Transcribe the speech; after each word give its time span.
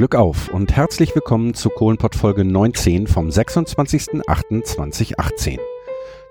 Glück 0.00 0.14
auf 0.14 0.48
und 0.48 0.74
herzlich 0.74 1.14
willkommen 1.14 1.52
zu 1.52 1.68
Kohlenpott 1.68 2.14
Folge 2.14 2.42
19 2.42 3.06
vom 3.06 3.28
26.08.2018. 3.28 5.58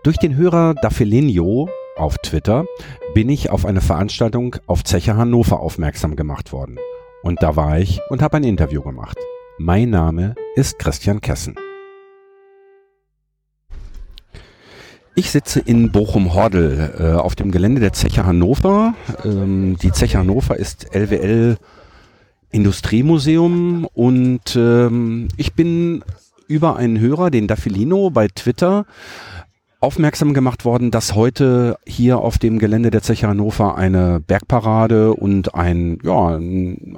Durch 0.02 0.18
den 0.18 0.36
Hörer 0.36 0.74
Daffelinho 0.74 1.70
auf 1.96 2.18
Twitter 2.18 2.66
bin 3.14 3.30
ich 3.30 3.52
auf 3.52 3.68
eine 3.68 3.82
Veranstaltung 3.82 4.56
auf 4.66 4.84
Zeche 4.84 5.18
Hannover 5.18 5.60
aufmerksam 5.60 6.16
gemacht 6.16 6.52
worden. 6.52 6.80
Und 7.22 7.44
da 7.44 7.56
war 7.56 7.78
ich 7.78 8.02
und 8.10 8.24
habe 8.24 8.38
ein 8.38 8.44
Interview 8.44 8.82
gemacht. 8.82 9.20
Mein 9.60 9.92
Name 9.92 10.34
ist 10.56 10.80
Christian 10.80 11.22
Kessen. 11.22 11.56
Ich 15.14 15.30
sitze 15.30 15.60
in 15.60 15.92
Bochum-Hordel 15.92 16.96
äh, 16.98 17.12
auf 17.20 17.36
dem 17.36 17.52
Gelände 17.52 17.82
der 17.82 17.94
Zeche 17.94 18.26
Hannover. 18.26 18.96
Ähm, 19.24 19.78
die 19.80 19.92
Zeche 19.92 20.18
Hannover 20.18 20.58
ist 20.58 20.96
LWL 20.96 21.60
Industriemuseum 22.52 23.86
und 23.94 24.56
ähm, 24.56 25.28
ich 25.38 25.54
bin 25.54 26.04
über 26.48 26.76
einen 26.78 27.00
Hörer, 27.00 27.30
den 27.30 27.48
Daffilino 27.48 28.10
bei 28.10 28.28
Twitter, 28.28 28.86
aufmerksam 29.82 30.34
gemacht 30.34 30.66
worden, 30.66 30.92
dass 30.92 31.16
heute 31.16 31.78
hier 31.86 32.18
auf 32.18 32.38
dem 32.38 32.60
Gelände 32.60 32.92
der 32.92 33.02
Zeche 33.02 33.28
Hannover 33.28 33.78
eine 33.78 34.20
Bergparade 34.20 35.14
und 35.14 35.56
ein, 35.56 36.00
ja, 36.04 36.38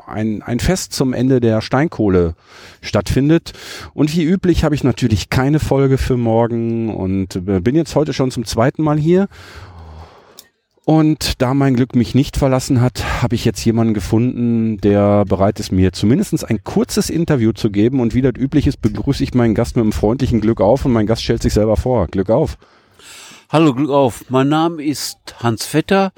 ein, 0.07 0.41
ein 0.43 0.59
Fest 0.59 0.93
zum 0.93 1.13
Ende 1.13 1.39
der 1.39 1.61
Steinkohle 1.61 2.33
stattfindet. 2.81 3.53
Und 3.93 4.15
wie 4.15 4.23
üblich 4.23 4.63
habe 4.63 4.73
ich 4.73 4.83
natürlich 4.83 5.29
keine 5.29 5.59
Folge 5.59 5.99
für 5.99 6.17
morgen 6.17 6.93
und 6.93 7.35
äh, 7.35 7.59
bin 7.59 7.75
jetzt 7.75 7.95
heute 7.95 8.13
schon 8.13 8.31
zum 8.31 8.45
zweiten 8.45 8.81
Mal 8.81 8.97
hier 8.97 9.27
und 10.91 11.41
da 11.41 11.53
mein 11.53 11.75
Glück 11.75 11.95
mich 11.95 12.15
nicht 12.15 12.35
verlassen 12.35 12.81
hat, 12.81 13.21
habe 13.21 13.33
ich 13.35 13.45
jetzt 13.45 13.63
jemanden 13.63 13.93
gefunden, 13.93 14.75
der 14.75 15.23
bereit 15.23 15.57
ist, 15.61 15.71
mir 15.71 15.93
zumindest 15.93 16.43
ein 16.43 16.65
kurzes 16.65 17.09
Interview 17.09 17.53
zu 17.53 17.71
geben. 17.71 18.01
Und 18.01 18.13
wie 18.13 18.21
das 18.21 18.33
üblich 18.37 18.67
ist, 18.67 18.81
begrüße 18.81 19.23
ich 19.23 19.33
meinen 19.33 19.55
Gast 19.55 19.77
mit 19.77 19.83
einem 19.83 19.93
freundlichen 19.93 20.41
Glück 20.41 20.59
auf 20.59 20.83
und 20.83 20.91
mein 20.91 21.07
Gast 21.07 21.23
stellt 21.23 21.41
sich 21.41 21.53
selber 21.53 21.77
vor. 21.77 22.07
Glück 22.07 22.29
auf. 22.29 22.57
Hallo, 23.47 23.73
Glück 23.73 23.89
auf. 23.89 24.25
Mein 24.27 24.49
Name 24.49 24.83
ist 24.83 25.17
Hans 25.39 25.65
Vetter, 25.65 26.11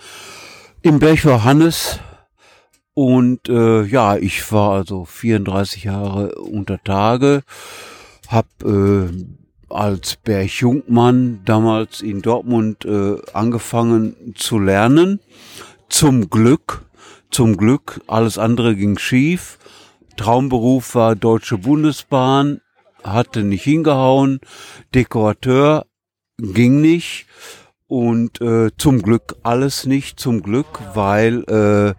im 0.82 0.98
Bergbau 0.98 1.44
Hannes. 1.44 2.00
Und 2.96 3.50
äh, 3.50 3.84
ja, 3.84 4.18
ich 4.18 4.52
war 4.52 4.72
also 4.72 5.06
34 5.06 5.84
Jahre 5.84 6.34
unter 6.34 6.84
Tage, 6.84 7.44
habe 8.28 9.12
äh, 9.12 9.43
als 9.74 10.18
Berg-Jungmann 10.18 11.42
damals 11.46 12.02
in 12.02 12.22
Dortmund 12.22 12.86
äh, 12.86 13.18
angefangen 13.34 14.34
zu 14.36 14.60
lernen. 14.60 15.20
Zum 15.90 16.30
Glück, 16.30 16.86
zum 17.32 17.58
Glück, 17.58 18.02
alles 18.08 18.38
andere 18.38 18.76
ging 18.76 18.98
schief. 18.98 19.58
Traumberuf 20.18 20.96
war 20.96 21.16
Deutsche 21.16 21.58
Bundesbahn, 21.58 22.62
hatte 23.04 23.44
nicht 23.44 23.64
hingehauen. 23.64 24.40
Dekorateur 24.94 25.86
ging 26.38 26.82
nicht. 26.82 27.26
Und 27.88 28.42
äh, 28.42 28.72
zum 28.78 29.02
Glück 29.02 29.36
alles 29.44 29.86
nicht, 29.86 30.20
zum 30.20 30.42
Glück, 30.42 30.80
weil 30.96 31.44
äh, 31.44 31.94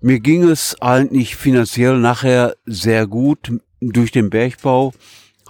mir 0.00 0.20
ging 0.20 0.44
es 0.44 0.80
eigentlich 0.80 1.36
finanziell 1.36 1.98
nachher 1.98 2.56
sehr 2.64 3.06
gut 3.06 3.52
durch 3.80 4.10
den 4.10 4.30
Bergbau 4.30 4.92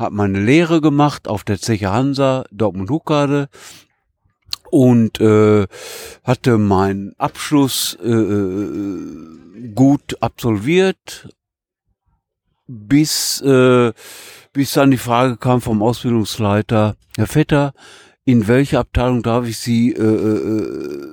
habe 0.02 0.14
meine 0.14 0.40
Lehre 0.40 0.80
gemacht 0.80 1.28
auf 1.28 1.44
der 1.44 1.58
Zeche 1.58 1.90
Hansa 1.90 2.44
Dortmund 2.50 2.90
Huckade 2.90 3.48
und 4.70 5.20
äh, 5.20 5.66
hatte 6.24 6.58
meinen 6.58 7.14
Abschluss 7.18 7.96
äh, 8.02 8.10
äh, 8.10 9.68
gut 9.74 10.16
absolviert, 10.20 11.28
bis 12.66 13.40
äh, 13.42 13.92
bis 14.52 14.72
dann 14.72 14.90
die 14.90 14.98
Frage 14.98 15.38
kam 15.38 15.62
vom 15.62 15.82
Ausbildungsleiter, 15.82 16.96
Herr 17.16 17.26
Vetter, 17.26 17.72
in 18.24 18.48
welche 18.48 18.78
Abteilung 18.78 19.22
darf 19.22 19.46
ich 19.46 19.58
Sie 19.58 19.92
äh, 19.92 20.02
äh, 20.02 21.08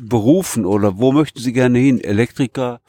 berufen 0.00 0.66
oder 0.66 0.98
wo 0.98 1.12
möchten 1.12 1.38
Sie 1.38 1.52
gerne 1.52 1.78
hin? 1.78 2.00
Elektriker, 2.00 2.80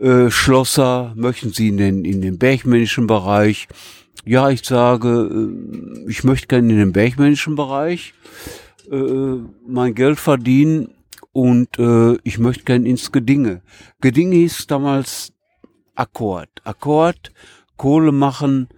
äh, 0.00 0.30
Schlosser, 0.30 1.12
möchten 1.14 1.52
Sie 1.52 1.68
in 1.68 1.76
den, 1.76 2.04
in 2.04 2.22
den 2.22 2.38
bergmännischen 2.38 3.06
Bereich? 3.06 3.68
Ja, 4.24 4.50
ich 4.50 4.64
sage, 4.64 5.08
äh, 5.08 6.10
ich 6.10 6.24
möchte 6.24 6.48
gerne 6.48 6.72
in 6.72 6.78
den 6.78 6.92
bergmännischen 6.92 7.56
Bereich 7.56 8.14
äh, 8.90 8.96
mein 9.66 9.94
Geld 9.94 10.18
verdienen 10.18 10.94
und 11.32 11.78
äh, 11.78 12.18
ich 12.24 12.38
möchte 12.38 12.64
gerne 12.64 12.88
ins 12.88 13.12
Gedinge. 13.12 13.62
Gedinge 14.00 14.36
hieß 14.36 14.66
damals 14.66 15.32
Akkord. 15.94 16.48
Akkord, 16.64 17.32
Kohle 17.76 18.12
machen 18.12 18.68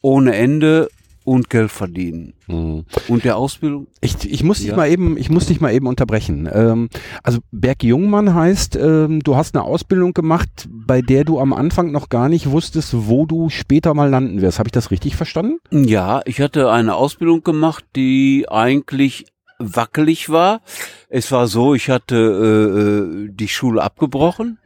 ohne 0.00 0.34
Ende 0.34 0.88
und 1.24 1.50
Geld 1.50 1.70
verdienen. 1.70 2.34
Mhm. 2.46 2.84
Und 3.08 3.24
der 3.24 3.36
Ausbildung? 3.36 3.86
Ich, 4.00 4.30
ich 4.30 4.44
muss 4.44 4.58
dich 4.58 4.68
ja. 4.68 4.76
mal 4.76 4.90
eben, 4.90 5.16
ich 5.16 5.30
muss 5.30 5.46
dich 5.46 5.60
mal 5.60 5.72
eben 5.72 5.86
unterbrechen. 5.86 6.48
Ähm, 6.52 6.88
also 7.22 7.40
Berg 7.50 7.82
Jungmann 7.82 8.34
heißt, 8.34 8.76
ähm, 8.76 9.20
du 9.20 9.36
hast 9.36 9.54
eine 9.54 9.64
Ausbildung 9.64 10.12
gemacht, 10.12 10.68
bei 10.70 11.00
der 11.00 11.24
du 11.24 11.40
am 11.40 11.52
Anfang 11.52 11.90
noch 11.90 12.08
gar 12.08 12.28
nicht 12.28 12.50
wusstest, 12.50 12.90
wo 12.92 13.26
du 13.26 13.48
später 13.48 13.94
mal 13.94 14.10
landen 14.10 14.42
wirst. 14.42 14.58
Habe 14.58 14.68
ich 14.68 14.72
das 14.72 14.90
richtig 14.90 15.16
verstanden? 15.16 15.58
Ja, 15.70 16.20
ich 16.26 16.40
hatte 16.40 16.70
eine 16.70 16.94
Ausbildung 16.94 17.42
gemacht, 17.42 17.84
die 17.96 18.46
eigentlich 18.48 19.26
wackelig 19.58 20.28
war. 20.28 20.60
Es 21.08 21.32
war 21.32 21.46
so, 21.46 21.74
ich 21.74 21.88
hatte 21.88 22.16
äh, 22.16 23.26
äh 23.26 23.28
die 23.30 23.48
Schule 23.48 23.82
abgebrochen 23.82 24.58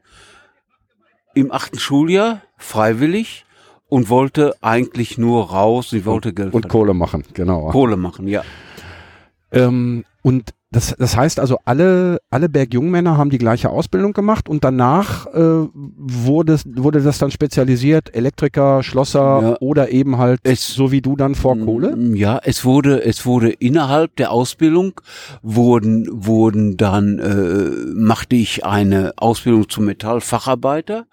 im 1.34 1.52
achten 1.52 1.78
Schuljahr, 1.78 2.42
freiwillig 2.56 3.44
und 3.88 4.10
wollte 4.10 4.54
eigentlich 4.60 5.18
nur 5.18 5.50
raus, 5.50 5.90
sie 5.90 6.04
wollte 6.04 6.32
Geld 6.32 6.54
und 6.54 6.68
Kohle 6.68 6.94
machen, 6.94 7.24
genau. 7.34 7.70
Kohle 7.70 7.96
machen, 7.96 8.28
ja. 8.28 8.42
Ähm, 9.50 10.04
und 10.22 10.52
das, 10.70 10.94
das 10.98 11.16
heißt 11.16 11.40
also, 11.40 11.56
alle, 11.64 12.18
alle 12.28 12.50
Bergjungmänner 12.50 13.16
haben 13.16 13.30
die 13.30 13.38
gleiche 13.38 13.70
Ausbildung 13.70 14.12
gemacht 14.12 14.50
und 14.50 14.64
danach 14.64 15.26
äh, 15.28 15.66
wurde, 15.72 16.58
wurde 16.66 17.00
das 17.00 17.16
dann 17.16 17.30
spezialisiert, 17.30 18.14
Elektriker, 18.14 18.82
Schlosser 18.82 19.40
ja. 19.42 19.56
oder 19.60 19.90
eben 19.90 20.18
halt 20.18 20.40
es, 20.42 20.68
so 20.68 20.92
wie 20.92 21.00
du 21.00 21.16
dann 21.16 21.34
vor 21.34 21.58
Kohle? 21.58 21.96
Ja, 22.12 22.38
es 22.44 22.66
wurde, 22.66 23.02
es 23.02 23.24
wurde 23.24 23.50
innerhalb 23.50 24.14
der 24.16 24.30
Ausbildung 24.30 25.00
wurden, 25.40 26.06
wurden 26.10 26.76
dann, 26.76 27.18
äh, 27.18 27.94
machte 27.98 28.36
ich 28.36 28.66
eine 28.66 29.14
Ausbildung 29.16 29.70
zum 29.70 29.86
Metallfacharbeiter 29.86 31.06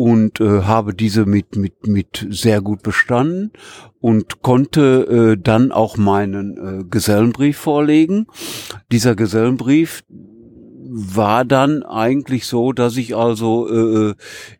und 0.00 0.40
äh, 0.40 0.62
habe 0.62 0.94
diese 0.94 1.26
mit, 1.26 1.56
mit, 1.56 1.86
mit 1.86 2.26
sehr 2.30 2.62
gut 2.62 2.82
bestanden 2.82 3.52
und 4.00 4.40
konnte 4.40 5.34
äh, 5.36 5.36
dann 5.38 5.72
auch 5.72 5.98
meinen 5.98 6.56
äh, 6.56 6.84
Gesellenbrief 6.84 7.58
vorlegen. 7.58 8.26
Dieser 8.90 9.14
Gesellenbrief 9.14 10.02
war 10.88 11.44
dann 11.44 11.82
eigentlich 11.82 12.46
so, 12.46 12.72
dass 12.72 12.96
ich 12.96 13.14
also 13.14 13.68
äh, 13.68 14.14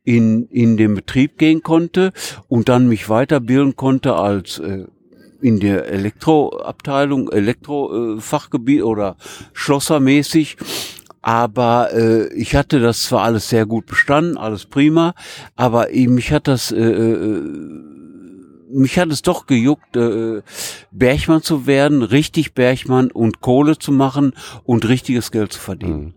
in, 0.04 0.44
in 0.48 0.76
den 0.76 0.94
Betrieb 0.94 1.38
gehen 1.38 1.62
konnte 1.62 2.12
und 2.48 2.68
dann 2.68 2.86
mich 2.86 3.08
weiterbilden 3.08 3.76
konnte 3.76 4.16
als 4.16 4.58
äh, 4.58 4.84
in 5.40 5.58
der 5.58 5.86
Elektroabteilung, 5.86 7.32
Elektrofachgebiet 7.32 8.82
oder 8.82 9.16
Schlossermäßig 9.54 10.58
aber 11.22 11.92
äh, 11.92 12.32
ich 12.34 12.54
hatte 12.54 12.80
das 12.80 13.02
zwar 13.02 13.22
alles 13.22 13.48
sehr 13.48 13.66
gut 13.66 13.86
bestanden, 13.86 14.36
alles 14.36 14.66
prima, 14.66 15.14
aber 15.56 15.88
mich 15.92 16.32
hat 16.32 16.48
das 16.48 16.72
äh, 16.72 16.78
äh, 16.78 17.42
mich 18.72 18.98
hat 18.98 19.10
es 19.10 19.22
doch 19.22 19.46
gejuckt, 19.46 19.96
äh, 19.96 20.42
Bergmann 20.92 21.42
zu 21.42 21.66
werden, 21.66 22.02
richtig 22.02 22.54
Bergmann 22.54 23.10
und 23.10 23.40
Kohle 23.40 23.78
zu 23.78 23.92
machen 23.92 24.32
und 24.64 24.88
richtiges 24.88 25.32
Geld 25.32 25.52
zu 25.52 25.60
verdienen. 25.60 26.00
Mhm. 26.00 26.14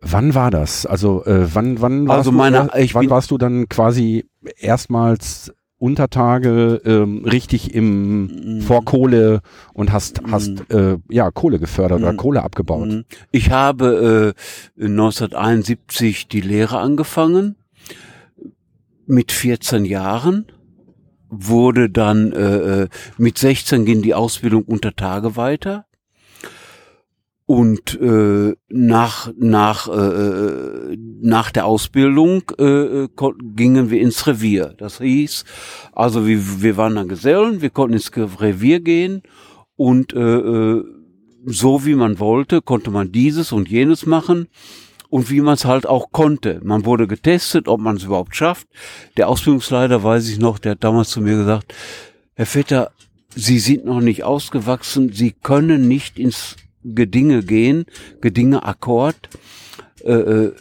Wann 0.00 0.34
war 0.34 0.50
das? 0.50 0.86
Also 0.86 1.24
äh, 1.24 1.52
wann 1.54 1.80
wann 1.80 2.06
warst 2.06 2.18
also 2.18 2.32
meine, 2.32 2.70
du, 2.72 2.94
wann 2.94 3.10
warst 3.10 3.30
du 3.32 3.38
dann 3.38 3.68
quasi 3.68 4.26
erstmals 4.56 5.52
Untertage 5.78 6.80
ähm, 6.84 7.24
richtig 7.24 7.74
im 7.74 8.58
mm. 8.58 8.60
vor 8.62 8.84
Kohle 8.84 9.42
und 9.72 9.92
hast 9.92 10.22
mm. 10.22 10.32
hast 10.32 10.70
äh, 10.70 10.98
ja 11.08 11.30
Kohle 11.30 11.58
gefördert 11.58 12.00
mm. 12.00 12.02
oder 12.02 12.14
Kohle 12.14 12.42
abgebaut. 12.42 12.88
Mm. 12.88 13.00
Ich 13.30 13.50
habe 13.50 14.34
äh, 14.78 14.84
1971 14.84 16.28
die 16.28 16.40
Lehre 16.40 16.78
angefangen 16.78 17.56
mit 19.06 19.30
14 19.30 19.84
Jahren 19.84 20.46
wurde 21.30 21.90
dann 21.90 22.32
äh, 22.32 22.82
äh 22.82 22.88
mit 23.16 23.38
16 23.38 23.84
ging 23.84 24.02
die 24.02 24.14
Ausbildung 24.14 24.64
unter 24.64 24.96
Tage 24.96 25.36
weiter 25.36 25.87
und 27.48 27.98
äh, 27.98 28.54
nach 28.68 29.32
nach 29.38 29.88
äh, 29.88 30.98
nach 31.22 31.50
der 31.50 31.64
Ausbildung 31.64 32.42
äh, 32.58 33.08
gingen 33.56 33.88
wir 33.88 34.02
ins 34.02 34.26
Revier. 34.26 34.74
Das 34.76 34.98
hieß, 34.98 35.46
also 35.94 36.26
wir, 36.26 36.60
wir 36.60 36.76
waren 36.76 36.96
dann 36.96 37.08
Gesellen, 37.08 37.62
wir 37.62 37.70
konnten 37.70 37.94
ins 37.94 38.12
Revier 38.14 38.80
gehen 38.80 39.22
und 39.76 40.12
äh, 40.12 40.18
äh, 40.18 40.84
so 41.46 41.86
wie 41.86 41.94
man 41.94 42.18
wollte, 42.18 42.60
konnte 42.60 42.90
man 42.90 43.12
dieses 43.12 43.50
und 43.50 43.70
jenes 43.70 44.04
machen. 44.04 44.48
und 45.08 45.30
wie 45.30 45.40
man 45.40 45.54
es 45.54 45.64
halt 45.64 45.86
auch 45.86 46.12
konnte. 46.12 46.60
Man 46.62 46.84
wurde 46.84 47.06
getestet, 47.06 47.66
ob 47.66 47.80
man 47.80 47.96
es 47.96 48.04
überhaupt 48.04 48.36
schafft. 48.36 48.68
Der 49.16 49.26
Ausbildungsleiter, 49.30 50.02
weiß 50.02 50.28
ich 50.28 50.38
noch, 50.38 50.58
der 50.58 50.72
hat 50.72 50.84
damals 50.84 51.08
zu 51.08 51.22
mir 51.22 51.36
gesagt, 51.38 51.74
Herr 52.34 52.44
Vetter, 52.44 52.90
Sie 53.34 53.58
sind 53.58 53.86
noch 53.86 54.00
nicht 54.00 54.24
ausgewachsen, 54.24 55.12
Sie 55.14 55.32
können 55.32 55.88
nicht 55.88 56.18
ins 56.18 56.56
Gedinge 56.84 57.42
gehen, 57.42 57.84
Gedinge 58.20 58.64
Akkord. 58.64 59.28
Äh, 60.04 60.12
äh 60.12 60.52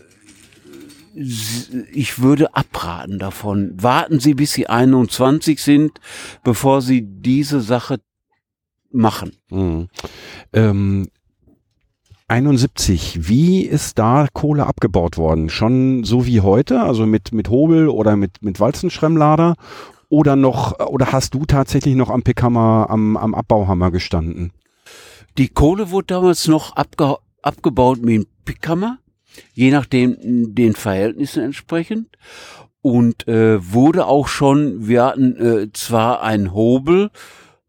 ich 1.91 2.21
würde 2.21 2.53
abraten 2.53 3.17
davon. 3.17 3.71
Warten 3.75 4.19
Sie, 4.19 4.35
bis 4.35 4.53
Sie 4.53 4.67
21 4.67 5.59
sind, 5.59 5.99
bevor 6.43 6.83
Sie 6.83 7.01
diese 7.01 7.59
Sache 7.59 7.99
machen. 8.91 9.31
Mhm. 9.49 9.87
Ähm, 10.53 11.07
71, 12.27 13.29
wie 13.29 13.61
ist 13.61 13.97
da 13.97 14.27
Kohle 14.33 14.67
abgebaut 14.67 15.17
worden? 15.17 15.49
Schon 15.49 16.03
so 16.03 16.25
wie 16.25 16.41
heute, 16.41 16.81
also 16.81 17.05
mit, 17.05 17.31
mit 17.31 17.49
Hobel 17.49 17.87
oder 17.87 18.17
mit, 18.17 18.41
mit 18.41 18.59
Walzenschremmlader? 18.59 19.55
Oder 20.09 20.35
noch, 20.35 20.79
oder 20.87 21.11
hast 21.11 21.33
du 21.33 21.45
tatsächlich 21.45 21.95
noch 21.95 22.09
am 22.09 22.23
Pickhammer, 22.23 22.87
am, 22.89 23.17
am 23.17 23.33
Abbauhammer 23.33 23.91
gestanden? 23.91 24.51
Die 25.37 25.49
Kohle 25.49 25.91
wurde 25.91 26.07
damals 26.07 26.47
noch 26.47 26.75
abge, 26.75 27.17
abgebaut 27.43 27.99
mit 28.01 28.15
dem 28.15 28.27
Pickhammer, 28.43 28.97
je 29.53 29.69
nachdem 29.69 30.55
den 30.55 30.73
Verhältnissen 30.73 31.43
entsprechend. 31.43 32.17
Und 32.81 33.27
äh, 33.27 33.73
wurde 33.73 34.07
auch 34.07 34.27
schon, 34.27 34.87
wir 34.87 35.03
hatten 35.03 35.35
äh, 35.35 35.71
zwar 35.73 36.23
einen 36.23 36.53
Hobel, 36.53 37.11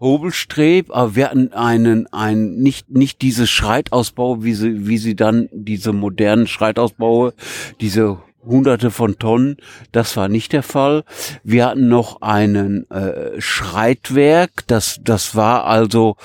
Hobelstreb, 0.00 0.90
aber 0.90 1.16
wir 1.16 1.28
hatten 1.28 1.52
einen, 1.52 2.06
ein, 2.12 2.54
nicht, 2.56 2.88
nicht 2.90 3.20
diese 3.20 3.48
Schreitausbau, 3.48 4.44
wie 4.44 4.54
sie, 4.54 4.86
wie 4.86 4.98
sie 4.98 5.16
dann, 5.16 5.48
diese 5.52 5.92
modernen 5.92 6.46
Schreitausbaue, 6.46 7.34
diese 7.80 8.18
hunderte 8.48 8.90
von 8.90 9.18
Tonnen, 9.18 9.56
das 9.92 10.16
war 10.16 10.28
nicht 10.28 10.52
der 10.52 10.62
Fall. 10.62 11.04
Wir 11.44 11.66
hatten 11.66 11.88
noch 11.88 12.22
einen 12.22 12.90
äh, 12.90 13.40
Schreitwerk, 13.40 14.64
das, 14.66 14.98
das 15.02 15.36
war 15.36 15.64
also, 15.64 16.16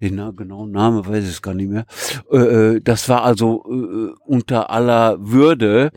den 0.00 0.36
genauen 0.36 0.70
Name 0.70 1.06
weiß 1.06 1.24
ich 1.24 1.30
es 1.30 1.42
gar 1.42 1.54
nicht 1.54 1.70
mehr, 1.70 1.86
äh, 2.30 2.36
äh, 2.36 2.80
das 2.80 3.08
war 3.08 3.24
also 3.24 3.64
äh, 3.68 4.14
unter 4.24 4.70
aller 4.70 5.16
Würde. 5.20 5.90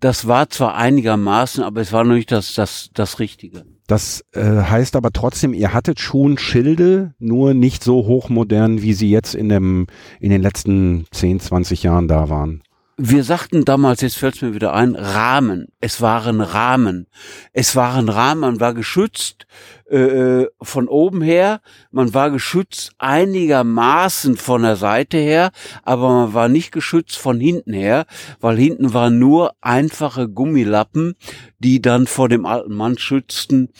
Das 0.00 0.26
war 0.26 0.48
zwar 0.48 0.76
einigermaßen, 0.76 1.62
aber 1.62 1.82
es 1.82 1.92
war 1.92 2.04
noch 2.04 2.14
nicht 2.14 2.32
das, 2.32 2.54
das, 2.54 2.88
das 2.94 3.18
Richtige. 3.18 3.64
Das 3.86 4.24
äh, 4.32 4.62
heißt 4.62 4.94
aber 4.94 5.10
trotzdem, 5.10 5.52
ihr 5.52 5.74
hattet 5.74 5.98
schon 5.98 6.38
Schilde, 6.38 7.12
nur 7.18 7.54
nicht 7.54 7.82
so 7.82 8.06
hochmodern, 8.06 8.82
wie 8.82 8.94
sie 8.94 9.10
jetzt 9.10 9.34
in, 9.34 9.48
dem, 9.48 9.88
in 10.20 10.30
den 10.30 10.40
letzten 10.40 11.06
10, 11.10 11.40
20 11.40 11.82
Jahren 11.82 12.06
da 12.06 12.30
waren. 12.30 12.62
Wir 13.02 13.24
sagten 13.24 13.64
damals, 13.64 14.02
jetzt 14.02 14.18
fällt 14.18 14.34
es 14.34 14.42
mir 14.42 14.52
wieder 14.52 14.74
ein, 14.74 14.94
Rahmen. 14.94 15.68
Es 15.80 16.02
waren 16.02 16.42
Rahmen. 16.42 17.06
Es 17.54 17.74
waren 17.74 18.10
Rahmen, 18.10 18.42
man 18.42 18.60
war 18.60 18.74
geschützt 18.74 19.46
äh, 19.88 20.44
von 20.60 20.86
oben 20.86 21.22
her, 21.22 21.62
man 21.92 22.12
war 22.12 22.30
geschützt 22.30 22.92
einigermaßen 22.98 24.36
von 24.36 24.64
der 24.64 24.76
Seite 24.76 25.16
her, 25.16 25.50
aber 25.82 26.10
man 26.10 26.34
war 26.34 26.48
nicht 26.48 26.72
geschützt 26.72 27.16
von 27.16 27.40
hinten 27.40 27.72
her, 27.72 28.04
weil 28.38 28.58
hinten 28.58 28.92
waren 28.92 29.18
nur 29.18 29.54
einfache 29.62 30.28
Gummilappen, 30.28 31.14
die 31.58 31.80
dann 31.80 32.06
vor 32.06 32.28
dem 32.28 32.44
alten 32.44 32.74
Mann 32.74 32.98
schützten, 32.98 33.70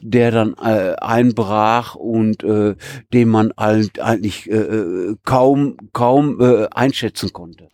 der 0.00 0.30
dann 0.30 0.54
äh, 0.54 0.94
einbrach 1.00 1.96
und 1.96 2.44
äh, 2.44 2.76
den 3.12 3.28
man 3.28 3.50
eigentlich 3.50 4.48
äh, 4.48 4.54
äh, 4.54 5.16
kaum 5.24 5.78
kaum 5.92 6.40
äh, 6.40 6.68
einschätzen 6.70 7.32
konnte. 7.32 7.70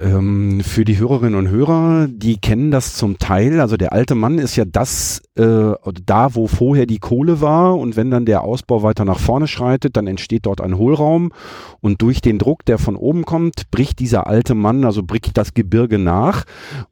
Ähm, 0.00 0.60
für 0.60 0.84
die 0.84 0.96
Hörerinnen 0.96 1.34
und 1.34 1.48
Hörer, 1.48 2.06
die 2.08 2.36
kennen 2.36 2.70
das 2.70 2.94
zum 2.94 3.18
Teil. 3.18 3.60
Also 3.60 3.76
der 3.76 3.92
alte 3.92 4.14
Mann 4.14 4.38
ist 4.38 4.54
ja 4.54 4.64
das, 4.64 5.20
äh, 5.34 5.72
da 6.06 6.34
wo 6.36 6.46
vorher 6.46 6.86
die 6.86 7.00
Kohle 7.00 7.40
war. 7.40 7.76
Und 7.76 7.96
wenn 7.96 8.10
dann 8.10 8.24
der 8.24 8.42
Ausbau 8.42 8.84
weiter 8.84 9.04
nach 9.04 9.18
vorne 9.18 9.48
schreitet, 9.48 9.96
dann 9.96 10.06
entsteht 10.06 10.46
dort 10.46 10.60
ein 10.60 10.78
Hohlraum. 10.78 11.32
Und 11.80 12.00
durch 12.00 12.20
den 12.20 12.38
Druck, 12.38 12.64
der 12.64 12.78
von 12.78 12.94
oben 12.94 13.24
kommt, 13.24 13.72
bricht 13.72 13.98
dieser 13.98 14.28
alte 14.28 14.54
Mann, 14.54 14.84
also 14.84 15.02
bricht 15.02 15.36
das 15.36 15.52
Gebirge 15.52 15.98
nach 15.98 16.44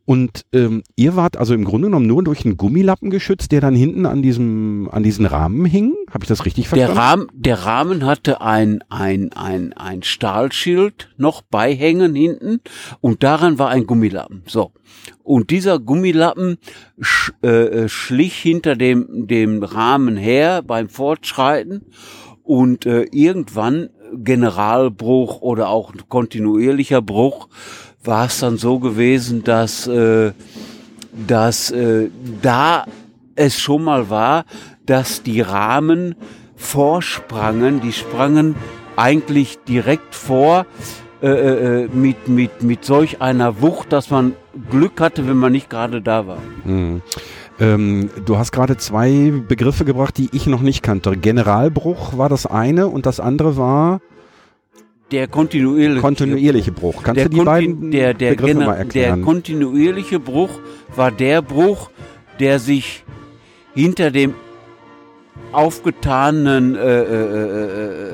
und 0.07 0.47
ähm, 0.53 0.85
ihr 0.95 1.17
wart 1.17 1.37
also 1.37 1.53
im 1.53 1.65
Grunde 1.65 1.89
genommen 1.89 2.07
nur 2.07 2.23
durch 2.23 2.45
einen 2.45 2.57
Gummilappen 2.57 3.11
geschützt, 3.11 3.51
der 3.51 3.61
dann 3.61 3.75
hinten 3.75 4.07
an 4.07 4.23
diesem, 4.23 4.89
an 4.93 5.03
diesen 5.03 5.27
Rahmen 5.27 5.65
hing. 5.65 5.95
Habe 6.11 6.23
ich 6.23 6.29
das 6.29 6.47
richtig 6.47 6.69
verstanden? 6.69 6.95
Der 6.95 7.03
Rahmen, 7.03 7.27
der 7.35 7.59
Rahmen 7.67 8.07
hatte 8.07 8.41
ein, 8.41 8.83
ein, 8.89 9.33
ein, 9.33 9.73
ein 9.73 10.05
Stahlschild 10.05 11.13
noch 11.17 11.43
beihängen 11.43 12.15
hinten 12.15 12.61
und 13.01 13.25
daran 13.25 13.59
war 13.59 13.69
ein 13.71 13.85
Gummilappen. 13.87 14.45
So. 14.47 14.71
Und 15.25 15.51
dieser 15.51 15.81
Gummilappen 15.81 16.59
sch, 17.01 17.33
äh, 17.43 17.49
äh, 17.49 17.89
schlich 17.89 18.37
hinter 18.37 18.77
dem, 18.77 19.27
dem 19.27 19.65
Rahmen 19.65 20.17
her 20.17 20.63
beim 20.63 20.89
Fortschreiten 20.89 21.85
und 22.45 22.87
äh, 22.87 23.07
irgendwann 23.11 23.91
Generalbruch 24.15 25.41
oder 25.41 25.69
auch 25.69 25.93
kontinuierlicher 26.09 27.03
Bruch 27.03 27.49
war 28.07 28.27
es 28.27 28.41
dann 28.41 28.59
so 28.59 28.79
gewesen, 28.79 29.45
dass, 29.45 29.87
äh, 29.87 30.33
dass 31.27 31.71
äh, 31.71 32.09
da 32.43 32.87
es 33.35 33.59
schon 33.59 33.85
mal 33.85 34.11
war, 34.11 34.45
dass 34.87 35.23
die 35.23 35.41
Rahmen 35.41 36.15
vorsprangen, 36.57 37.81
die 37.81 37.93
sprangen 37.93 38.55
eigentlich 38.97 39.59
direkt 39.69 40.15
vor 40.15 40.67
äh, 41.23 41.29
äh, 41.29 41.85
äh, 41.85 41.89
mit, 41.89 42.29
mit, 42.29 42.63
mit 42.63 42.85
solch 42.85 43.23
einer 43.23 43.63
Wucht, 43.63 43.93
dass 43.93 44.11
man 44.11 44.35
Glück 44.71 45.01
hatte, 45.01 45.27
wenn 45.27 45.37
man 45.37 45.53
nicht 45.53 45.71
gerade 45.71 46.03
da 46.03 46.27
war. 46.27 46.39
Mhm. 46.65 47.03
Ähm, 47.59 48.11
du 48.27 48.37
hast 48.37 48.53
gerade 48.53 48.77
zwei 48.77 49.33
Begriffe 49.49 49.87
gebracht, 49.87 50.19
die 50.19 50.29
ich 50.33 50.47
noch 50.47 50.61
nicht 50.61 50.83
kannte. 50.83 51.17
Generalbruch 51.17 52.19
war 52.19 52.29
das 52.29 52.45
eine 52.45 52.89
und 52.89 53.07
das 53.07 53.19
andere 53.19 53.57
war 53.57 54.01
der 55.11 55.29
kontinuierliche, 55.29 56.01
kontinuierliche 56.01 56.73
Bruch. 56.73 57.03
Kannst 57.03 57.25
du 57.25 57.29
die 57.29 57.41
beiden 57.41 57.91
der, 57.91 58.15
der 58.15 58.31
Begriffe 58.31 58.55
mal 58.59 58.75
erklären? 58.75 59.19
Der 59.21 59.25
kontinuierliche 59.25 60.19
Bruch 60.19 60.51
war 60.95 61.11
der 61.11 61.43
Bruch, 61.43 61.91
der 62.41 62.59
sich 62.59 63.05
hinter 63.75 64.11
dem 64.11 64.35
aufgetanen 65.53 66.75
äh, 66.75 67.03
äh, 67.03 67.85
äh, 67.85 68.13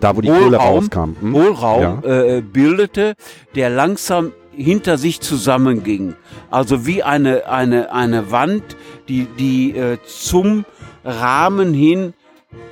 da 0.00 0.14
wo 0.14 0.20
die 0.20 0.28
Kohle 0.28 0.58
rauskam, 0.58 1.16
hm? 1.20 1.34
Hohlraum 1.34 2.02
ja. 2.04 2.36
äh, 2.36 2.42
bildete, 2.42 3.14
der 3.54 3.70
langsam 3.70 4.32
hinter 4.52 4.98
sich 4.98 5.20
zusammenging. 5.20 6.14
Also 6.50 6.86
wie 6.86 7.02
eine, 7.02 7.48
eine, 7.48 7.92
eine 7.92 8.30
Wand, 8.30 8.62
die, 9.08 9.26
die 9.38 9.76
äh, 9.76 9.98
zum 10.06 10.64
Rahmen 11.04 11.72
hin 11.74 12.12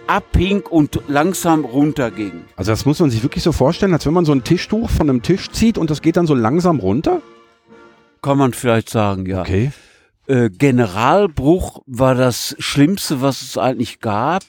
abhing 0.06 0.62
und 0.62 1.00
langsam 1.08 1.64
runterging. 1.64 2.44
Also 2.56 2.72
das 2.72 2.84
muss 2.84 3.00
man 3.00 3.10
sich 3.10 3.22
wirklich 3.22 3.42
so 3.44 3.52
vorstellen, 3.52 3.92
als 3.94 4.06
wenn 4.06 4.12
man 4.12 4.24
so 4.24 4.32
ein 4.32 4.44
Tischtuch 4.44 4.90
von 4.90 5.08
einem 5.08 5.22
Tisch 5.22 5.50
zieht 5.50 5.78
und 5.78 5.90
das 5.90 6.02
geht 6.02 6.16
dann 6.16 6.26
so 6.26 6.34
langsam 6.34 6.80
runter? 6.80 7.22
Kann 8.20 8.38
man 8.38 8.52
vielleicht 8.52 8.90
sagen, 8.90 9.26
ja. 9.26 9.40
Okay. 9.40 9.72
Äh, 10.26 10.50
Generalbruch 10.50 11.82
war 11.86 12.14
das 12.14 12.54
Schlimmste, 12.58 13.20
was 13.20 13.42
es 13.42 13.58
eigentlich 13.58 14.00
gab. 14.00 14.44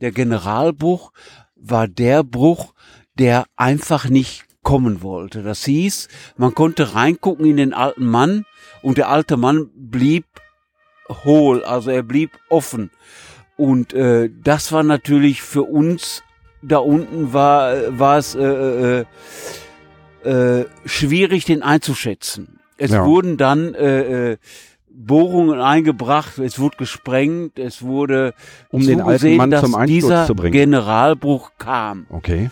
Der 0.00 0.12
Generalbruch 0.12 1.12
war 1.56 1.88
der 1.88 2.22
Bruch, 2.22 2.74
der 3.18 3.46
einfach 3.56 4.08
nicht 4.08 4.44
kommen 4.62 5.02
wollte. 5.02 5.42
Das 5.42 5.64
hieß, 5.64 6.08
man 6.36 6.54
konnte 6.54 6.94
reingucken 6.94 7.46
in 7.46 7.56
den 7.56 7.72
alten 7.72 8.06
Mann 8.06 8.44
und 8.82 8.98
der 8.98 9.08
alte 9.08 9.36
Mann 9.36 9.70
blieb 9.74 10.26
hohl, 11.24 11.64
also 11.64 11.90
er 11.90 12.02
blieb 12.02 12.32
offen. 12.50 12.90
Und 13.58 13.92
äh, 13.92 14.30
das 14.42 14.72
war 14.72 14.82
natürlich 14.82 15.42
für 15.42 15.64
uns 15.64 16.22
da 16.62 16.78
unten 16.78 17.32
war 17.32 17.98
war 17.98 18.18
es 18.18 18.34
äh, 18.34 18.42
äh, 18.42 19.04
äh, 20.24 20.66
schwierig, 20.84 21.44
den 21.44 21.62
einzuschätzen. 21.62 22.60
Es 22.76 22.92
ja. 22.92 23.04
wurden 23.04 23.36
dann 23.36 23.74
äh, 23.74 24.32
äh, 24.32 24.36
Bohrungen 24.90 25.60
eingebracht, 25.60 26.38
es 26.38 26.58
wurde 26.58 26.76
gesprengt, 26.78 27.58
es 27.58 27.82
wurde 27.82 28.34
um 28.70 28.84
den 28.84 29.00
alten 29.00 29.36
Mann 29.36 29.50
dass 29.50 29.62
zum 29.62 29.74
Einsturz 29.74 30.02
dieser 30.02 30.26
zu 30.26 30.34
bringen. 30.34 30.52
Generalbruch 30.52 31.52
kam. 31.58 32.06
Okay. 32.10 32.50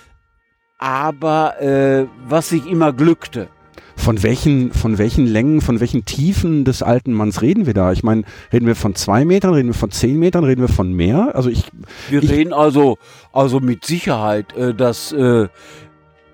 Aber 0.78 1.60
äh, 1.60 2.06
was 2.26 2.50
sich 2.50 2.66
immer 2.66 2.92
glückte. 2.92 3.48
Von 3.96 4.22
welchen, 4.22 4.72
von 4.72 4.98
welchen 4.98 5.26
Längen, 5.26 5.60
von 5.60 5.80
welchen 5.80 6.04
Tiefen 6.04 6.64
des 6.64 6.82
alten 6.82 7.12
Manns 7.12 7.42
reden 7.42 7.66
wir 7.66 7.74
da? 7.74 7.92
Ich 7.92 8.02
meine, 8.02 8.22
reden 8.52 8.66
wir 8.66 8.76
von 8.76 8.94
zwei 8.94 9.24
Metern, 9.24 9.54
reden 9.54 9.68
wir 9.68 9.74
von 9.74 9.90
zehn 9.90 10.18
Metern, 10.18 10.44
reden 10.44 10.60
wir 10.60 10.68
von 10.68 10.92
mehr? 10.92 11.34
Also 11.34 11.48
ich. 11.48 11.64
Wir 12.08 12.22
ich, 12.22 12.30
reden 12.30 12.52
also, 12.52 12.98
also 13.32 13.58
mit 13.58 13.84
Sicherheit, 13.84 14.54
äh, 14.56 14.74
dass 14.74 15.12
äh, 15.12 15.48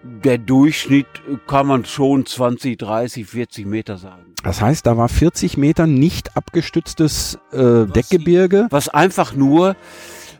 der 0.02 0.38
Durchschnitt 0.38 1.06
kann 1.46 1.66
man 1.66 1.84
schon 1.84 2.26
20, 2.26 2.78
30, 2.78 3.26
40 3.26 3.66
Meter 3.66 3.96
sagen. 3.96 4.34
Das 4.42 4.60
heißt, 4.60 4.84
da 4.86 4.96
war 4.96 5.08
40 5.08 5.56
Meter 5.56 5.86
nicht 5.86 6.36
abgestütztes 6.36 7.38
äh, 7.52 7.86
Deckgebirge. 7.86 8.66
Was 8.70 8.88
einfach 8.88 9.34
nur, 9.34 9.76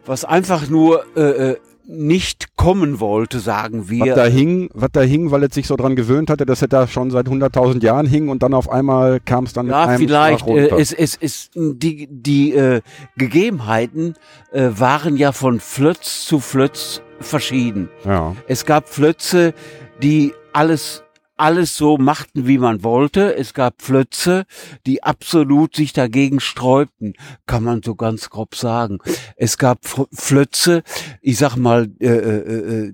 was 0.05 0.25
einfach 0.25 0.69
nur 0.69 1.05
äh, 1.17 1.53
äh, 1.53 1.57
nicht 1.87 2.57
kommen 2.57 3.01
wollte, 3.01 3.41
sagen 3.41 3.89
wir. 3.89 4.07
Was 4.07 4.15
da 4.15 4.25
hing, 4.27 4.71
was 4.73 4.91
da 4.93 5.01
hing, 5.01 5.31
weil 5.31 5.43
es 5.45 5.55
sich 5.55 5.67
so 5.67 5.77
dran 5.77 5.97
gewöhnt 5.97 6.31
hatte, 6.31 6.47
dass 6.47 6.63
er 6.63 6.69
da 6.69 6.87
schon 6.87 7.11
seit 7.11 7.27
100.000 7.27 7.83
Jahren 7.83 8.07
hing 8.07 8.29
und 8.29 8.43
dann 8.43 8.55
auf 8.55 8.71
einmal 8.71 9.21
kam 9.21 9.45
es 9.45 9.53
dann 9.53 9.69
ja, 9.69 9.81
mit 9.81 9.89
einem 9.89 9.99
vielleicht. 9.99 10.47
Äh, 10.47 10.69
es, 10.79 10.93
es, 10.93 11.19
es, 11.21 11.51
die 11.55 12.09
die 12.11 12.53
äh, 12.55 12.81
Gegebenheiten 13.17 14.15
äh, 14.53 14.69
waren 14.77 15.17
ja 15.17 15.33
von 15.33 15.61
Flötz 15.61 16.25
zu 16.25 16.41
Flötz 16.41 17.03
verschieden. 17.21 17.89
ja. 18.05 18.35
Es 18.49 18.67
gab 18.67 18.89
Flötze, 18.89 19.55
die 20.03 20.33
alles 20.53 21.05
alles 21.43 21.77
so 21.77 21.99
machten, 21.99 22.47
wie 22.47 22.57
man 22.57 22.85
wollte. 22.85 23.35
Es 23.35 23.53
gab 23.53 23.83
Flötze, 23.83 24.45
die 24.87 25.03
absolut 25.03 25.75
sich 25.75 25.93
dagegen 25.93 26.39
sträubten, 26.39 27.15
kann 27.47 27.65
man 27.65 27.83
so 27.83 27.97
ganz 27.97 28.31
grob 28.31 28.55
sagen. 28.55 28.99
Es 29.37 29.59
gab 29.59 29.81
Flötze, 30.13 30.85
ich 31.21 31.39
sag 31.39 31.57
mal, 31.57 31.89
äh, 31.99 32.07
äh, 32.07 32.93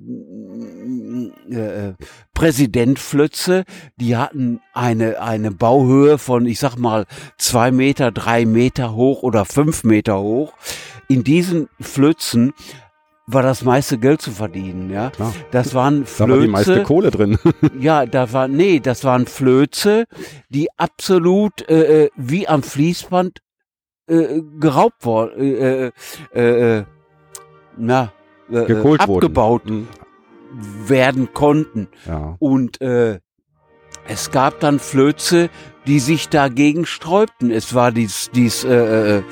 äh, 1.51 1.55
äh, 1.55 1.95
Präsident 2.33 2.99
Flötze, 2.99 3.65
die 3.97 4.17
hatten 4.17 4.61
eine, 4.73 5.21
eine 5.21 5.51
Bauhöhe 5.51 6.17
von, 6.17 6.47
ich 6.47 6.59
sag 6.59 6.77
mal, 6.77 7.05
zwei 7.37 7.71
Meter, 7.71 8.13
drei 8.13 8.47
Meter 8.47 8.95
hoch 8.95 9.23
oder 9.23 9.45
fünf 9.45 9.85
Meter 9.85 10.21
hoch. 10.21 10.55
In 11.07 11.23
diesen 11.23 11.69
Flötzen 11.81 12.55
war 13.31 13.43
das 13.43 13.63
meiste 13.63 13.99
Geld 13.99 14.23
zu 14.23 14.31
verdienen, 14.31 14.91
ja. 14.91 15.11
Klar. 15.11 15.35
Das 15.51 15.75
waren 15.75 16.05
Da 16.17 16.29
war 16.29 16.39
die 16.39 16.49
meiste 16.49 16.73
Flöze, 16.73 16.87
Kohle 16.87 17.11
drin. 17.11 17.39
ja, 17.79 18.07
da 18.07 18.33
war, 18.33 18.49
nee, 18.49 18.81
das 18.81 19.05
waren 19.05 19.27
Flöze, 19.27 20.07
die 20.49 20.69
absolut 20.79 21.69
äh, 21.69 22.05
äh, 22.05 22.11
wie 22.17 22.49
am 22.49 22.63
Fließband 22.63 23.41
äh, 24.09 24.41
geraubt 24.59 25.05
worden, 25.05 25.33
äh, 25.39 25.91
äh, 26.35 26.79
äh, 26.79 26.85
na, 27.77 28.13
äh, 28.51 28.65
Gekohlt 28.65 29.07
wurden. 29.07 29.25
abgebaut 29.27 29.67
Mhm. 29.67 29.89
werden 30.87 31.35
konnten. 31.35 31.89
Ja. 32.07 32.37
Und 32.39 32.81
äh, 32.81 33.21
es 34.07 34.31
gab 34.31 34.61
dann 34.61 34.79
Flöze, 34.79 35.51
die 35.87 36.01
sich 36.01 36.31
dagegen 36.31 36.87
sträubten. 36.87 37.51
Es 37.51 37.75
war 37.75 37.93
dies, 37.93 38.31
dies, 38.35 38.65
äh, 38.65 39.19
äh, 39.19 39.23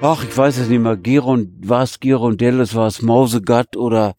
ach, 0.00 0.24
ich 0.24 0.36
weiß 0.36 0.58
es 0.58 0.68
nicht 0.68 0.80
mehr, 0.80 0.96
Geron, 0.96 1.52
war 1.60 1.82
es 1.82 2.00
Gerondelles, 2.00 2.74
war 2.74 2.86
es 2.86 3.02
Mausegatt 3.02 3.76
oder 3.76 4.14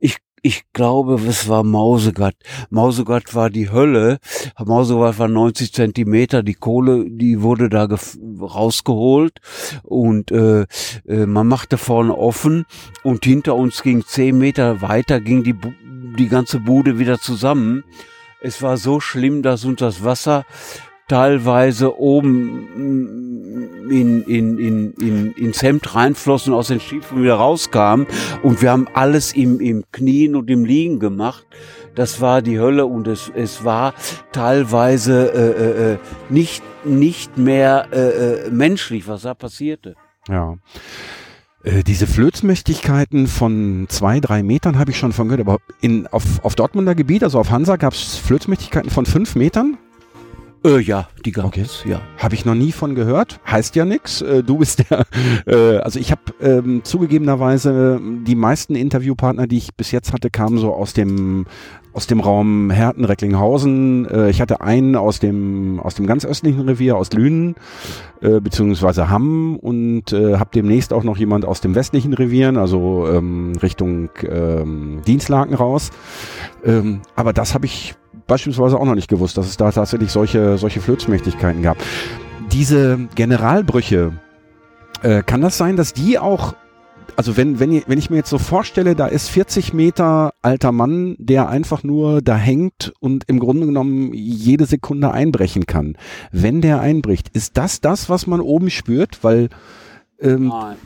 ich, 0.00 0.16
ich 0.42 0.64
glaube, 0.72 1.20
es 1.28 1.48
war 1.48 1.62
Mausegatt. 1.62 2.36
Mausegatt 2.70 3.34
war 3.34 3.50
die 3.50 3.70
Hölle. 3.70 4.18
Mausegatt 4.64 5.18
war 5.18 5.28
90 5.28 5.72
Zentimeter. 5.72 6.42
Die 6.42 6.54
Kohle, 6.54 7.06
die 7.08 7.42
wurde 7.42 7.68
da 7.68 7.88
rausgeholt 8.40 9.40
und 9.82 10.30
äh, 10.30 10.62
äh, 11.06 11.26
man 11.26 11.48
machte 11.48 11.78
vorne 11.78 12.16
offen 12.16 12.66
und 13.02 13.24
hinter 13.24 13.56
uns 13.56 13.82
ging 13.82 14.04
zehn 14.04 14.38
Meter 14.38 14.82
weiter 14.82 15.20
ging 15.20 15.42
die 15.42 15.54
die 16.16 16.28
ganze 16.28 16.60
Bude 16.60 16.98
wieder 16.98 17.18
zusammen. 17.18 17.84
Es 18.40 18.62
war 18.62 18.76
so 18.76 19.00
schlimm, 19.00 19.42
dass 19.42 19.64
uns 19.64 19.80
das 19.80 20.04
Wasser 20.04 20.44
teilweise 21.08 21.98
oben 21.98 22.68
in, 23.90 24.22
in, 24.24 24.58
in, 24.58 24.92
in, 24.92 25.32
ins 25.32 25.62
Hemd 25.62 25.94
reinfloss 25.94 26.46
und 26.46 26.54
aus 26.54 26.68
den 26.68 26.80
Stiefeln 26.80 27.22
wieder 27.22 27.34
rauskam. 27.34 28.04
Und 28.42 28.62
wir 28.62 28.70
haben 28.70 28.86
alles 28.94 29.32
im, 29.32 29.60
im 29.60 29.84
Knien 29.90 30.36
und 30.36 30.50
im 30.50 30.64
Liegen 30.64 31.00
gemacht. 31.00 31.46
Das 31.94 32.20
war 32.20 32.42
die 32.42 32.60
Hölle 32.60 32.86
und 32.86 33.08
es, 33.08 33.32
es 33.34 33.64
war 33.64 33.94
teilweise 34.30 35.32
äh, 35.32 35.90
äh, 35.90 35.92
äh, 35.94 35.98
nicht, 36.28 36.62
nicht 36.84 37.36
mehr 37.38 37.88
äh, 37.90 38.46
äh, 38.46 38.50
menschlich, 38.50 39.08
was 39.08 39.22
da 39.22 39.34
passierte. 39.34 39.96
Ja. 40.28 40.58
Äh, 41.64 41.82
Diese 41.82 42.06
Flözmächtigkeiten 42.06 43.26
von 43.26 43.86
zwei, 43.88 44.20
drei 44.20 44.42
Metern 44.42 44.78
habe 44.78 44.92
ich 44.92 44.98
schon 44.98 45.12
von 45.12 45.28
gehört, 45.28 45.40
aber 45.40 45.58
in, 45.80 46.06
auf, 46.06 46.44
auf 46.44 46.54
Dortmunder 46.54 46.94
Gebiet, 46.94 47.24
also 47.24 47.40
auf 47.40 47.50
Hansa, 47.50 47.76
gab 47.76 47.94
es 47.94 48.16
Flözmächtigkeiten 48.16 48.90
von 48.90 49.06
fünf 49.06 49.34
Metern? 49.34 49.76
Äh, 50.64 50.80
ja, 50.80 51.08
die 51.24 51.32
gab 51.32 51.46
Okay. 51.46 51.62
es, 51.62 51.84
ja. 51.84 52.00
Habe 52.16 52.34
ich 52.34 52.44
noch 52.44 52.54
nie 52.54 52.72
von 52.72 52.94
gehört. 52.94 53.40
Heißt 53.46 53.76
ja 53.76 53.84
nix. 53.84 54.22
Äh, 54.22 54.42
Du 54.42 54.58
bist 54.58 54.90
der. 54.90 55.04
Äh, 55.46 55.78
also 55.78 55.98
ich 55.98 56.10
habe 56.10 56.22
ähm, 56.40 56.82
zugegebenerweise 56.84 58.00
äh, 58.00 58.24
die 58.24 58.34
meisten 58.34 58.74
Interviewpartner, 58.74 59.46
die 59.46 59.56
ich 59.58 59.74
bis 59.74 59.92
jetzt 59.92 60.12
hatte, 60.12 60.30
kamen 60.30 60.58
so 60.58 60.74
aus 60.74 60.92
dem 60.92 61.46
aus 61.94 62.06
dem 62.06 62.20
Raum 62.20 62.70
Herten, 62.70 63.04
Recklinghausen. 63.04 64.06
Äh, 64.06 64.30
ich 64.30 64.40
hatte 64.40 64.60
einen 64.60 64.94
aus 64.96 65.20
dem 65.20 65.80
aus 65.80 65.94
dem 65.94 66.06
ganz 66.06 66.24
östlichen 66.24 66.60
Revier, 66.60 66.96
aus 66.96 67.12
Lünen 67.12 67.54
äh, 68.20 68.40
beziehungsweise 68.40 69.08
Hamm 69.10 69.56
und 69.56 70.12
äh, 70.12 70.36
habe 70.38 70.50
demnächst 70.54 70.92
auch 70.92 71.04
noch 71.04 71.16
jemand 71.16 71.44
aus 71.44 71.60
dem 71.60 71.74
westlichen 71.74 72.12
Revieren, 72.14 72.56
also 72.56 73.08
ähm, 73.08 73.52
Richtung 73.62 74.10
ähm, 74.28 75.00
Dienstlaken 75.06 75.54
raus. 75.54 75.90
Ähm, 76.64 77.00
aber 77.16 77.32
das 77.32 77.54
habe 77.54 77.66
ich 77.66 77.94
beispielsweise 78.28 78.78
auch 78.78 78.84
noch 78.84 78.94
nicht 78.94 79.08
gewusst, 79.08 79.36
dass 79.36 79.48
es 79.48 79.56
da 79.56 79.72
tatsächlich 79.72 80.12
solche, 80.12 80.56
solche 80.58 80.80
Flözmächtigkeiten 80.80 81.62
gab. 81.62 81.78
Diese 82.52 82.98
Generalbrüche, 83.16 84.12
äh, 85.02 85.22
kann 85.24 85.40
das 85.40 85.58
sein, 85.58 85.76
dass 85.76 85.92
die 85.92 86.18
auch, 86.18 86.54
also 87.16 87.36
wenn, 87.36 87.58
wenn, 87.60 87.72
ich- 87.72 87.88
wenn 87.88 87.98
ich 87.98 88.10
mir 88.10 88.16
jetzt 88.16 88.30
so 88.30 88.38
vorstelle, 88.38 88.94
da 88.94 89.06
ist 89.06 89.28
40 89.28 89.72
Meter 89.72 90.32
alter 90.42 90.72
Mann, 90.72 91.16
der 91.18 91.48
einfach 91.48 91.82
nur 91.82 92.22
da 92.22 92.36
hängt 92.36 92.92
und 93.00 93.24
im 93.26 93.38
Grunde 93.40 93.66
genommen 93.66 94.12
jede 94.14 94.66
Sekunde 94.66 95.10
einbrechen 95.10 95.66
kann. 95.66 95.96
Wenn 96.32 96.60
der 96.60 96.80
einbricht, 96.80 97.28
ist 97.32 97.56
das 97.56 97.80
das, 97.80 98.08
was 98.08 98.26
man 98.26 98.40
oben 98.40 98.70
spürt? 98.70 99.22
Weil, 99.24 99.48
ähm, 100.20 100.48
Nein. 100.48 100.76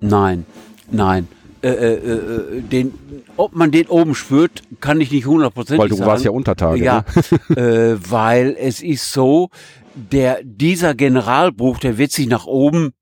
Nein, 0.00 0.46
nein. 0.90 1.28
Äh, 1.60 1.68
äh, 1.70 1.94
äh, 1.94 2.60
den, 2.62 2.94
ob 3.36 3.54
man 3.54 3.70
den 3.70 3.88
oben 3.88 4.14
spürt, 4.14 4.62
kann 4.80 5.00
ich 5.00 5.10
nicht 5.10 5.26
hundertprozentig 5.26 5.80
weil 5.80 5.88
du 5.88 5.96
sagen. 5.96 6.10
warst 6.10 6.24
ja 6.24 6.30
Untertage. 6.30 6.84
Ja, 6.84 7.04
Ne? 7.48 7.56
äh, 7.56 8.10
weil 8.10 8.56
es 8.58 8.80
ist 8.80 9.12
so, 9.12 9.50
der, 9.94 10.40
dieser 10.44 10.94
Generalbruch, 10.94 11.78
der 11.78 11.98
wird 11.98 12.12
sich 12.12 12.28
nach 12.28 12.46
oben 12.46 12.92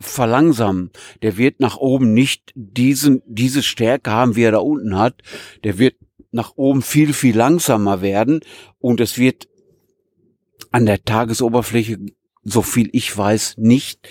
verlangsamen. 0.00 0.90
Der 1.22 1.36
wird 1.36 1.60
nach 1.60 1.76
oben 1.76 2.14
nicht 2.14 2.52
diesen, 2.54 3.22
diese 3.26 3.62
Stärke 3.62 4.10
haben, 4.10 4.34
wie 4.34 4.44
er 4.44 4.52
da 4.52 4.58
unten 4.58 4.98
hat. 4.98 5.16
Der 5.62 5.78
wird 5.78 5.96
nach 6.32 6.52
oben 6.56 6.80
viel, 6.80 7.12
viel 7.12 7.36
langsamer 7.36 8.00
werden 8.00 8.40
und 8.78 9.00
es 9.00 9.18
wird 9.18 9.48
an 10.70 10.86
der 10.86 11.04
Tagesoberfläche, 11.04 11.98
so 12.44 12.62
viel 12.62 12.88
ich 12.92 13.16
weiß, 13.16 13.56
nicht, 13.58 14.08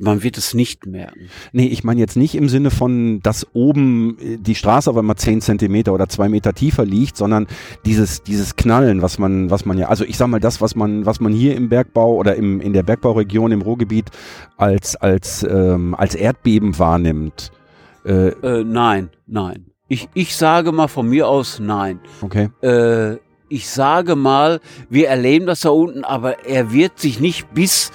man 0.00 0.22
wird 0.22 0.38
es 0.38 0.54
nicht 0.54 0.86
merken. 0.86 1.28
Nee, 1.52 1.66
ich 1.66 1.84
meine 1.84 2.00
jetzt 2.00 2.16
nicht 2.16 2.34
im 2.34 2.48
Sinne 2.48 2.70
von, 2.70 3.20
dass 3.20 3.46
oben 3.52 4.16
äh, 4.18 4.36
die 4.38 4.54
Straße 4.54 4.90
auf 4.90 4.96
einmal 4.96 5.16
zehn 5.16 5.40
Zentimeter 5.40 5.92
oder 5.92 6.08
zwei 6.08 6.28
Meter 6.28 6.52
tiefer 6.52 6.84
liegt, 6.84 7.16
sondern 7.16 7.46
dieses, 7.84 8.22
dieses 8.22 8.56
Knallen, 8.56 9.02
was 9.02 9.18
man, 9.18 9.50
was 9.50 9.64
man 9.64 9.78
ja, 9.78 9.88
also 9.88 10.04
ich 10.04 10.16
sag 10.16 10.28
mal 10.28 10.40
das, 10.40 10.60
was 10.60 10.74
man, 10.74 11.06
was 11.06 11.20
man 11.20 11.32
hier 11.32 11.56
im 11.56 11.68
Bergbau 11.68 12.14
oder 12.14 12.36
im, 12.36 12.60
in 12.60 12.72
der 12.72 12.82
Bergbauregion 12.82 13.52
im 13.52 13.62
Ruhrgebiet 13.62 14.06
als, 14.56 14.96
als, 14.96 15.42
ähm, 15.42 15.94
als 15.94 16.14
Erdbeben 16.14 16.78
wahrnimmt. 16.78 17.52
Äh, 18.04 18.28
Äh, 18.28 18.64
nein, 18.64 19.10
nein. 19.26 19.66
Ich, 19.88 20.08
ich 20.14 20.36
sage 20.36 20.72
mal 20.72 20.88
von 20.88 21.08
mir 21.08 21.28
aus 21.28 21.58
nein. 21.58 22.00
okay. 22.22 22.48
Äh, 22.62 23.18
ich 23.52 23.68
sage 23.68 24.14
mal, 24.14 24.60
wir 24.88 25.08
erleben 25.08 25.46
das 25.46 25.62
da 25.62 25.70
unten, 25.70 26.04
aber 26.04 26.46
er 26.46 26.72
wird 26.72 27.00
sich 27.00 27.18
nicht 27.18 27.52
bis 27.52 27.90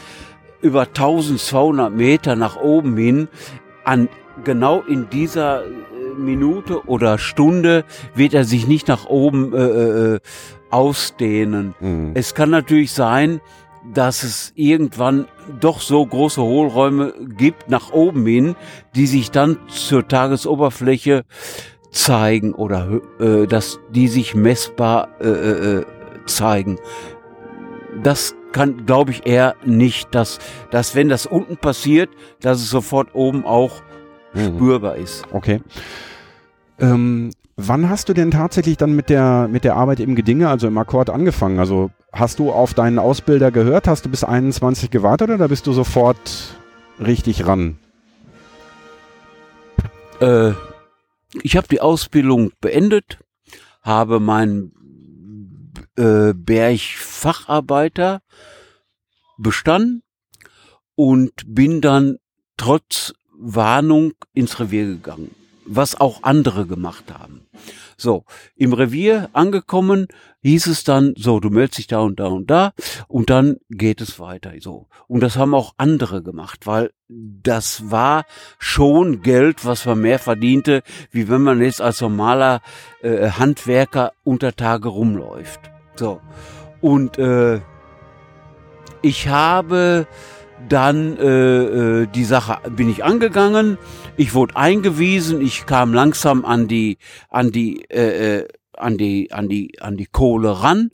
über 0.66 0.88
1200 0.88 1.94
Meter 1.94 2.36
nach 2.36 2.58
oben 2.58 2.98
hin 2.98 3.28
an 3.84 4.10
genau 4.44 4.82
in 4.82 5.10
dieser 5.10 5.64
äh, 5.64 5.70
Minute 6.18 6.88
oder 6.88 7.20
Stunde 7.20 7.86
wird 8.16 8.34
er 8.34 8.46
sich 8.46 8.68
nicht 8.68 8.88
nach 8.88 9.06
oben 9.06 9.54
äh, 9.54 10.16
äh, 10.16 10.20
ausdehnen. 10.72 11.76
Mhm. 11.80 12.12
Es 12.16 12.34
kann 12.34 12.50
natürlich 12.50 12.94
sein, 12.94 13.42
dass 13.94 14.24
es 14.24 14.52
irgendwann 14.56 15.28
doch 15.60 15.80
so 15.80 16.04
große 16.04 16.42
Hohlräume 16.42 17.14
gibt 17.38 17.70
nach 17.70 17.92
oben 17.92 18.26
hin, 18.26 18.56
die 18.96 19.06
sich 19.06 19.30
dann 19.30 19.60
zur 19.68 20.08
Tagesoberfläche 20.08 21.26
zeigen 21.92 22.54
oder 22.56 23.02
äh, 23.20 23.46
dass 23.46 23.80
die 23.92 24.08
sich 24.08 24.34
messbar 24.34 25.10
äh, 25.22 25.28
äh, 25.28 25.78
äh, 25.78 25.86
zeigen. 26.26 26.80
Das 28.02 28.36
kann, 28.56 28.86
glaube 28.86 29.12
ich, 29.12 29.28
eher 29.28 29.56
nicht, 29.66 30.16
dass, 30.16 30.40
dass 30.72 30.96
wenn 30.96 31.10
das 31.10 31.26
unten 31.26 31.58
passiert, 31.58 32.10
dass 32.40 32.60
es 32.62 32.70
sofort 32.70 33.14
oben 33.14 33.46
auch 33.46 33.82
Mhm. 34.34 34.56
spürbar 34.56 34.96
ist. 34.96 35.24
Okay. 35.32 35.62
Ähm, 36.80 37.32
wann 37.58 37.90
hast 37.90 38.08
du 38.08 38.14
denn 38.14 38.32
tatsächlich 38.32 38.78
dann 38.78 38.96
mit 38.96 39.10
der, 39.10 39.50
mit 39.50 39.66
der 39.66 39.76
Arbeit 39.76 40.00
im 40.00 40.16
Gedinge, 40.16 40.48
also 40.48 40.68
im 40.68 40.78
Akkord 40.78 41.10
angefangen? 41.10 41.60
Also 41.60 41.92
hast 42.14 42.40
du 42.40 42.52
auf 42.52 42.74
deinen 42.74 42.98
Ausbilder 42.98 43.52
gehört? 43.52 43.90
Hast 43.90 44.06
du 44.06 44.10
bis 44.10 44.24
21 44.24 44.90
gewartet 44.90 45.30
oder 45.30 45.50
bist 45.50 45.68
du 45.68 45.74
sofort 45.74 46.56
richtig 46.98 47.46
ran? 47.46 47.78
Äh, 50.22 50.54
ich 51.44 51.58
habe 51.58 51.68
die 51.68 51.82
Ausbildung 51.82 52.52
beendet, 52.62 53.20
habe 53.82 54.22
meinen 54.22 54.72
äh, 55.98 56.34
Bergfacharbeiter 56.34 58.22
bestanden 59.38 60.04
und 60.96 61.32
bin 61.48 61.82
dann 61.82 62.18
trotz 62.58 63.14
Warnung 63.38 64.14
ins 64.34 64.60
Revier 64.60 64.86
gegangen. 64.86 65.32
was 65.66 66.00
auch 66.00 66.24
andere 66.24 66.68
gemacht 66.68 67.06
haben. 67.12 67.48
So, 67.98 68.26
im 68.56 68.74
Revier 68.74 69.30
angekommen, 69.34 70.08
hieß 70.42 70.68
es 70.68 70.84
dann, 70.84 71.16
so, 71.18 71.40
du 71.40 71.50
meldest 71.50 71.80
dich 71.80 71.88
da 71.88 72.00
und 72.00 72.20
da 72.20 72.28
und 72.28 72.52
da 72.52 72.74
und 73.08 73.30
dann 73.30 73.58
geht 73.70 74.02
es 74.02 74.20
weiter, 74.20 74.54
so. 74.60 74.88
Und 75.08 75.22
das 75.22 75.38
haben 75.38 75.56
auch 75.56 75.74
andere 75.78 76.22
gemacht, 76.22 76.68
weil 76.68 76.92
das 77.08 77.90
war 77.90 78.26
schon 78.60 79.22
Geld, 79.22 79.66
was 79.66 79.86
man 79.86 80.02
mehr 80.02 80.20
verdiente, 80.20 80.84
wie 81.12 81.30
wenn 81.30 81.42
man 81.42 81.62
jetzt 81.62 81.82
als 81.82 82.02
normaler 82.02 82.62
äh, 83.02 83.30
Handwerker 83.32 84.12
unter 84.24 84.56
Tage 84.56 84.90
rumläuft. 84.90 85.75
So. 85.96 86.22
Und 86.82 87.18
äh, 87.18 87.62
ich 89.02 89.28
habe 89.28 90.08
dann 90.70 91.18
äh, 91.18 92.02
äh, 92.04 92.08
die 92.08 92.24
Sache 92.24 92.58
bin 92.72 92.90
ich 92.90 93.04
angegangen. 93.04 93.78
Ich 94.18 94.34
wurde 94.34 94.56
eingewiesen. 94.56 95.42
Ich 95.42 95.66
kam 95.66 95.94
langsam 95.94 96.46
an 96.46 96.68
die 96.68 96.98
an 97.30 97.52
die 97.52 97.90
äh, 97.90 98.40
äh, 98.40 98.48
an 98.78 98.98
die 98.98 99.32
an 99.32 99.48
die 99.48 99.80
an 99.82 99.98
die 99.98 100.08
Kohle 100.08 100.64
ran 100.64 100.92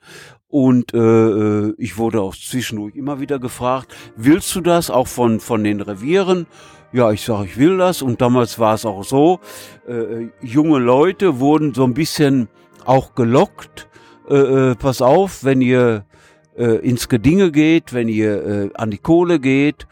und 0.51 0.93
äh, 0.93 0.97
äh, 0.97 1.73
ich 1.77 1.97
wurde 1.97 2.21
auch 2.21 2.35
zwischendurch 2.35 2.95
immer 2.95 3.21
wieder 3.21 3.39
gefragt, 3.39 3.95
willst 4.17 4.53
du 4.53 4.61
das 4.61 4.89
auch 4.89 5.07
von 5.07 5.39
von 5.39 5.63
den 5.63 5.79
Revieren? 5.79 6.45
Ja, 6.91 7.09
ich 7.11 7.23
sage, 7.23 7.45
ich 7.45 7.57
will 7.57 7.77
das. 7.77 8.01
Und 8.01 8.19
damals 8.19 8.59
war 8.59 8.73
es 8.73 8.85
auch 8.85 9.05
so, 9.05 9.39
äh, 9.87 10.27
junge 10.41 10.79
Leute 10.79 11.39
wurden 11.39 11.73
so 11.73 11.85
ein 11.85 11.93
bisschen 11.93 12.49
auch 12.83 13.15
gelockt. 13.15 13.87
Äh, 14.31 14.71
äh 14.71 14.75
pass 14.75 15.01
auf, 15.01 15.43
wenn 15.43 15.61
ihr 15.61 16.05
äh, 16.57 16.77
ins 16.77 17.09
Gedinge 17.09 17.51
geht, 17.51 17.93
wenn 17.93 18.07
ihr 18.07 18.45
äh, 18.45 18.69
an 18.75 18.91
die 18.91 18.97
Kohle 18.97 19.39
geht, 19.39 19.87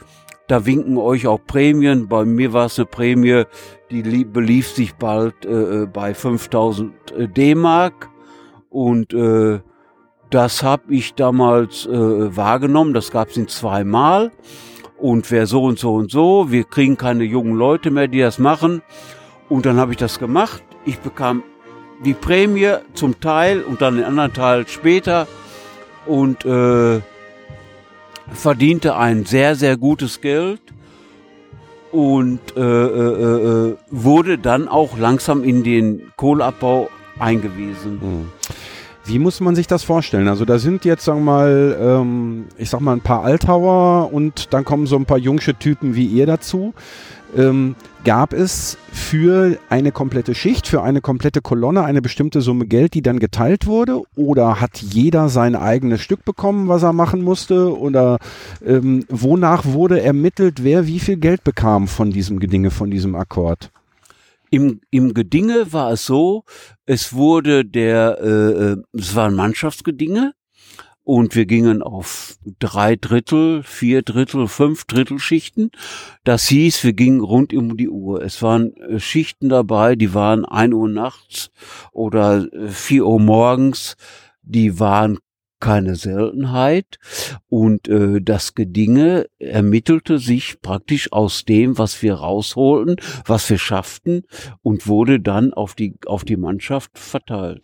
da 0.47 0.65
winken 0.65 0.97
euch 0.97 1.27
auch 1.27 1.39
Prämien. 1.45 2.07
Bei 2.07 2.25
mir 2.25 2.53
war 2.53 2.65
es 2.65 2.79
eine 2.79 2.87
Prämie, 2.87 3.43
die 3.91 4.25
belief 4.25 4.69
sich 4.69 4.95
bald 4.95 5.45
äh, 5.45 5.83
äh 5.83 5.85
bei 5.85 6.13
5000 6.13 6.93
äh, 7.11 7.27
D-Mark 7.27 8.09
und 8.69 9.13
äh, 9.13 9.59
das 10.29 10.61
habe 10.61 10.93
ich 10.93 11.15
damals 11.15 11.85
äh, 11.87 12.35
wahrgenommen. 12.35 12.93
Das 12.93 13.11
gab 13.11 13.29
es 13.29 13.37
in 13.37 13.47
zweimal. 13.47 14.31
Und 14.97 15.31
wer 15.31 15.47
so 15.47 15.63
und 15.63 15.79
so 15.79 15.95
und 15.95 16.11
so, 16.11 16.51
wir 16.51 16.65
kriegen 16.65 16.97
keine 16.97 17.23
jungen 17.23 17.55
Leute 17.55 17.89
mehr, 17.89 18.07
die 18.07 18.19
das 18.19 18.37
machen. 18.37 18.81
Und 19.47 19.65
dann 19.65 19.77
habe 19.77 19.91
ich 19.91 19.97
das 19.97 20.19
gemacht. 20.19 20.63
Ich 20.85 20.99
bekam 20.99 21.43
die 22.03 22.13
Prämie 22.13 22.75
zum 22.93 23.19
Teil 23.19 23.61
und 23.61 23.81
dann 23.81 23.95
den 23.95 24.05
anderen 24.05 24.33
Teil 24.33 24.67
später 24.67 25.27
und 26.05 26.45
äh, 26.45 27.01
verdiente 28.33 28.95
ein 28.95 29.25
sehr, 29.25 29.55
sehr 29.55 29.77
gutes 29.77 30.21
Geld 30.21 30.61
und 31.91 32.39
äh, 32.55 32.61
äh, 32.61 33.69
äh, 33.69 33.75
wurde 33.89 34.37
dann 34.37 34.67
auch 34.67 34.97
langsam 34.97 35.43
in 35.43 35.63
den 35.63 36.11
Kohleabbau 36.15 36.89
eingewiesen. 37.17 37.99
Mhm. 38.01 38.29
Wie 39.05 39.17
muss 39.17 39.39
man 39.39 39.55
sich 39.55 39.65
das 39.65 39.83
vorstellen? 39.83 40.27
Also 40.27 40.45
da 40.45 40.59
sind 40.59 40.85
jetzt, 40.85 41.03
sagen 41.03 41.21
wir 41.21 41.31
mal, 41.31 41.77
ähm, 41.81 42.45
ich 42.57 42.69
sag 42.69 42.79
mal 42.79 42.93
ein 42.93 43.01
paar 43.01 43.23
Altauer 43.23 44.13
und 44.13 44.53
dann 44.53 44.65
kommen 44.65 44.85
so 44.85 44.97
ein 44.97 45.05
paar 45.05 45.17
jungsche 45.17 45.55
Typen 45.55 45.95
wie 45.95 46.05
ihr 46.05 46.27
dazu 46.27 46.75
ähm, 47.35 47.75
gab 48.03 48.33
es 48.33 48.77
für 48.91 49.57
eine 49.69 49.91
komplette 49.91 50.35
Schicht, 50.35 50.67
für 50.67 50.81
eine 50.81 51.01
komplette 51.01 51.41
Kolonne 51.41 51.83
eine 51.83 52.01
bestimmte 52.01 52.41
Summe 52.41 52.65
Geld, 52.65 52.93
die 52.93 53.01
dann 53.01 53.19
geteilt 53.19 53.65
wurde? 53.67 54.01
Oder 54.15 54.59
hat 54.61 54.77
jeder 54.77 55.29
sein 55.29 55.55
eigenes 55.55 56.01
Stück 56.01 56.25
bekommen, 56.25 56.67
was 56.67 56.83
er 56.83 56.93
machen 56.93 57.21
musste? 57.21 57.77
Oder 57.77 58.17
ähm, 58.65 59.05
wonach 59.09 59.65
wurde 59.65 60.01
ermittelt, 60.01 60.63
wer 60.63 60.87
wie 60.87 60.99
viel 60.99 61.17
Geld 61.17 61.43
bekam 61.43 61.87
von 61.87 62.11
diesem 62.11 62.39
Gedinge, 62.39 62.71
von 62.71 62.89
diesem 62.89 63.15
Akkord? 63.15 63.71
Im, 64.51 64.81
Im 64.89 65.13
Gedinge 65.13 65.71
war 65.73 65.91
es 65.91 66.05
so, 66.05 66.43
es 66.85 67.13
wurde 67.13 67.65
der, 67.65 68.17
äh, 68.21 68.71
äh 68.71 68.77
es 68.93 69.15
war 69.15 69.27
ein 69.27 69.35
Mannschaftsgedinge, 69.35 70.33
und 71.09 71.33
wir 71.33 71.47
gingen 71.47 71.81
auf 71.81 72.37
drei 72.59 72.95
Drittel, 72.95 73.63
vier 73.63 74.03
Drittel, 74.03 74.47
fünf 74.47 74.85
Drittel 74.85 75.17
Schichten. 75.17 75.71
Das 76.23 76.47
hieß, 76.47 76.83
wir 76.83 76.93
gingen 76.93 77.21
rund 77.21 77.51
um 77.51 77.77
die 77.77 77.89
Uhr. 77.89 78.21
Es 78.21 78.43
waren 78.43 78.75
äh, 78.77 78.99
Schichten 78.99 79.49
dabei, 79.49 79.95
die 79.95 80.13
waren 80.13 80.45
ein 80.45 80.71
Uhr 80.71 80.87
nachts 80.87 81.49
oder 81.93 82.45
äh, 82.53 82.67
vier 82.67 83.07
Uhr 83.07 83.19
morgens. 83.19 83.97
Die 84.43 84.79
waren 84.79 85.17
keine 85.59 85.95
Seltenheit 85.95 86.99
und 87.47 87.87
äh, 87.87 88.21
das 88.21 88.53
Gedinge 88.53 89.25
ermittelte 89.39 90.19
sich 90.19 90.61
praktisch 90.61 91.11
aus 91.11 91.43
dem, 91.43 91.79
was 91.79 92.03
wir 92.03 92.13
rausholten, 92.13 92.97
was 93.25 93.49
wir 93.49 93.57
schafften 93.57 94.27
und 94.61 94.85
wurde 94.85 95.19
dann 95.19 95.55
auf 95.55 95.73
die 95.73 95.95
auf 96.05 96.23
die 96.23 96.37
Mannschaft 96.37 96.99
verteilt. 96.99 97.63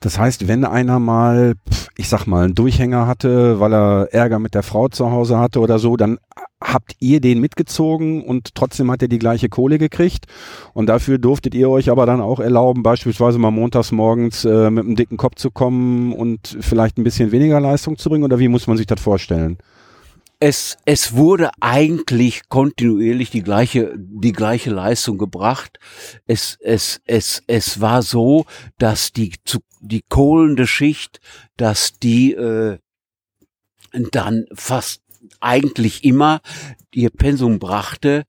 Das 0.00 0.18
heißt, 0.18 0.46
wenn 0.46 0.64
einer 0.64 1.00
mal, 1.00 1.54
ich 1.96 2.08
sag 2.08 2.26
mal, 2.26 2.44
einen 2.44 2.54
Durchhänger 2.54 3.06
hatte, 3.06 3.58
weil 3.58 3.74
er 3.74 4.08
Ärger 4.12 4.38
mit 4.38 4.54
der 4.54 4.62
Frau 4.62 4.88
zu 4.88 5.10
Hause 5.10 5.38
hatte 5.38 5.58
oder 5.58 5.80
so, 5.80 5.96
dann 5.96 6.18
habt 6.62 6.94
ihr 7.00 7.20
den 7.20 7.40
mitgezogen 7.40 8.22
und 8.22 8.54
trotzdem 8.54 8.90
hat 8.90 9.02
er 9.02 9.08
die 9.08 9.18
gleiche 9.18 9.48
Kohle 9.48 9.78
gekriegt. 9.78 10.26
Und 10.72 10.86
dafür 10.86 11.18
durftet 11.18 11.54
ihr 11.54 11.68
euch 11.68 11.90
aber 11.90 12.06
dann 12.06 12.20
auch 12.20 12.38
erlauben, 12.38 12.82
beispielsweise 12.82 13.38
mal 13.38 13.50
montags 13.50 13.90
morgens 13.90 14.44
äh, 14.44 14.70
mit 14.70 14.84
einem 14.84 14.96
dicken 14.96 15.16
Kopf 15.16 15.36
zu 15.36 15.50
kommen 15.50 16.12
und 16.12 16.56
vielleicht 16.60 16.98
ein 16.98 17.04
bisschen 17.04 17.32
weniger 17.32 17.60
Leistung 17.60 17.98
zu 17.98 18.08
bringen. 18.08 18.24
Oder 18.24 18.38
wie 18.38 18.48
muss 18.48 18.66
man 18.68 18.76
sich 18.76 18.86
das 18.86 19.00
vorstellen? 19.00 19.58
Es, 20.40 20.76
es 20.84 21.14
wurde 21.14 21.50
eigentlich 21.60 22.48
kontinuierlich 22.48 23.30
die 23.30 23.42
gleiche, 23.42 23.92
die 23.96 24.32
gleiche 24.32 24.70
Leistung 24.70 25.18
gebracht. 25.18 25.78
Es, 26.26 26.56
es, 26.60 27.00
es, 27.06 27.42
es 27.46 27.80
war 27.80 28.02
so, 28.02 28.46
dass 28.78 29.12
die, 29.12 29.32
die 29.80 30.02
kohlende 30.08 30.66
Schicht, 30.66 31.20
dass 31.56 31.98
die 31.98 32.34
äh, 32.34 32.78
dann 33.92 34.46
fast 34.54 35.02
eigentlich 35.40 36.04
immer 36.04 36.40
ihr 36.94 37.10
Pensum 37.10 37.58
brachte, 37.58 38.24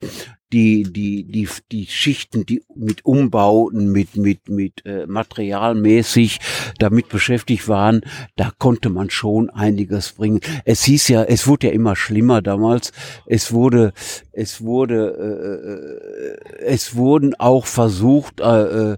die, 0.52 0.84
die, 0.84 1.24
die, 1.24 1.48
die 1.72 1.86
Schichten, 1.86 2.46
die 2.46 2.64
mit 2.76 3.06
Umbauten, 3.06 3.92
mit, 3.92 4.16
mit, 4.16 4.50
mit 4.50 4.86
äh, 4.86 5.06
materialmäßig 5.06 6.40
damit 6.80 7.10
beschäftigt 7.10 7.68
waren, 7.68 8.02
da 8.36 8.52
konnte 8.58 8.90
man 8.90 9.10
schon 9.10 9.50
einiges 9.50 10.14
bringen. 10.14 10.42
Es 10.66 10.84
hieß 10.84 11.08
ja, 11.10 11.24
es 11.24 11.48
wurde 11.48 11.68
ja 11.68 11.74
immer 11.74 11.96
schlimmer 11.96 12.42
damals. 12.42 12.92
Es 13.26 13.54
wurde, 13.54 13.94
es 14.40 14.62
wurde, 14.62 15.16
äh, 15.20 16.64
äh 16.64 16.66
es 16.66 16.96
wurden 16.96 17.36
auch 17.36 17.66
versucht, 17.66 18.40
äh, 18.40 18.92
äh, 18.92 18.98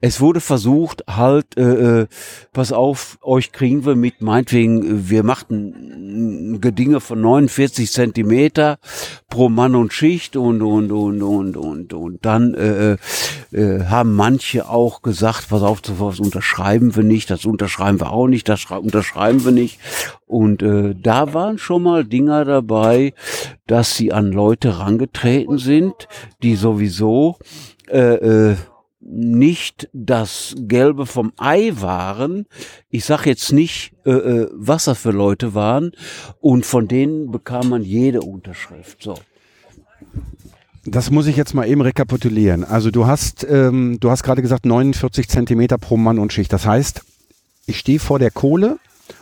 es 0.00 0.20
wurde 0.20 0.40
versucht, 0.40 1.04
halt, 1.08 1.56
äh, 1.58 2.02
äh, 2.02 2.06
pass 2.52 2.72
auf, 2.72 3.18
euch 3.22 3.52
kriegen 3.52 3.84
wir 3.84 3.96
mit, 3.96 4.22
meinetwegen, 4.22 5.10
wir 5.10 5.24
machten 5.24 6.60
Gedinge 6.60 7.00
von 7.00 7.20
49 7.20 7.90
Zentimeter 7.92 8.78
pro 9.28 9.48
Mann 9.48 9.74
und 9.74 9.92
Schicht 9.92 10.36
und, 10.36 10.62
und 10.62 10.90
und 10.90 11.22
und 11.22 11.56
und 11.56 11.92
und 11.92 12.24
dann 12.24 12.54
äh, 12.54 12.96
äh, 13.52 13.84
haben 13.84 14.14
manche 14.14 14.68
auch 14.68 15.02
gesagt, 15.02 15.48
pass 15.50 15.62
auf, 15.62 15.80
sowas 15.84 16.18
unterschreiben 16.18 16.96
wir 16.96 17.04
nicht, 17.04 17.30
das 17.30 17.44
unterschreiben 17.44 18.00
wir 18.00 18.12
auch 18.12 18.26
nicht, 18.26 18.48
das 18.48 18.64
unterschreiben 18.64 19.44
wir 19.44 19.52
nicht. 19.52 19.78
Und 20.28 20.62
äh, 20.62 20.94
da 20.94 21.32
waren 21.32 21.58
schon 21.58 21.82
mal 21.82 22.04
Dinger 22.04 22.44
dabei, 22.44 23.14
dass 23.66 23.96
sie 23.96 24.12
an 24.12 24.30
Leute 24.30 24.78
rangetreten 24.78 25.58
sind, 25.58 26.06
die 26.42 26.54
sowieso 26.54 27.38
äh, 27.88 28.50
äh, 28.50 28.56
nicht 29.00 29.88
das 29.94 30.54
Gelbe 30.58 31.06
vom 31.06 31.32
Ei 31.38 31.72
waren. 31.76 32.46
Ich 32.90 33.06
sag 33.06 33.24
jetzt 33.24 33.52
nicht, 33.52 33.92
äh, 34.04 34.10
äh, 34.10 34.50
was 34.52 34.84
das 34.84 34.98
für 34.98 35.12
Leute 35.12 35.54
waren. 35.54 35.92
Und 36.40 36.66
von 36.66 36.88
denen 36.88 37.30
bekam 37.30 37.70
man 37.70 37.82
jede 37.82 38.20
Unterschrift. 38.20 39.02
So. 39.02 39.14
Das 40.84 41.10
muss 41.10 41.26
ich 41.26 41.36
jetzt 41.36 41.54
mal 41.54 41.66
eben 41.66 41.80
rekapitulieren. 41.80 42.64
Also 42.64 42.90
du 42.90 43.06
hast, 43.06 43.46
ähm, 43.48 43.98
du 44.00 44.10
hast 44.10 44.22
gerade 44.22 44.42
gesagt 44.42 44.66
49 44.66 45.28
Zentimeter 45.28 45.78
pro 45.78 45.96
Mann 45.96 46.18
und 46.18 46.32
Schicht. 46.32 46.52
Das 46.52 46.66
heißt, 46.66 47.02
ich 47.66 47.78
stehe 47.78 47.98
vor 47.98 48.18
der 48.18 48.30
Kohle 48.30 48.78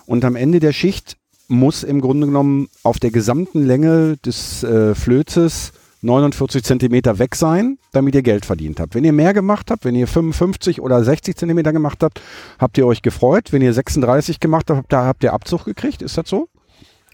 und 0.06 0.24
am 0.24 0.36
Ende 0.36 0.60
der 0.60 0.72
Schicht 0.72 1.16
muss 1.48 1.82
im 1.82 2.00
Grunde 2.00 2.26
genommen 2.26 2.68
auf 2.82 2.98
der 2.98 3.10
gesamten 3.10 3.64
Länge 3.64 4.16
des 4.24 4.64
äh, 4.64 4.94
Flözes 4.94 5.72
49 6.02 6.62
Zentimeter 6.62 7.18
weg 7.18 7.34
sein, 7.34 7.78
damit 7.92 8.14
ihr 8.14 8.22
Geld 8.22 8.44
verdient 8.44 8.80
habt. 8.80 8.94
Wenn 8.94 9.04
ihr 9.04 9.12
mehr 9.12 9.34
gemacht 9.34 9.70
habt, 9.70 9.84
wenn 9.84 9.94
ihr 9.94 10.06
55 10.06 10.80
oder 10.80 11.02
60 11.02 11.36
Zentimeter 11.36 11.72
gemacht 11.72 12.02
habt, 12.02 12.20
habt 12.58 12.78
ihr 12.78 12.86
euch 12.86 13.02
gefreut. 13.02 13.52
Wenn 13.52 13.62
ihr 13.62 13.72
36 13.72 14.40
gemacht 14.40 14.70
habt, 14.70 14.92
da 14.92 15.04
habt 15.04 15.24
ihr 15.24 15.32
Abzug 15.32 15.64
gekriegt. 15.64 16.02
Ist 16.02 16.18
das 16.18 16.28
so? 16.28 16.48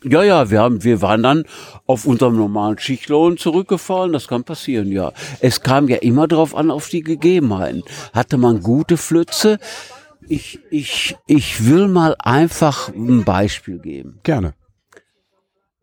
Ja, 0.05 0.25
ja, 0.25 0.51
wir 0.51 0.61
haben, 0.61 0.83
wir 0.83 1.01
waren 1.01 1.23
dann 1.23 1.45
auf 1.87 2.07
unserem 2.07 2.37
normalen 2.37 2.79
Schichtlohn 2.79 3.37
zurückgefallen. 3.37 4.13
Das 4.13 4.27
kann 4.27 4.43
passieren, 4.43 4.91
ja. 4.91 5.13
Es 5.41 5.61
kam 5.61 5.89
ja 5.89 5.99
immer 5.99 6.27
drauf 6.27 6.57
an, 6.57 6.73
auf 6.73 6.89
die 6.89 7.03
Gegebenheiten. 7.03 7.85
Hatte 8.13 8.37
man 8.37 8.63
gute 8.63 8.97
Flötze? 8.97 9.59
Ich, 10.35 10.61
ich, 10.71 11.15
ich 11.27 11.67
will 11.67 11.89
mal 11.89 12.17
einfach 12.19 12.89
ein 12.89 13.23
Beispiel 13.23 13.79
geben. 13.79 14.19
Gerne. 14.23 14.55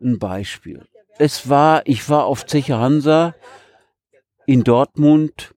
Ein 0.02 0.18
Beispiel. 0.18 0.88
Es 1.20 1.48
war, 1.48 1.82
ich 1.84 2.08
war 2.08 2.24
auf 2.24 2.46
Zeche 2.46 2.76
Hansa 2.76 3.36
in 4.46 4.64
Dortmund 4.64 5.54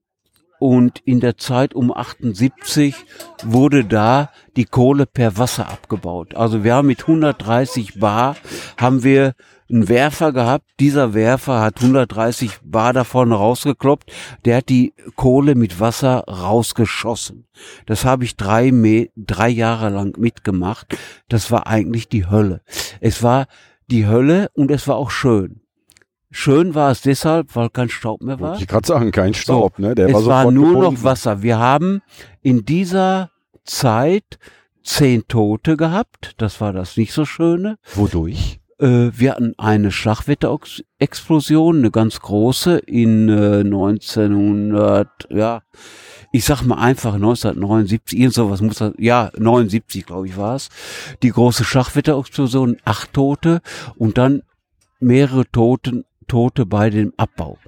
und 0.60 1.00
in 1.00 1.18
der 1.18 1.36
Zeit 1.38 1.74
um 1.74 1.92
78 1.92 2.94
wurde 3.42 3.84
da 3.84 4.30
die 4.54 4.64
Kohle 4.64 5.06
per 5.06 5.38
Wasser 5.38 5.68
abgebaut. 5.68 6.36
Also 6.36 6.62
wir 6.62 6.76
haben 6.76 6.86
mit 6.86 7.00
130 7.00 7.98
Bar 7.98 8.36
haben 8.76 9.02
wir 9.02 9.34
einen 9.74 9.88
Werfer 9.88 10.32
gehabt. 10.32 10.64
Dieser 10.80 11.14
Werfer 11.14 11.60
hat 11.60 11.80
130 11.80 12.60
Bar 12.62 12.92
davon 12.92 13.32
rausgekloppt. 13.32 14.10
Der 14.44 14.58
hat 14.58 14.68
die 14.68 14.94
Kohle 15.16 15.54
mit 15.54 15.80
Wasser 15.80 16.24
rausgeschossen. 16.28 17.46
Das 17.86 18.04
habe 18.04 18.24
ich 18.24 18.36
drei, 18.36 18.70
drei 19.16 19.48
Jahre 19.48 19.90
lang 19.90 20.18
mitgemacht. 20.18 20.96
Das 21.28 21.50
war 21.50 21.66
eigentlich 21.66 22.08
die 22.08 22.26
Hölle. 22.26 22.62
Es 23.00 23.22
war 23.22 23.46
die 23.88 24.06
Hölle 24.06 24.48
und 24.54 24.70
es 24.70 24.88
war 24.88 24.96
auch 24.96 25.10
schön. 25.10 25.60
Schön 26.30 26.74
war 26.74 26.90
es 26.90 27.02
deshalb, 27.02 27.54
weil 27.54 27.70
kein 27.70 27.88
Staub 27.88 28.20
mehr 28.20 28.40
war. 28.40 28.58
Ich 28.58 28.66
gerade 28.66 28.86
sagen, 28.86 29.12
kein 29.12 29.34
Staub, 29.34 29.74
so, 29.76 29.82
ne? 29.82 29.94
Der 29.94 30.08
es 30.08 30.14
war, 30.14 30.46
war 30.46 30.50
nur 30.50 30.68
gebunden. 30.68 30.94
noch 30.94 31.04
Wasser. 31.04 31.42
Wir 31.42 31.58
haben 31.58 32.02
in 32.42 32.64
dieser 32.64 33.30
Zeit 33.64 34.38
zehn 34.82 35.28
Tote 35.28 35.76
gehabt. 35.76 36.32
Das 36.38 36.60
war 36.60 36.72
das 36.72 36.96
nicht 36.96 37.12
so 37.12 37.24
schöne. 37.24 37.78
Wodurch? 37.94 38.60
Äh, 38.78 39.10
wir 39.12 39.32
hatten 39.32 39.54
eine 39.58 39.90
Schlagwetterexplosion, 39.90 41.78
eine 41.78 41.90
ganz 41.90 42.20
große 42.20 42.78
in 42.78 43.28
äh, 43.28 43.60
1900, 43.60 45.08
ja, 45.30 45.62
ich 46.32 46.44
sag 46.44 46.62
mal 46.62 46.78
einfach 46.78 47.14
1979, 47.14 48.18
irgend 48.18 48.34
sowas 48.34 48.60
muss 48.60 48.78
das, 48.78 48.92
ja, 48.98 49.30
79 49.38 50.04
glaube 50.04 50.26
ich 50.26 50.36
war 50.36 50.56
es. 50.56 50.68
Die 51.22 51.30
große 51.30 51.64
Schachwetterexplosion, 51.64 52.78
acht 52.84 53.12
Tote 53.12 53.60
und 53.96 54.18
dann 54.18 54.42
mehrere 54.98 55.44
Toten 55.50 56.04
Tote 56.26 56.66
bei 56.66 56.90
dem 56.90 57.12
Abbau. 57.16 57.58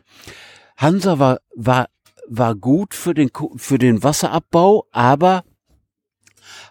Hansa 0.77 1.19
war, 1.19 1.39
war, 1.55 1.89
war 2.29 2.55
gut 2.55 2.95
für 2.95 3.15
den, 3.15 3.31
für 3.57 3.79
den 3.79 4.03
Wasserabbau, 4.03 4.87
aber 4.91 5.45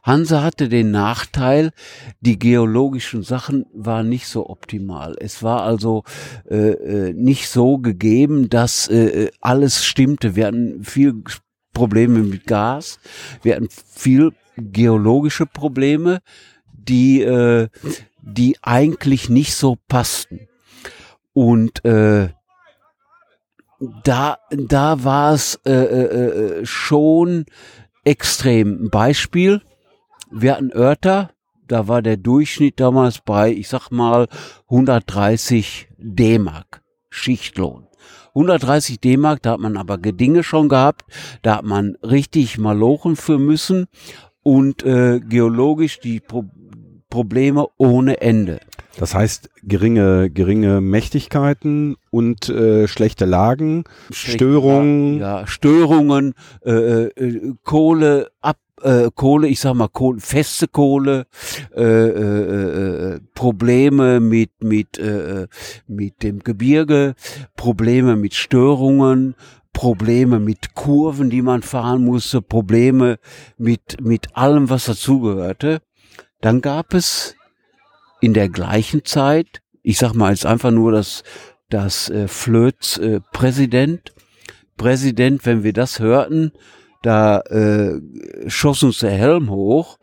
Hansa 0.06 0.44
hatte 0.44 0.70
den 0.70 0.92
Nachteil, 0.92 1.72
die 2.22 2.38
geologischen 2.38 3.24
Sachen 3.24 3.66
waren 3.74 4.08
nicht 4.08 4.28
so 4.28 4.48
optimal. 4.48 5.16
Es 5.20 5.42
war 5.42 5.64
also 5.64 6.04
äh, 6.48 6.56
äh 7.10 7.14
nicht 7.14 7.50
so 7.50 7.80
gegeben, 7.80 8.50
dass 8.50 8.88
äh, 8.88 9.26
äh, 9.26 9.32
alles 9.42 9.84
stimmte. 9.84 10.36
Wir 10.36 10.46
hatten 10.46 10.84
viel 10.84 11.24
Probleme 11.74 12.20
mit 12.20 12.46
Gas, 12.46 13.00
wir 13.42 13.56
hatten 13.56 13.70
viel 13.70 14.32
geologische 14.58 15.48
Probleme, 15.48 16.20
die, 16.72 17.24
äh, 17.24 17.68
die 18.22 18.58
eigentlich 18.62 19.30
nicht 19.30 19.56
so 19.56 19.76
passten. 19.88 20.48
Und 21.34 21.84
äh, 21.84 22.30
da, 24.04 24.38
da 24.50 25.04
war 25.04 25.34
es 25.34 25.60
äh, 25.66 25.72
äh, 25.72 26.60
äh, 26.60 26.66
schon 26.66 27.46
extrem. 28.04 28.90
Beispiel, 28.90 29.62
wir 30.32 30.54
hatten 30.54 30.72
Örter, 30.72 31.32
da 31.68 31.88
war 31.88 32.02
der 32.02 32.18
Durchschnitt 32.18 32.80
damals 32.80 33.20
bei, 33.20 33.52
ich 33.52 33.68
sag 33.68 33.90
mal, 33.90 34.28
130 34.70 35.88
D-Mark 35.98 36.82
Schichtlohn. 37.10 37.88
130 38.30 39.00
D-Mark, 39.00 39.42
da 39.42 39.54
hat 39.54 39.60
man 39.60 39.78
aber 39.78 39.98
Gedinge 39.98 40.44
schon 40.44 40.68
gehabt, 40.68 41.04
da 41.42 41.58
hat 41.58 41.64
man 41.64 41.96
richtig 42.04 42.58
Malochen 42.58 43.16
für 43.16 43.40
müssen 43.40 43.88
und 44.44 44.84
äh, 44.84 45.20
geologisch 45.22 46.00
die 46.00 46.20
Pro 46.20 46.46
Probleme 47.10 47.68
ohne 47.78 48.20
Ende. 48.20 48.60
Das 48.98 49.16
heißt, 49.16 49.50
geringe, 49.64 50.30
geringe 50.30 50.82
Mächtigkeiten 50.82 51.96
und 52.10 52.50
äh, 52.50 52.90
schlechte 52.90 53.24
Lagen, 53.24 53.86
schlechte 54.12 54.38
Störungen. 54.38 55.20
ja, 55.20 55.48
Störungen, 55.48 56.34
äh, 56.66 57.06
äh, 57.06 57.54
Kohle, 57.64 58.32
ab, 58.42 58.58
äh, 58.86 59.10
Kohle, 59.14 59.48
ich 59.48 59.60
sag 59.60 59.74
mal 59.74 59.88
Kohle, 59.88 60.20
feste 60.20 60.68
Kohle, 60.68 61.26
äh, 61.76 61.84
äh, 61.84 63.16
äh, 63.16 63.20
Probleme 63.34 64.20
mit 64.20 64.52
mit 64.64 64.98
äh, 65.00 65.48
mit 65.88 66.24
dem 66.24 66.40
Gebirge, 66.40 67.16
Probleme 67.56 68.16
mit 68.16 68.36
Störungen, 68.36 69.36
Probleme 69.74 70.40
mit 70.40 70.76
Kurven, 70.76 71.30
die 71.30 71.42
man 71.42 71.64
fahren 71.64 72.04
musste, 72.04 72.42
Probleme 72.42 73.18
mit 73.58 73.98
mit 74.02 74.38
allem, 74.38 74.70
was 74.70 74.86
dazugehörte. 74.86 75.82
Dann 76.42 76.62
gab 76.62 76.94
es 76.94 77.36
in 78.22 78.34
der 78.34 78.50
gleichen 78.50 79.04
Zeit, 79.04 79.62
ich 79.82 79.98
sag 79.98 80.14
mal 80.14 80.32
jetzt 80.32 80.46
einfach 80.46 80.72
nur 80.72 80.92
das, 80.92 81.24
das 81.70 82.10
äh, 82.10 82.28
Flöz 82.28 82.98
äh, 82.98 83.20
Präsident, 83.34 84.14
Präsident, 84.78 85.46
wenn 85.46 85.64
wir 85.64 85.74
das 85.74 86.00
hörten, 86.00 86.52
da 87.06 87.40
äh, 87.42 88.00
schoss 88.48 88.84
uns 88.84 89.00
der 89.00 89.12
Helm 89.12 89.50
hoch, 89.50 89.98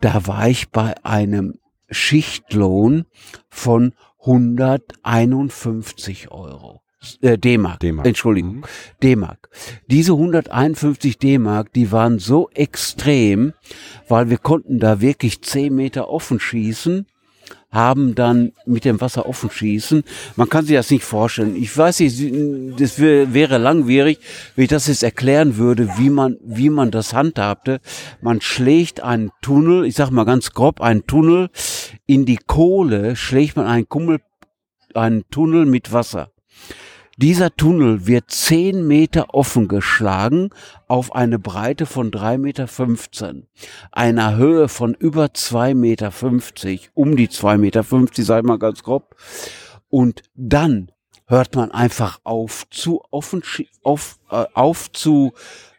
da 0.00 0.26
war 0.26 0.48
ich 0.48 0.70
bei 0.70 0.94
einem 1.04 1.58
Schichtlohn 1.90 3.04
von 3.48 3.94
151 4.20 6.30
Euro. 6.30 6.80
Äh, 7.20 7.36
D-Mark, 7.36 7.84
Entschuldigung, 7.84 8.56
mhm. 8.56 8.64
D-Mark. 9.02 9.50
Diese 9.88 10.12
151 10.12 11.18
D-Mark, 11.18 11.70
die 11.74 11.92
waren 11.92 12.18
so 12.18 12.48
extrem, 12.50 13.52
weil 14.08 14.30
wir 14.30 14.38
konnten 14.38 14.78
da 14.78 15.02
wirklich 15.02 15.42
10 15.42 15.74
Meter 15.74 16.08
offen 16.08 16.40
schießen 16.40 17.06
haben 17.74 18.14
dann 18.14 18.52
mit 18.64 18.84
dem 18.84 19.00
Wasser 19.00 19.28
offen 19.28 19.50
schießen. 19.50 20.04
Man 20.36 20.48
kann 20.48 20.64
sich 20.64 20.76
das 20.76 20.90
nicht 20.90 21.04
vorstellen. 21.04 21.56
Ich 21.56 21.76
weiß 21.76 22.00
nicht, 22.00 22.80
das 22.80 22.98
wäre 22.98 23.58
langwierig, 23.58 24.20
wenn 24.54 24.64
ich 24.64 24.70
das 24.70 24.86
jetzt 24.86 25.02
erklären 25.02 25.56
würde, 25.56 25.90
wie 25.98 26.08
man, 26.08 26.38
wie 26.42 26.70
man 26.70 26.90
das 26.90 27.12
handhabte. 27.12 27.80
Man 28.22 28.40
schlägt 28.40 29.02
einen 29.02 29.30
Tunnel, 29.42 29.84
ich 29.84 29.96
sag 29.96 30.10
mal 30.10 30.24
ganz 30.24 30.52
grob, 30.52 30.80
einen 30.80 31.06
Tunnel 31.06 31.50
in 32.06 32.24
die 32.24 32.38
Kohle, 32.38 33.16
schlägt 33.16 33.56
man 33.56 33.66
einen 33.66 33.88
Kummel, 33.88 34.20
einen 34.94 35.24
Tunnel 35.30 35.66
mit 35.66 35.92
Wasser. 35.92 36.30
Dieser 37.16 37.54
Tunnel 37.54 38.06
wird 38.06 38.30
zehn 38.30 38.86
Meter 38.86 39.34
offen 39.34 39.68
geschlagen 39.68 40.50
auf 40.88 41.14
eine 41.14 41.38
Breite 41.38 41.86
von 41.86 42.10
drei 42.10 42.38
Meter, 42.38 42.66
fünfzehn, 42.66 43.46
einer 43.92 44.36
Höhe 44.36 44.68
von 44.68 44.94
über 44.94 45.32
zwei 45.32 45.74
Meter, 45.74 46.10
fünfzig, 46.10 46.90
um 46.94 47.16
die 47.16 47.28
zwei 47.28 47.56
Meter, 47.56 47.84
fünfzig, 47.84 48.28
ich 48.28 48.42
mal 48.42 48.58
ganz 48.58 48.82
grob. 48.82 49.14
Und 49.88 50.22
dann 50.34 50.90
hört 51.26 51.54
man 51.54 51.70
einfach 51.70 52.20
auf 52.24 52.68
zu 52.70 53.02
offen, 53.10 53.42
auf, 53.82 54.18
äh, 54.30 54.46
auf 54.54 54.90
zu 54.92 55.32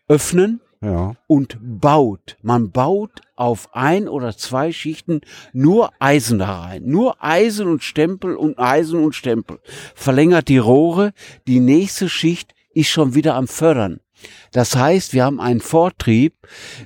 öffnen 0.07 0.61
ja. 0.81 1.15
und 1.27 1.57
baut. 1.61 2.37
Man 2.41 2.71
baut 2.71 3.21
auf 3.35 3.73
ein 3.73 4.07
oder 4.07 4.37
zwei 4.37 4.71
Schichten 4.71 5.21
nur 5.53 5.91
Eisen 5.99 6.39
da 6.39 6.61
rein. 6.61 6.83
Nur 6.85 7.23
Eisen 7.23 7.67
und 7.67 7.83
Stempel 7.83 8.35
und 8.35 8.59
Eisen 8.59 9.03
und 9.03 9.15
Stempel. 9.15 9.59
Verlängert 9.93 10.47
die 10.47 10.57
Rohre. 10.57 11.13
Die 11.47 11.59
nächste 11.59 12.09
Schicht 12.09 12.53
ist 12.73 12.89
schon 12.89 13.15
wieder 13.15 13.35
am 13.35 13.47
Fördern. 13.47 13.99
Das 14.51 14.75
heißt, 14.75 15.13
wir 15.13 15.25
haben 15.25 15.39
einen 15.39 15.61
Vortrieb. 15.61 16.33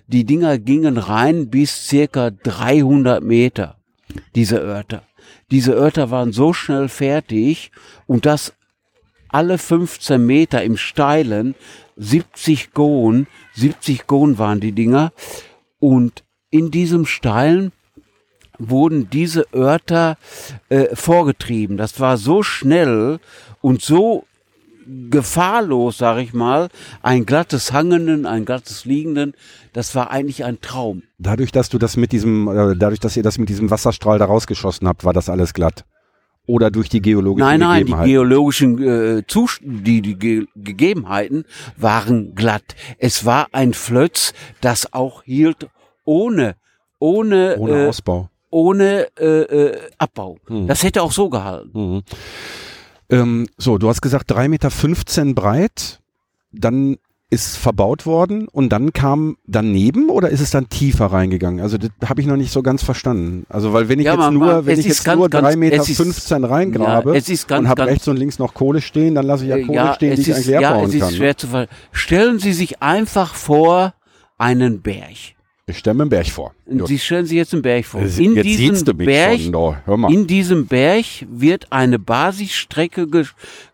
Die 0.07 0.25
Dinger 0.25 0.57
gingen 0.57 0.97
rein 0.97 1.49
bis 1.49 1.87
circa 1.87 2.31
300 2.31 3.23
Meter. 3.23 3.77
Diese 4.35 4.57
Örter. 4.57 5.03
Diese 5.51 5.73
Örter 5.73 6.11
waren 6.11 6.31
so 6.31 6.53
schnell 6.53 6.89
fertig 6.89 7.71
und 8.07 8.25
das 8.25 8.53
alle 9.29 9.59
15 9.59 10.25
Meter 10.25 10.63
im 10.63 10.75
Steilen 10.77 11.53
70 11.97 12.73
Gohn, 12.73 13.27
70 13.53 14.07
Gohn 14.07 14.37
waren 14.37 14.59
die 14.59 14.71
Dinger. 14.71 15.11
Und 15.79 16.23
in 16.49 16.71
diesem 16.71 17.05
Steilen 17.05 17.71
wurden 18.57 19.09
diese 19.09 19.45
Örter 19.53 20.17
äh, 20.67 20.95
vorgetrieben. 20.95 21.77
Das 21.77 21.99
war 21.99 22.17
so 22.17 22.43
schnell 22.43 23.19
und 23.61 23.81
so 23.81 24.25
gefahrlos, 25.09 25.99
sag 25.99 26.17
ich 26.17 26.33
mal, 26.33 26.69
ein 27.03 27.25
glattes 27.25 27.71
Hangenden, 27.71 28.25
ein 28.25 28.45
glattes 28.45 28.85
Liegenden, 28.85 29.33
das 29.71 29.93
war 29.93 30.09
eigentlich 30.09 30.43
ein 30.43 30.61
Traum. 30.61 31.03
Dadurch, 31.19 31.51
dass 31.51 31.69
du 31.69 31.77
das 31.77 31.95
mit 31.95 32.11
diesem, 32.11 32.47
äh, 32.47 32.75
dadurch, 32.75 32.99
dass 32.99 33.15
ihr 33.15 33.23
das 33.23 33.37
mit 33.37 33.49
diesem 33.49 33.69
Wasserstrahl 33.69 34.17
da 34.17 34.25
rausgeschossen 34.25 34.87
habt, 34.87 35.05
war 35.05 35.13
das 35.13 35.29
alles 35.29 35.53
glatt 35.53 35.85
oder 36.49 36.71
durch 36.71 36.89
die 36.89 37.01
geologischen 37.01 37.45
nein, 37.45 37.59
nein, 37.59 37.79
Gegebenheiten? 37.81 37.99
Nein, 37.99 38.07
die 38.07 38.13
geologischen 38.13 39.17
äh, 39.19 39.23
Zust 39.27 39.61
die, 39.63 40.01
die 40.01 40.15
Ge 40.15 40.45
Gegebenheiten 40.55 41.45
waren 41.77 42.33
glatt. 42.33 42.75
Es 42.97 43.23
war 43.23 43.49
ein 43.51 43.73
Flötz, 43.73 44.33
das 44.59 44.91
auch 44.91 45.23
hielt 45.23 45.69
ohne 46.09 46.55
ohne 46.97 47.55
ohne 47.59 47.83
äh, 47.85 47.87
Ausbau, 47.87 48.29
ohne 48.49 49.07
äh, 49.19 49.25
äh, 49.41 49.77
Abbau. 49.99 50.37
Hm. 50.47 50.65
Das 50.67 50.83
hätte 50.83 51.01
auch 51.03 51.11
so 51.11 51.29
gehalten. 51.29 51.71
Hm. 51.73 52.01
Ähm, 53.11 53.47
so, 53.57 53.77
du 53.77 53.87
hast 53.89 54.01
gesagt 54.01 54.31
3,15 54.31 54.47
Meter 54.49 55.33
breit, 55.33 55.99
dann 56.51 56.97
ist 57.31 57.57
verbaut 57.57 58.07
worden 58.07 58.47
und 58.47 58.69
dann 58.69 58.91
kam 58.91 59.37
daneben 59.45 60.09
oder 60.09 60.29
ist 60.29 60.41
es 60.41 60.49
dann 60.49 60.67
tiefer 60.67 61.05
reingegangen? 61.07 61.59
Also 61.61 61.77
das 61.77 61.91
habe 62.09 62.21
ich 62.21 62.27
noch 62.27 62.37
nicht 62.37 62.51
so 62.51 62.63
ganz 62.63 62.81
verstanden. 62.83 63.45
Also 63.49 63.71
weil 63.71 63.87
wenn 63.87 63.99
ich 63.99 64.05
Ja, 64.05 64.13
jetzt 64.13 64.19
man- 64.19 64.33
nur, 64.33 64.65
wenn 64.65 64.73
ich 64.79 64.87
ist 64.87 64.97
jetzt 64.97 65.03
ganz, 65.05 65.19
nur 65.19 65.29
ganz- 65.29 65.47
drei 65.47 65.55
Meter 65.55 65.81
es 65.83 65.89
ist- 65.89 65.97
15 65.97 66.43
reingrabe 66.43 67.11
Ja, 67.11 67.17
ist 67.17 67.47
ganz, 67.47 67.61
und 67.61 67.69
habe 67.69 67.85
rechts 67.85 68.07
und 68.07 68.17
links 68.17 68.39
noch 68.39 68.55
Kohle 68.55 68.81
stehen, 68.81 69.13
dann 69.13 69.27
lasse 69.27 69.43
ich 69.43 69.51
ja 69.51 69.57
Äh, 69.57 69.63
Kohle 69.63 69.93
stehen, 69.93 70.15
die 70.15 70.21
es 70.21 70.27
ich 70.27 70.27
ist, 70.29 70.35
eigentlich 70.37 70.59
ja, 70.59 70.73
bauen 70.73 70.85
es 70.87 70.93
ist 70.95 70.99
kann. 71.01 71.09
ne? 71.11 71.15
schwer 71.17 71.37
zu 71.37 71.47
ver 71.47 71.67
Stellen 71.91 72.39
Sie 72.39 72.53
sich 72.53 72.81
einfach 72.81 73.35
vor 73.35 73.93
einen 74.39 74.81
Berg. 74.81 75.15
Ich 75.69 75.77
stelle 75.77 75.93
mir 75.95 76.03
einen 76.03 76.09
Berg 76.09 76.27
vor. 76.27 76.53
Und. 76.65 76.87
Sie 76.87 76.97
stellen 76.99 77.25
sich 77.25 77.37
jetzt 77.37 77.53
einen 77.53 77.61
Berg 77.61 77.85
vor. 77.85 78.01
Jetzt 78.01 78.19
In 78.19 78.33
siehst 78.33 78.59
diesem 78.59 78.85
du 78.85 78.93
mich 78.93 79.05
Berg, 79.07 79.39
schon. 79.39 79.85
Hör 79.85 79.97
mal. 79.97 80.11
in 80.13 80.25
diesem 80.27 80.65
Berg 80.67 81.05
wird 81.29 81.71
eine 81.71 81.99
Basisstrecke 81.99 83.07
ge 83.07 83.25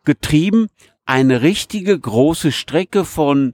getrieben, 0.04 0.68
eine 1.06 1.42
richtige 1.42 1.98
große 2.00 2.52
Strecke 2.52 3.06
von 3.06 3.54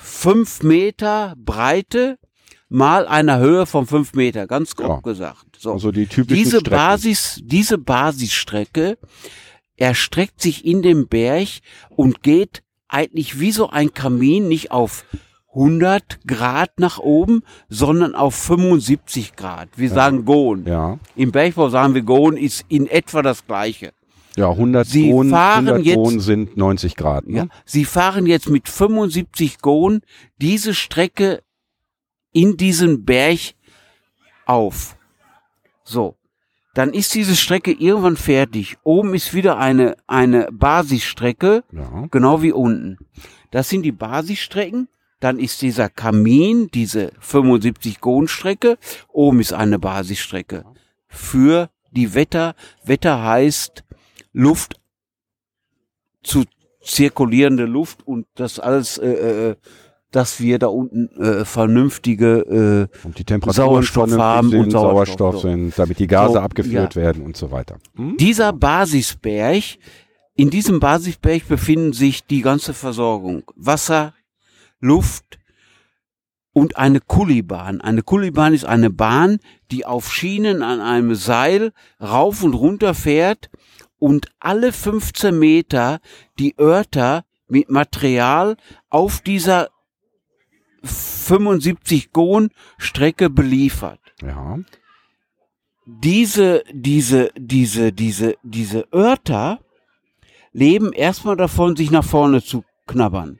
fünf 0.00 0.62
Meter 0.62 1.34
Breite 1.36 2.18
mal 2.70 3.06
einer 3.06 3.38
Höhe 3.38 3.66
von 3.66 3.86
fünf 3.86 4.14
Meter, 4.14 4.46
ganz 4.46 4.74
grob 4.74 4.88
Ja. 4.88 5.00
gesagt. 5.00 5.44
So. 5.58 5.72
Also 5.72 5.92
die 5.92 6.06
typischen 6.06 6.42
diese 6.42 6.60
Strecken. 6.60 6.70
Basis, 6.70 7.40
diese 7.42 7.78
Basisstrecke 7.78 8.98
erstreckt 9.76 10.40
sich 10.40 10.64
in 10.64 10.82
dem 10.82 11.08
Berg 11.08 11.48
und 11.90 12.22
geht 12.22 12.62
eigentlich 12.88 13.38
wie 13.38 13.52
so 13.52 13.68
ein 13.70 13.92
Kamin 13.92 14.48
nicht 14.48 14.70
auf 14.70 15.04
100 15.54 16.26
Grad 16.26 16.78
nach 16.80 16.98
oben, 16.98 17.42
sondern 17.68 18.14
auf 18.14 18.34
75 18.34 19.36
Grad. 19.36 19.68
Wir 19.76 19.88
sagen 19.90 20.24
Gohn. 20.24 20.64
Ja, 20.66 20.98
Im 21.16 21.30
Bergbau 21.32 21.68
sagen 21.68 21.94
wir 21.94 22.02
Gohn 22.02 22.36
ist 22.36 22.64
in 22.68 22.86
etwa 22.88 23.22
das 23.22 23.46
gleiche. 23.46 23.92
ja 24.36 24.50
100 24.50 24.86
Sie 24.86 25.10
Kronen, 25.10 25.30
fahren 25.30 25.68
100 25.68 25.86
jetzt- 25.86 25.94
Kronen 25.94 26.20
sind 26.20 26.56
90 26.56 26.96
Grad. 26.96 27.26
Ne? 27.28 27.36
Ja. 27.36 27.46
Sie 27.64 27.84
fahren 27.84 28.26
jetzt 28.26 28.48
mit 28.48 28.68
75 28.68 29.58
Gohn 29.60 30.00
diese 30.38 30.74
Strecke 30.74 31.42
in 32.32 32.56
diesen 32.56 33.04
Berg 33.04 33.38
auf. 34.46 34.96
So. 35.84 36.16
Dann 36.74 36.92
ist 36.92 37.14
diese 37.14 37.36
Strecke 37.36 37.70
irgendwann 37.70 38.16
fertig. 38.16 38.76
Oben 38.82 39.14
ist 39.14 39.32
wieder 39.32 39.58
eine, 39.58 39.94
eine 40.08 40.48
Basisstrecke, 40.50 41.62
Ja. 41.70 42.08
genau 42.10 42.42
wie 42.42 42.50
unten. 42.50 42.98
Das 43.52 43.68
sind 43.68 43.82
die 43.82 43.92
Basisstrecken. 43.92 44.88
Dann 45.20 45.38
ist 45.38 45.62
dieser 45.62 45.88
Kamin, 45.88 46.68
diese 46.72 47.12
75 47.20 48.00
Gohn-Strecke. 48.00 48.78
Oben 49.08 49.40
ist 49.40 49.52
eine 49.52 49.78
Basisstrecke. 49.78 50.64
Für 51.06 51.70
die 51.92 52.14
Wetter. 52.14 52.54
Wetter 52.84 53.22
heißt 53.22 53.84
Luft 54.32 54.80
zu 56.22 56.44
zirkulierende 56.82 57.64
Luft 57.64 58.06
und 58.06 58.26
das 58.34 58.58
alles, 58.58 58.98
äh, 58.98 59.50
äh, 59.50 59.56
dass 60.10 60.40
wir 60.40 60.58
da 60.58 60.68
unten 60.68 61.08
äh, 61.20 61.44
vernünftige 61.44 62.88
äh, 63.02 63.06
Und 63.06 63.18
die 63.18 63.24
Temperaturen 63.24 63.66
Sauerstoff 63.66 64.08
vernünftig 64.10 64.22
haben 64.22 64.50
sind, 64.50 64.60
und 64.60 64.70
Sauerstoff, 64.70 65.18
Sauerstoff 65.18 65.42
sind, 65.42 65.78
damit 65.78 65.98
die 65.98 66.06
Gase 66.06 66.34
So, 66.34 66.40
abgeführt 66.40 66.94
ja. 66.94 67.02
werden 67.02 67.24
und 67.24 67.36
so 67.36 67.50
weiter. 67.50 67.78
Hm? 67.96 68.16
Dieser 68.18 68.52
Basisberg, 68.52 69.64
in 70.36 70.50
diesem 70.50 70.78
Basisberg 70.78 71.48
befinden 71.48 71.92
sich 71.92 72.24
die 72.26 72.42
ganze 72.42 72.74
Versorgung. 72.74 73.42
Wasser, 73.56 74.14
Luft 74.80 75.38
und 76.52 76.76
eine 76.76 77.00
Kullibahn. 77.00 77.80
Eine 77.80 78.02
Kullibahn 78.02 78.54
ist 78.54 78.64
eine 78.64 78.90
Bahn, 78.90 79.38
die 79.70 79.84
auf 79.84 80.12
Schienen 80.12 80.62
an 80.62 80.80
einem 80.80 81.14
Seil 81.14 81.72
rauf 82.00 82.42
und 82.42 82.54
runter 82.54 82.94
fährt 82.94 83.50
und 83.98 84.28
alle 84.38 84.72
15 84.72 85.38
Meter 85.38 86.00
die 86.38 86.54
Örter 86.58 87.24
mit 87.48 87.70
Material 87.70 88.56
auf 88.88 89.20
dieser 89.20 89.68
75 90.82 92.12
Gohn 92.12 92.50
Strecke 92.78 93.30
beliefert 93.30 94.00
Ja. 94.22 94.58
diese, 95.86 96.62
diese, 96.72 97.30
diese, 97.36 97.92
diese, 97.92 98.36
diese 98.42 98.86
Örter 98.92 99.60
leben 100.52 100.92
erstmal 100.92 101.36
davon, 101.36 101.74
sich 101.76 101.90
nach 101.90 102.04
vorne 102.04 102.42
zu 102.42 102.64
knabbern. 102.86 103.38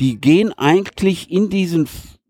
Die 0.00 0.20
gehen 0.20 0.52
eigentlich 0.52 1.30
in 1.30 1.48
diesen 1.48 1.88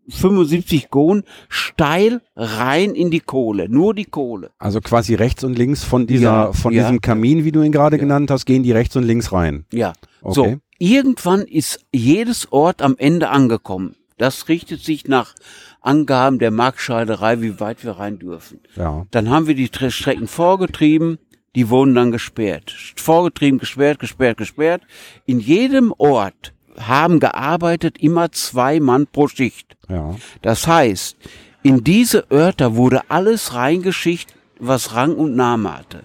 75 0.09 0.89
Gohn 0.89 1.23
steil 1.49 2.21
rein 2.35 2.95
in 2.95 3.11
die 3.11 3.19
Kohle, 3.19 3.67
nur 3.69 3.93
die 3.93 4.05
Kohle. 4.05 4.51
Also 4.57 4.79
quasi 4.79 5.15
rechts 5.15 5.43
und 5.43 5.57
links 5.57 5.83
von 5.83 6.07
dieser, 6.07 6.23
Ja, 6.23 6.53
von 6.53 6.73
ja. 6.73 6.83
diesem 6.83 7.01
Kamin, 7.01 7.43
wie 7.43 7.51
du 7.51 7.61
ihn 7.61 7.71
gerade 7.73 7.97
genannt 7.97 8.31
hast, 8.31 8.45
gehen 8.45 8.63
die 8.63 8.71
rechts 8.71 8.95
und 8.95 9.03
links 9.03 9.33
rein. 9.33 9.65
Ja. 9.73 9.93
Okay. 10.21 10.33
So, 10.33 10.55
irgendwann 10.79 11.41
ist 11.41 11.85
jedes 11.93 12.51
Ort 12.51 12.81
am 12.81 12.95
Ende 12.97 13.29
angekommen. 13.29 13.95
Das 14.17 14.47
richtet 14.47 14.81
sich 14.81 15.07
nach 15.07 15.35
Angaben 15.81 16.39
der 16.39 16.51
Marktscheiderei, 16.51 17.41
wie 17.41 17.59
weit 17.59 17.83
wir 17.83 17.91
rein 17.91 18.17
dürfen. 18.17 18.61
Ja. 18.75 19.05
Dann 19.11 19.29
haben 19.29 19.45
wir 19.47 19.55
die 19.55 19.69
Tre- 19.69 19.91
Strecken 19.91 20.27
vorgetrieben, 20.27 21.19
die 21.55 21.69
wurden 21.69 21.93
dann 21.95 22.11
gesperrt. 22.11 22.73
Vorgetrieben, 22.95 23.59
gesperrt, 23.59 23.99
gesperrt, 23.99 24.37
gesperrt. 24.37 24.81
In 25.25 25.39
jedem 25.39 25.93
Ort 25.97 26.53
haben 26.79 27.19
gearbeitet 27.19 27.97
immer 27.97 28.31
zwei 28.31 28.79
Mann 28.79 29.07
pro 29.07 29.27
Schicht. 29.27 29.77
Ja. 29.89 30.15
Das 30.41 30.67
heißt, 30.67 31.17
in 31.63 31.83
diese 31.83 32.29
Örter 32.31 32.75
wurde 32.75 33.09
alles 33.09 33.53
reingeschicht, 33.53 34.33
was 34.59 34.93
Rang 34.95 35.15
und 35.15 35.35
Name 35.35 35.77
hatte. 35.77 36.03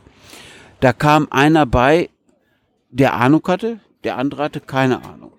Da 0.81 0.93
kam 0.93 1.29
einer 1.31 1.67
bei, 1.67 2.11
der 2.91 3.15
Ahnung 3.15 3.43
hatte, 3.47 3.81
der 4.05 4.19
andere 4.19 4.45
hatte 4.45 4.61
keine 4.61 5.05
Ahnung. 5.05 5.33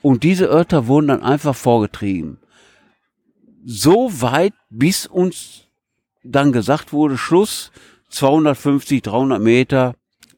Und 0.00 0.22
diese 0.22 0.46
Örter 0.46 0.86
wurden 0.86 1.08
dann 1.08 1.22
einfach 1.22 1.54
vorgetrieben. 1.54 2.38
So 3.64 4.22
weit, 4.22 4.54
bis 4.70 5.06
uns 5.06 5.64
dann 6.22 6.52
gesagt 6.52 6.92
wurde, 6.92 7.18
Schluss, 7.18 7.70
250, 8.10 9.02
300 9.02 9.40
Meter 9.40 9.94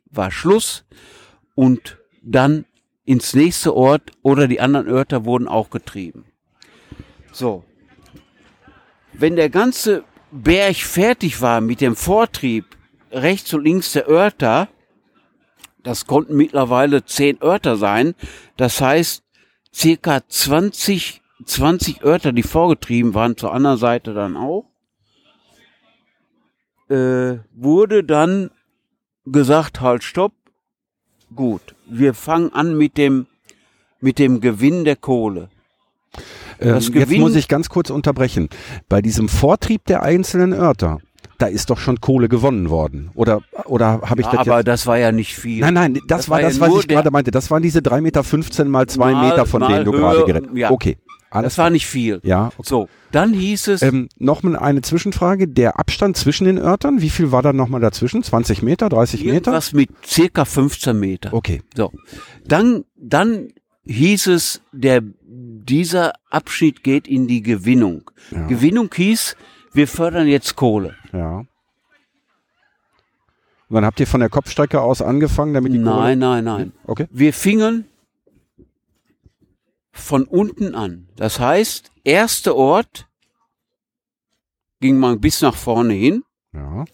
war 0.06 0.30
Schluss 0.30 0.84
und 1.54 1.98
dann 2.22 2.64
ins 3.10 3.34
nächste 3.34 3.74
Ort 3.74 4.12
oder 4.22 4.46
die 4.46 4.60
anderen 4.60 4.86
Örter 4.86 5.24
wurden 5.24 5.48
auch 5.48 5.70
getrieben. 5.70 6.26
So. 7.32 7.64
Wenn 9.12 9.34
der 9.34 9.50
ganze 9.50 10.04
Berg 10.30 10.76
fertig 10.76 11.40
war 11.40 11.60
mit 11.60 11.80
dem 11.80 11.96
Vortrieb 11.96 12.66
rechts 13.10 13.52
und 13.52 13.64
links 13.64 13.94
der 13.94 14.08
Örter, 14.08 14.68
das 15.82 16.06
konnten 16.06 16.36
mittlerweile 16.36 17.04
zehn 17.04 17.42
Örter 17.42 17.76
sein, 17.76 18.14
das 18.56 18.80
heißt 18.80 19.24
circa 19.74 20.20
20, 20.28 21.20
20 21.44 22.04
Örter, 22.04 22.30
die 22.30 22.44
vorgetrieben 22.44 23.14
waren, 23.14 23.36
zur 23.36 23.52
anderen 23.52 23.78
Seite 23.78 24.14
dann 24.14 24.36
auch, 24.36 24.70
äh, 26.88 27.38
wurde 27.56 28.04
dann 28.04 28.52
gesagt, 29.24 29.80
halt, 29.80 30.04
stopp, 30.04 30.32
gut, 31.34 31.74
wir 31.88 32.14
fangen 32.14 32.52
an 32.52 32.76
mit 32.76 32.96
dem, 32.96 33.26
mit 34.00 34.18
dem 34.18 34.40
Gewinn 34.40 34.84
der 34.84 34.96
Kohle. 34.96 35.48
Ähm, 36.60 36.68
Das 36.74 36.86
jetzt 36.88 36.92
Gewinn- 36.94 37.20
muss 37.20 37.36
ich 37.36 37.48
ganz 37.48 37.68
kurz 37.68 37.90
unterbrechen. 37.90 38.48
Bei 38.88 39.00
diesem 39.02 39.28
Vortrieb 39.28 39.84
der 39.86 40.02
einzelnen 40.02 40.52
Örter, 40.52 40.98
da 41.38 41.46
ist 41.46 41.70
doch 41.70 41.78
schon 41.78 42.00
Kohle 42.00 42.28
gewonnen 42.28 42.68
worden. 42.68 43.10
Oder, 43.14 43.40
oder 43.64 44.02
habe 44.02 44.20
ich 44.20 44.26
Ja, 44.26 44.32
das 44.32 44.40
aber 44.40 44.56
jetzt? 44.58 44.68
das 44.68 44.86
war 44.86 44.98
ja 44.98 45.10
nicht 45.12 45.34
viel. 45.34 45.60
Nein, 45.60 45.74
nein, 45.74 45.94
das, 45.94 46.02
das 46.06 46.28
war 46.28 46.34
war 46.36 46.42
ja 46.42 46.48
das, 46.48 46.60
was 46.60 46.74
ich 46.80 46.88
gerade 46.88 47.10
meinte. 47.10 47.30
Das 47.30 47.50
waren 47.50 47.62
diese 47.62 47.78
3,15 47.80 48.00
Meter 48.02 48.64
mal 48.66 48.86
2 48.86 49.12
Mal- 49.12 49.28
Meter, 49.30 49.46
von 49.46 49.62
denen 49.66 49.84
du 49.84 49.92
gerade 49.92 50.24
geredet 50.24 50.50
ja. 50.54 50.70
Okay, 50.70 50.98
alles 51.30 51.54
das 51.54 51.58
war 51.58 51.70
nicht 51.70 51.86
viel. 51.86 52.20
Ja, 52.24 52.48
okay. 52.48 52.68
So, 52.68 52.88
dann 53.12 53.32
hieß 53.32 53.68
es, 53.68 53.82
Ähm, 53.82 54.08
noch 54.18 54.42
mal 54.42 54.56
eine 54.56 54.82
Zwischenfrage. 54.82 55.46
Der 55.46 55.78
Abstand 55.78 56.16
zwischen 56.16 56.44
den 56.44 56.58
Örtern, 56.58 57.00
wie 57.00 57.10
viel 57.10 57.30
war 57.32 57.42
da 57.42 57.52
nochmal 57.52 57.80
dazwischen? 57.80 58.22
20 58.22 58.62
Meter, 58.62 58.88
30 58.88 59.20
Meter? 59.24 59.34
irgendwas 59.34 59.72
mit 59.72 59.90
circa 60.04 60.44
15 60.44 60.98
Meter. 60.98 61.32
Okay. 61.32 61.62
So, 61.76 61.92
dann, 62.44 62.84
dann 62.96 63.48
hieß 63.84 64.26
es, 64.28 64.62
der, 64.72 65.02
dieser 65.24 66.14
Abschnitt 66.30 66.82
geht 66.82 67.06
in 67.06 67.26
die 67.28 67.42
Gewinnung. 67.42 68.10
Ja. 68.30 68.46
Gewinnung 68.46 68.90
hieß, 68.92 69.36
wir 69.72 69.88
fördern 69.88 70.26
jetzt 70.26 70.56
Kohle. 70.56 70.94
Ja. 71.12 71.44
Und 73.68 73.74
dann 73.76 73.84
habt 73.84 74.00
ihr 74.00 74.06
von 74.08 74.18
der 74.18 74.30
Kopfstrecke 74.30 74.80
aus 74.80 75.00
angefangen, 75.00 75.54
damit 75.54 75.72
die 75.72 75.78
Nein, 75.78 76.18
nein, 76.18 76.42
nein. 76.42 76.72
Kohle... 76.84 76.90
Okay. 76.90 77.06
Wir 77.12 77.32
fingen 77.32 77.84
von 80.00 80.24
unten 80.24 80.74
an. 80.74 81.08
Das 81.16 81.38
heißt, 81.40 81.90
erster 82.04 82.56
Ort 82.56 83.08
ging 84.80 84.98
man 84.98 85.20
bis 85.20 85.40
nach 85.42 85.54
vorne 85.54 85.94
hin, 85.94 86.24
Ja. 86.52 86.84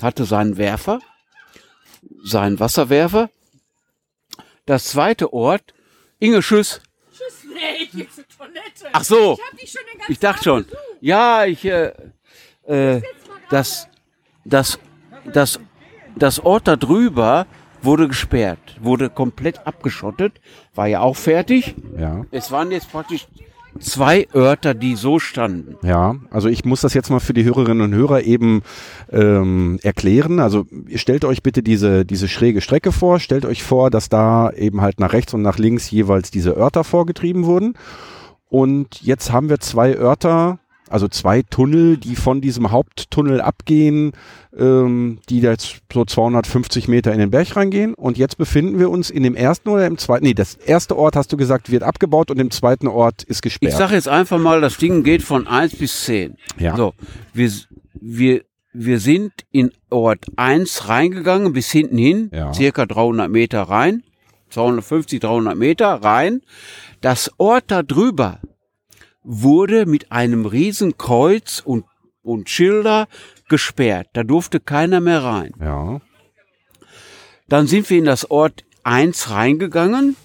hatte 0.00 0.24
seinen 0.24 0.56
Werfer, 0.56 1.00
seinen 2.24 2.58
Wasserwerfer. 2.60 3.30
Das 4.66 4.84
zweite 4.86 5.32
Ort, 5.32 5.74
Inge 6.18 6.42
Schüss. 6.42 6.80
Tschüss, 7.12 7.44
nee, 7.52 7.84
ich 7.84 7.90
gehe 7.92 8.08
zur 8.08 8.24
Toilette. 8.28 8.88
Ach 8.92 9.04
so. 9.04 9.34
Ich 9.34 9.44
hab 9.52 9.58
dich 9.58 9.70
schon 9.70 9.82
den 9.92 9.98
ganzen 9.98 10.12
Ich 10.12 10.18
dachte 10.18 10.44
schon. 10.44 10.64
besucht. 10.64 10.82
Ja, 11.00 11.44
ich, 11.44 11.64
äh, 11.64 11.92
äh, 12.64 13.02
das, 13.50 13.88
das, 14.44 14.78
das, 15.24 15.60
das 16.16 16.40
Ort 16.40 16.66
da 16.68 16.76
drüber 16.76 17.46
wurde 17.82 18.08
gesperrt, 18.08 18.76
wurde 18.80 19.10
komplett 19.10 19.66
abgeschottet, 19.66 20.40
war 20.76 20.86
ja 20.86 21.00
auch 21.00 21.16
fertig. 21.16 21.74
Ja. 21.98 22.22
Es 22.30 22.50
waren 22.50 22.70
jetzt 22.70 22.90
praktisch 22.90 23.26
zwei 23.80 24.26
Örter, 24.34 24.74
die 24.74 24.96
so 24.96 25.18
standen. 25.18 25.76
Ja, 25.86 26.16
also 26.30 26.48
ich 26.48 26.64
muss 26.64 26.80
das 26.80 26.94
jetzt 26.94 27.10
mal 27.10 27.20
für 27.20 27.34
die 27.34 27.44
Hörerinnen 27.44 27.82
und 27.82 27.94
Hörer 27.94 28.22
eben 28.22 28.62
ähm, 29.10 29.78
erklären. 29.82 30.40
Also 30.40 30.66
stellt 30.94 31.24
euch 31.24 31.42
bitte 31.42 31.62
diese, 31.62 32.04
diese 32.04 32.28
schräge 32.28 32.60
Strecke 32.60 32.92
vor, 32.92 33.20
stellt 33.20 33.44
euch 33.44 33.62
vor, 33.62 33.90
dass 33.90 34.08
da 34.08 34.50
eben 34.50 34.80
halt 34.80 35.00
nach 35.00 35.12
rechts 35.12 35.34
und 35.34 35.42
nach 35.42 35.58
links 35.58 35.90
jeweils 35.90 36.30
diese 36.30 36.56
Örter 36.56 36.84
vorgetrieben 36.84 37.44
wurden. 37.44 37.74
Und 38.48 39.02
jetzt 39.02 39.32
haben 39.32 39.48
wir 39.48 39.58
zwei 39.60 39.94
Örter, 39.94 40.58
also 40.88 41.08
zwei 41.08 41.42
Tunnel, 41.42 41.96
die 41.96 42.16
von 42.16 42.40
diesem 42.40 42.70
Haupttunnel 42.70 43.40
abgehen, 43.40 44.12
ähm, 44.56 45.18
die 45.28 45.40
da 45.40 45.50
jetzt 45.50 45.80
so 45.92 46.04
250 46.04 46.88
Meter 46.88 47.12
in 47.12 47.18
den 47.18 47.30
Berg 47.30 47.56
reingehen. 47.56 47.94
Und 47.94 48.18
jetzt 48.18 48.38
befinden 48.38 48.78
wir 48.78 48.90
uns 48.90 49.10
in 49.10 49.22
dem 49.22 49.34
ersten 49.34 49.68
oder 49.68 49.86
im 49.86 49.98
zweiten, 49.98 50.24
nee, 50.24 50.34
das 50.34 50.54
erste 50.54 50.96
Ort, 50.96 51.16
hast 51.16 51.32
du 51.32 51.36
gesagt, 51.36 51.70
wird 51.70 51.82
abgebaut 51.82 52.30
und 52.30 52.38
im 52.38 52.50
zweiten 52.50 52.86
Ort 52.88 53.22
ist 53.24 53.42
gesperrt. 53.42 53.72
Ich 53.72 53.78
sage 53.78 53.94
jetzt 53.94 54.08
einfach 54.08 54.38
mal, 54.38 54.60
das 54.60 54.76
Ding 54.76 55.02
geht 55.02 55.22
von 55.22 55.46
1 55.46 55.76
bis 55.76 56.04
10. 56.04 56.36
Ja. 56.58 56.76
So, 56.76 56.94
wir, 57.32 57.50
wir, 58.00 58.42
wir 58.72 59.00
sind 59.00 59.32
in 59.50 59.70
Ort 59.90 60.26
1 60.36 60.88
reingegangen, 60.88 61.52
bis 61.52 61.70
hinten 61.70 61.98
hin, 61.98 62.30
Ja. 62.32 62.52
circa 62.52 62.86
300 62.86 63.30
Meter 63.30 63.62
rein, 63.62 64.02
250, 64.50 65.20
300 65.20 65.56
Meter 65.56 65.88
rein. 65.88 66.42
Das 67.00 67.30
Ort 67.38 67.64
da 67.68 67.82
drüber 67.82 68.40
wurde 69.26 69.86
mit 69.86 70.12
einem 70.12 70.46
riesen 70.46 70.96
Kreuz 70.96 71.60
und, 71.64 71.84
und 72.22 72.48
Schilder 72.48 73.08
gesperrt. 73.48 74.08
Da 74.12 74.22
durfte 74.22 74.60
keiner 74.60 75.00
mehr 75.00 75.24
rein. 75.24 75.52
ja, 75.60 76.00
Dann 77.48 77.66
sind 77.66 77.90
wir 77.90 77.98
in 77.98 78.04
das 78.04 78.30
Ort 78.30 78.64
1 78.84 79.30
reingegangen, 79.30 80.16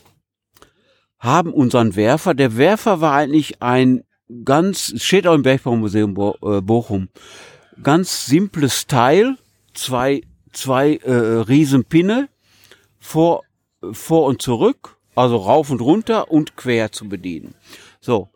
haben 1.17 1.51
unseren 1.51 1.95
Werfer, 1.95 2.33
der 2.35 2.57
Werfer 2.57 3.01
war 3.01 3.13
eigentlich 3.13 3.61
ein 3.61 4.03
ganz, 4.45 4.93
steht 4.97 5.27
auch 5.27 5.33
im 5.33 5.41
Bergbaumuseum 5.41 6.13
Bo 6.13 6.37
äh, 6.43 6.61
Bochum, 6.61 7.09
ganz 7.81 8.27
simples 8.27 8.85
Teil, 8.85 9.37
zwei, 9.73 10.21
zwei 10.51 10.95
äh, 10.97 11.11
Riesenpinne 11.11 12.29
vor, 12.99 13.43
vor 13.91 14.25
und 14.25 14.41
zurück, 14.41 14.97
also 15.15 15.37
rauf 15.37 15.71
und 15.71 15.81
runter 15.81 16.31
und 16.31 16.55
quer 16.55 16.91
zu 16.91 17.09
bedienen. 17.09 17.55
So, 17.99 18.29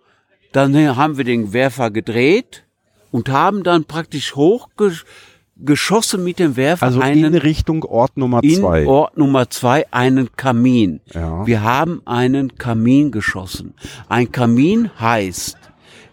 dann 0.56 0.96
haben 0.96 1.18
wir 1.18 1.26
den 1.26 1.52
Werfer 1.52 1.92
gedreht 1.92 2.64
und 3.12 3.30
haben 3.30 3.64
dann 3.64 3.84
praktisch 3.84 4.36
hochgeschossen 4.36 6.24
mit 6.24 6.40
dem 6.40 6.56
Werfer 6.56 6.86
also 6.86 7.02
einen 7.02 7.34
in 7.34 7.36
Richtung 7.36 7.84
Ort 7.84 8.16
Nummer 8.16 8.42
in 8.42 8.56
zwei. 8.56 8.86
Ort 8.88 9.18
Nummer 9.18 9.50
zwei 9.50 9.86
einen 9.92 10.34
Kamin. 10.38 11.02
Ja. 11.14 11.46
Wir 11.46 11.62
haben 11.62 12.02
einen 12.06 12.58
Kamin 12.58 13.12
geschossen. 13.12 13.74
Ein 14.08 14.32
Kamin 14.32 14.92
heißt, 14.98 15.58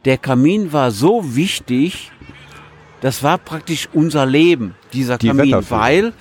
der 0.05 0.19
Kamin 0.19 0.73
war 0.73 0.91
so 0.91 1.37
wichtig, 1.37 2.11
das 3.01 3.23
war 3.23 3.39
praktisch 3.39 3.89
unser 3.93 4.27
Leben, 4.27 4.75
dieser 4.93 5.19
Die 5.19 5.29
Kamin, 5.29 5.71
weil 5.71 6.13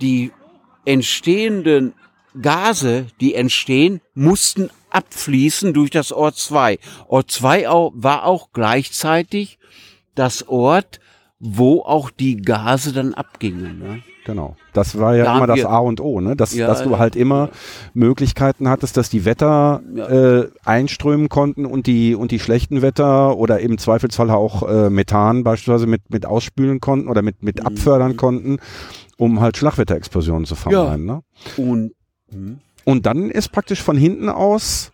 die 0.00 0.32
entstehenden 0.86 1.92
Gase, 2.40 3.06
die 3.20 3.34
entstehen, 3.34 4.00
mussten 4.14 4.70
abfließen 4.94 5.72
durch 5.74 5.90
das 5.90 6.12
Ort 6.12 6.36
2. 6.36 6.78
Ort 7.08 7.30
2 7.30 7.68
au- 7.68 7.92
war 7.94 8.24
auch 8.24 8.48
gleichzeitig 8.52 9.58
das 10.14 10.46
Ort, 10.48 11.00
wo 11.40 11.82
auch 11.82 12.10
die 12.10 12.36
Gase 12.36 12.92
dann 12.92 13.12
abgingen. 13.14 13.78
Ne? 13.78 14.02
Genau. 14.24 14.56
Das 14.72 14.98
war 14.98 15.14
ja 15.16 15.24
Da 15.24 15.36
immer 15.36 15.46
das 15.46 15.64
A 15.66 15.78
und 15.78 16.00
O, 16.00 16.20
ne? 16.20 16.34
Dass, 16.36 16.54
Ja, 16.54 16.66
dass 16.66 16.82
du 16.82 16.92
ja. 16.92 16.98
halt 16.98 17.14
immer 17.16 17.50
Möglichkeiten 17.92 18.68
hattest, 18.68 18.96
dass 18.96 19.10
die 19.10 19.26
Wetter 19.26 19.82
Ja. 19.94 20.06
äh, 20.08 20.48
einströmen 20.64 21.28
konnten 21.28 21.66
und 21.66 21.86
die 21.86 22.14
und 22.14 22.30
die 22.30 22.38
schlechten 22.38 22.80
Wetter 22.80 23.36
oder 23.36 23.60
im 23.60 23.76
Zweifelsfall 23.76 24.30
auch 24.30 24.62
äh, 24.66 24.88
Methan 24.88 25.44
beispielsweise 25.44 25.86
mit 25.86 26.08
mit 26.10 26.24
ausspülen 26.24 26.80
konnten 26.80 27.08
oder 27.08 27.20
mit 27.20 27.42
Mhm. 27.42 27.46
mit 27.46 27.66
abfördern 27.66 28.16
konnten, 28.16 28.58
um 29.18 29.40
halt 29.40 29.58
Schlagwetterexplosionen 29.58 30.46
zu 30.46 30.54
vermeiden. 30.54 31.04
Ne? 31.04 31.20
Und 31.58 31.92
Und 32.84 33.06
dann 33.06 33.30
ist 33.30 33.50
praktisch 33.50 33.82
von 33.82 33.96
hinten 33.96 34.28
aus 34.28 34.92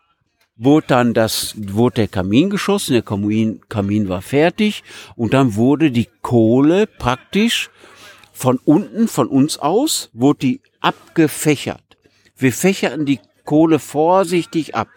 wurde 0.60 0.86
dann 0.88 1.14
das, 1.14 1.54
wurde 1.56 1.94
der 1.94 2.08
Kamin 2.08 2.50
geschossen, 2.50 2.92
der 2.92 3.02
Kamin, 3.02 3.62
Kamin 3.70 4.10
war 4.10 4.20
fertig 4.20 4.84
und 5.16 5.32
dann 5.32 5.54
wurde 5.54 5.90
die 5.90 6.08
Kohle 6.20 6.86
praktisch 6.86 7.70
von 8.30 8.58
unten, 8.66 9.08
von 9.08 9.26
uns 9.26 9.58
aus, 9.58 10.10
wurde 10.12 10.38
die 10.40 10.60
abgefächert. 10.80 11.82
Wir 12.36 12.52
fächerten 12.52 13.06
die 13.06 13.20
Kohle 13.46 13.78
vorsichtig 13.78 14.74
ab, 14.74 14.88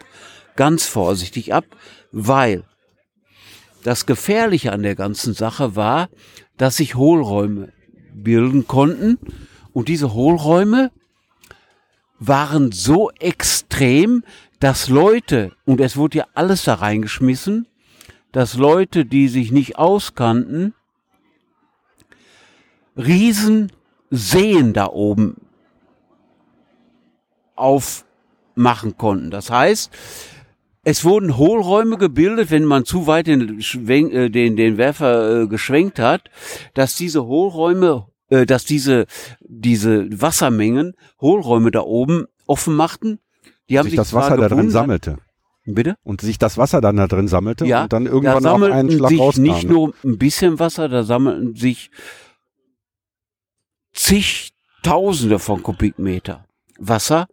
ganz 0.54 0.86
vorsichtig 0.86 1.54
ab, 1.54 1.64
weil 2.12 2.64
das 3.84 4.04
Gefährliche 4.04 4.70
an 4.70 4.82
der 4.82 4.94
ganzen 4.94 5.32
Sache 5.32 5.76
war, 5.76 6.10
dass 6.58 6.76
sich 6.76 6.94
Hohlräume 6.94 7.72
bilden 8.12 8.66
konnten 8.66 9.18
und 9.72 9.88
diese 9.88 10.12
Hohlräume 10.12 10.90
waren 12.26 12.72
so 12.72 13.10
extrem, 13.18 14.24
dass 14.60 14.88
Leute, 14.88 15.52
und 15.64 15.80
es 15.80 15.96
wurde 15.96 16.18
ja 16.18 16.26
alles 16.34 16.64
da 16.64 16.74
reingeschmissen, 16.74 17.66
dass 18.32 18.54
Leute, 18.56 19.04
die 19.04 19.28
sich 19.28 19.52
nicht 19.52 19.78
auskannten, 19.78 20.74
riesen 22.96 23.72
Seen 24.10 24.72
da 24.72 24.86
oben 24.86 25.36
aufmachen 27.56 28.96
konnten. 28.96 29.30
Das 29.30 29.50
heißt, 29.50 29.90
es 30.84 31.04
wurden 31.04 31.36
Hohlräume 31.36 31.96
gebildet, 31.96 32.50
wenn 32.50 32.64
man 32.64 32.84
zu 32.84 33.06
weit 33.06 33.26
den, 33.26 33.60
äh, 33.88 34.30
den, 34.30 34.56
den 34.56 34.76
Werfer 34.76 35.42
äh, 35.42 35.46
geschwenkt 35.46 35.98
hat, 35.98 36.30
dass 36.74 36.96
diese 36.96 37.24
Hohlräume, 37.24 38.06
äh, 38.28 38.46
dass 38.46 38.64
diese, 38.64 39.06
diese 39.40 40.08
Wassermengen 40.20 40.94
Hohlräume 41.20 41.70
da 41.70 41.80
oben 41.80 42.26
offen 42.46 42.74
machten. 42.74 43.18
Die 43.68 43.78
haben 43.78 43.84
sich 43.84 43.92
sich 43.92 43.98
das 43.98 44.12
Wasser 44.12 44.36
da 44.36 44.48
drin 44.48 44.70
sammelte 44.70 45.18
Bitte? 45.66 45.96
und 46.02 46.20
sich 46.20 46.38
das 46.38 46.58
Wasser 46.58 46.80
dann 46.80 46.96
da 46.96 47.06
drin 47.06 47.28
sammelte 47.28 47.64
Ja, 47.64 47.84
und 47.84 47.92
dann 47.92 48.04
da 48.04 48.10
irgendwann 48.10 48.46
auch 48.46 48.60
einen 48.62 48.90
Schlag 48.90 49.10
sich 49.10 49.20
rauskam. 49.20 49.42
nicht 49.42 49.64
ne? 49.64 49.70
nur 49.70 49.94
ein 50.04 50.18
bisschen 50.18 50.58
Wasser, 50.58 50.88
da 50.88 51.04
sammelten 51.04 51.54
sich 51.54 51.90
zigtausende 53.94 55.38
von 55.38 55.62
Kubikmeter 55.62 56.44
Wasser, 56.78 57.28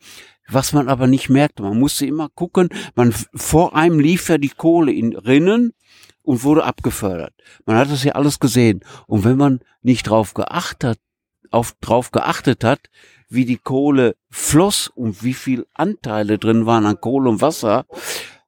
was 0.47 0.73
man 0.73 0.88
aber 0.88 1.08
nicht 1.08 1.30
merkte. 1.30 1.63
Man 1.63 1.80
musste 1.80 2.06
immer 2.06 2.30
gucken, 2.30 2.69
man 2.95 3.13
vor 3.34 3.75
einem 3.75 3.99
lief 3.99 4.30
ja 4.30 4.38
die 4.38 4.49
Kohle 4.49 4.93
in 4.93 5.15
Rinnen 5.15 5.73
und 6.23 6.43
wurde 6.43 6.63
abgefördert. 6.63 7.34
Man 7.65 7.77
hat 7.77 7.91
das 7.91 8.03
ja 8.03 8.13
alles 8.13 8.39
gesehen. 8.39 8.81
Und 9.07 9.23
wenn 9.23 9.38
man 9.38 9.62
nicht 9.81 10.10
drauf 10.10 10.34
geachtet, 10.34 10.99
auf, 11.49 11.75
drauf 11.81 12.12
geachtet 12.12 12.63
hat, 12.63 12.89
wie 13.29 13.45
die 13.45 13.57
Kohle 13.57 14.15
floss 14.29 14.88
und 14.88 15.23
wie 15.23 15.34
viel 15.34 15.65
Anteile 15.73 16.38
drin 16.38 16.65
waren 16.65 16.86
an 16.86 16.99
Kohle 16.99 17.29
und 17.29 17.41
Wasser, 17.41 17.86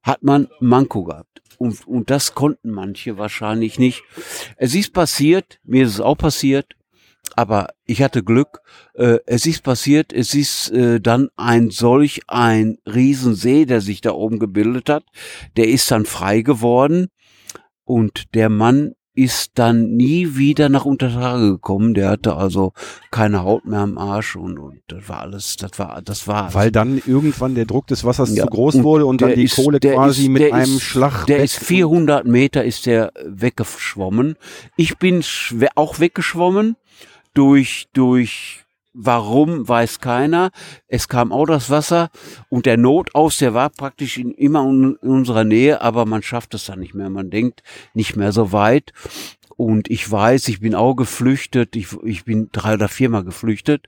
hat 0.02 0.22
man 0.22 0.48
Manko 0.60 1.04
gehabt. 1.04 1.42
Und, 1.58 1.86
und 1.86 2.10
das 2.10 2.34
konnten 2.34 2.70
manche 2.70 3.16
wahrscheinlich 3.16 3.78
nicht. 3.78 4.02
Es 4.56 4.74
ist 4.74 4.92
passiert, 4.92 5.60
mir 5.64 5.84
ist 5.84 5.94
es 5.94 6.00
auch 6.00 6.16
passiert, 6.16 6.74
aber 7.36 7.68
ich 7.86 8.02
hatte 8.02 8.22
Glück. 8.22 8.60
Äh, 8.94 9.18
es 9.26 9.46
ist 9.46 9.62
passiert, 9.62 10.12
es 10.12 10.34
ist 10.34 10.70
äh, 10.70 11.00
dann 11.00 11.28
ein 11.36 11.70
solch 11.70 12.20
ein 12.28 12.78
Riesensee, 12.86 13.64
der 13.64 13.80
sich 13.80 14.00
da 14.00 14.12
oben 14.12 14.38
gebildet 14.38 14.88
hat. 14.88 15.04
Der 15.56 15.68
ist 15.68 15.90
dann 15.90 16.04
frei 16.04 16.42
geworden 16.42 17.08
und 17.84 18.34
der 18.34 18.48
Mann 18.48 18.92
ist 19.16 19.52
dann 19.54 19.92
nie 19.94 20.36
wieder 20.36 20.68
nach 20.68 20.84
Untertage 20.84 21.52
gekommen. 21.52 21.94
Der 21.94 22.08
hatte 22.10 22.34
also 22.34 22.72
keine 23.12 23.44
Haut 23.44 23.64
mehr 23.64 23.78
am 23.78 23.96
Arsch 23.96 24.34
und, 24.34 24.58
und 24.58 24.80
das 24.88 25.08
war 25.08 25.20
alles, 25.20 25.54
das 25.56 25.78
war, 25.78 26.02
das 26.02 26.26
war. 26.26 26.52
Weil 26.52 26.72
dann 26.72 27.00
irgendwann 27.06 27.54
der 27.54 27.64
Druck 27.64 27.86
des 27.86 28.02
Wassers 28.02 28.34
Ja, 28.34 28.42
zu 28.42 28.50
groß 28.50 28.74
und 28.76 28.82
wurde 28.82 29.06
und 29.06 29.20
dann 29.22 29.34
die 29.36 29.44
ist- 29.44 29.54
Kohle 29.54 29.78
quasi 29.78 30.22
ist- 30.24 30.28
mit 30.30 30.52
einem 30.52 30.64
ist- 30.76 30.82
Schlag 30.82 31.26
Der 31.26 31.44
ist 31.44 31.56
400 31.60 32.26
Meter 32.26 32.64
ist 32.64 32.86
der 32.86 33.12
weggeschwommen. 33.24 34.34
Ich 34.76 34.98
bin 34.98 35.22
auch 35.76 36.00
weggeschwommen 36.00 36.74
durch, 37.34 37.86
durch, 37.92 38.63
warum, 38.94 39.68
weiß 39.68 40.00
keiner. 40.00 40.50
Es 40.86 41.08
kam 41.08 41.32
auch 41.32 41.46
das 41.46 41.68
Wasser 41.68 42.10
und 42.48 42.64
der 42.64 42.76
Notaus, 42.76 43.36
der 43.38 43.52
war 43.52 43.68
praktisch 43.68 44.16
in, 44.16 44.30
immer 44.30 44.62
in 44.68 44.94
unserer 44.96 45.44
Nähe, 45.44 45.82
aber 45.82 46.06
man 46.06 46.22
schafft 46.22 46.54
es 46.54 46.64
dann 46.66 46.80
nicht 46.80 46.94
mehr. 46.94 47.10
Man 47.10 47.30
denkt 47.30 47.62
nicht 47.92 48.16
mehr 48.16 48.32
so 48.32 48.52
weit. 48.52 48.92
Und 49.56 49.90
ich 49.90 50.10
weiß, 50.10 50.48
ich 50.48 50.60
bin 50.60 50.74
auch 50.74 50.94
geflüchtet. 50.94 51.76
Ich, 51.76 51.92
ich 52.02 52.24
bin 52.24 52.48
drei 52.52 52.74
oder 52.74 52.88
viermal 52.88 53.24
geflüchtet. 53.24 53.86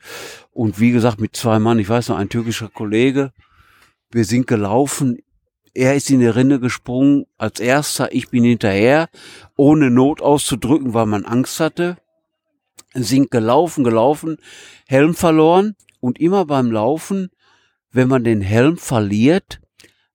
Und 0.53 0.79
wie 0.79 0.93
gesagt, 0.93 1.21
mit 1.21 1.35
zwei 1.35 1.59
Mann, 1.59 1.79
ich 1.79 1.89
weiß 1.89 2.09
noch, 2.09 2.19
ein 2.19 2.29
türkischer 2.29 2.69
Kollege. 2.69 3.33
Wir 4.11 4.25
sind 4.25 4.47
gelaufen. 4.47 5.19
Er 5.75 5.95
ist 5.95 6.09
in 6.11 6.21
die 6.21 6.27
Rinne 6.27 6.61
gesprungen 6.61 7.27
als 7.37 7.61
erster. 7.61 8.13
Ich 8.15 8.31
bin 8.31 8.45
hinterher, 8.45 9.09
ohne 9.57 9.91
Not 9.91 10.23
auszudrücken, 10.23 10.95
weil 10.95 11.07
man 11.07 11.25
Angst 11.25 11.61
hatte. 11.61 11.97
Sind 13.03 13.31
gelaufen, 13.31 13.85
gelaufen, 13.85 14.37
Helm 14.87 15.15
verloren. 15.15 15.75
Und 16.01 16.21
immer 16.21 16.45
beim 16.45 16.71
Laufen, 16.71 17.31
wenn 17.91 18.09
man 18.09 18.23
den 18.23 18.41
Helm 18.41 18.77
verliert, 18.77 19.61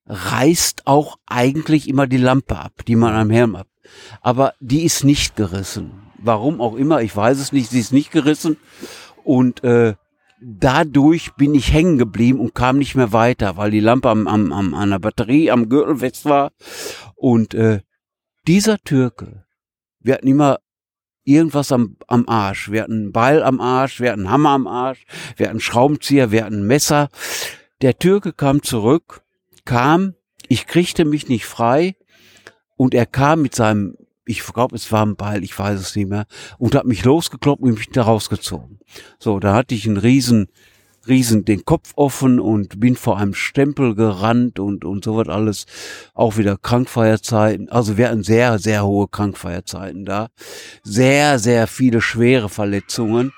reißt 0.06 0.88
auch 0.88 1.18
eigentlich 1.26 1.88
immer 1.88 2.08
die 2.08 2.18
Lampe 2.18 2.58
ab, 2.58 2.86
die 2.88 2.96
man 2.96 3.14
am 3.14 3.30
Helm 3.30 3.56
ab. 3.56 3.68
Aber 4.22 4.54
die 4.60 4.84
ist 4.84 5.04
nicht 5.04 5.36
gerissen. 5.36 5.92
Warum 6.18 6.62
auch 6.62 6.76
immer, 6.76 7.02
ich 7.02 7.16
weiß 7.16 7.40
es 7.40 7.52
nicht, 7.52 7.70
sie 7.70 7.80
ist 7.80 7.94
nicht 7.94 8.12
gerissen. 8.12 8.58
Und 9.24 9.64
äh, 9.64 9.96
dadurch 10.42 11.34
bin 11.36 11.56
ich 11.56 11.72
hängen 11.72 11.98
geblieben 11.98 12.40
und 12.40 12.56
kam 12.56 12.78
nicht 12.78 12.96
mehr 12.96 13.14
weiter, 13.14 13.58
weil 13.58 13.72
die 13.72 13.80
Lampe 13.80 14.10
am, 14.10 14.28
am, 14.28 14.52
am, 14.52 14.74
an 14.74 14.90
der 14.90 15.00
Batterie 15.00 15.52
am 15.52 15.70
Gürtel 15.70 15.98
fest 15.98 16.26
war. 16.26 16.52
Und 17.16 17.54
äh, 17.54 17.82
dieser 18.48 18.80
Türke, 18.80 19.46
wir 20.00 20.16
hatten 20.16 20.28
immer 20.28 20.60
irgendwas 21.24 21.72
am, 21.72 21.98
am 22.08 22.28
Arsch. 22.28 22.72
Wir 22.72 22.84
hatten 22.84 22.94
einen 22.94 23.12
Beil 23.12 23.44
am 23.44 23.60
Arsch, 23.60 24.00
wir 24.00 24.12
hatten 24.12 24.22
einen 24.22 24.32
Hammer 24.32 24.50
am 24.52 24.68
Arsch, 24.68 25.06
wir 25.36 25.46
hatten 25.46 25.56
einen 25.56 25.62
Schraubenzieher, 25.62 26.32
wir 26.32 26.46
hatten 26.46 26.62
ein 26.62 26.68
Messer. 26.68 27.10
Der 27.82 27.98
Türke 27.98 28.34
kam 28.34 28.64
zurück, 28.64 29.24
kam, 29.66 30.16
ich 30.48 30.68
kriegte 30.68 31.06
mich 31.06 31.30
nicht 31.30 31.46
frei 31.46 31.96
und 32.76 32.94
er 32.94 33.06
kam 33.06 33.42
mit 33.42 33.56
seinem, 33.56 33.96
ich 34.26 34.44
glaube, 34.44 34.76
es 34.76 34.92
war 34.92 35.06
ein 35.06 35.16
Beil, 35.16 35.44
ich 35.44 35.58
weiß 35.58 35.80
es 35.80 35.96
nicht 35.96 36.10
mehr, 36.10 36.26
und 36.58 36.76
hat 36.76 36.86
mich 36.86 37.04
losgekloppt 37.04 37.62
und 37.62 37.76
mich 37.76 37.90
da 37.90 38.04
rausgezogen. 38.04 38.80
So, 39.20 39.40
da 39.40 39.54
hatte 39.54 39.76
ich 39.76 39.88
einen 39.88 39.98
riesen, 39.98 40.48
riesen 41.08 41.45
den 41.45 41.66
Kopf 41.66 41.93
offen 41.95 42.39
und 42.39 42.80
bin 42.80 42.95
vor 42.95 43.18
einem 43.18 43.34
Stempel 43.34 43.95
gerannt 43.95 44.60
und, 44.60 44.86
und 44.86 45.04
so 45.04 45.18
was 45.18 45.28
alles. 45.28 45.66
Auch 46.14 46.38
wieder 46.38 46.58
Krankfeierzeiten. 46.58 47.70
Also 47.70 47.97
wir 47.97 48.10
hatten 48.10 48.24
sehr, 48.24 48.60
sehr 48.60 48.86
hohe 48.86 49.08
Krankfeierzeiten 49.08 50.06
da. 50.06 50.30
Sehr, 50.84 51.39
sehr 51.39 51.68
viele 51.68 52.02
schwere 52.02 52.49
Verletzungen 52.49 53.32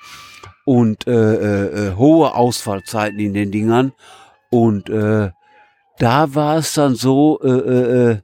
und 0.65 1.07
äh, 1.07 1.11
äh, 1.11 1.87
äh, 1.89 1.95
hohe 1.95 2.35
Ausfallzeiten 2.35 3.19
in 3.19 3.33
den 3.33 3.51
Dingern. 3.51 3.93
Und 4.49 4.89
äh, 4.89 5.31
da 5.99 6.35
war 6.35 6.57
es 6.57 6.73
dann 6.73 6.95
so, 6.95 7.39
äh, 7.41 7.49
äh, 7.49 8.11
äh 8.11 8.17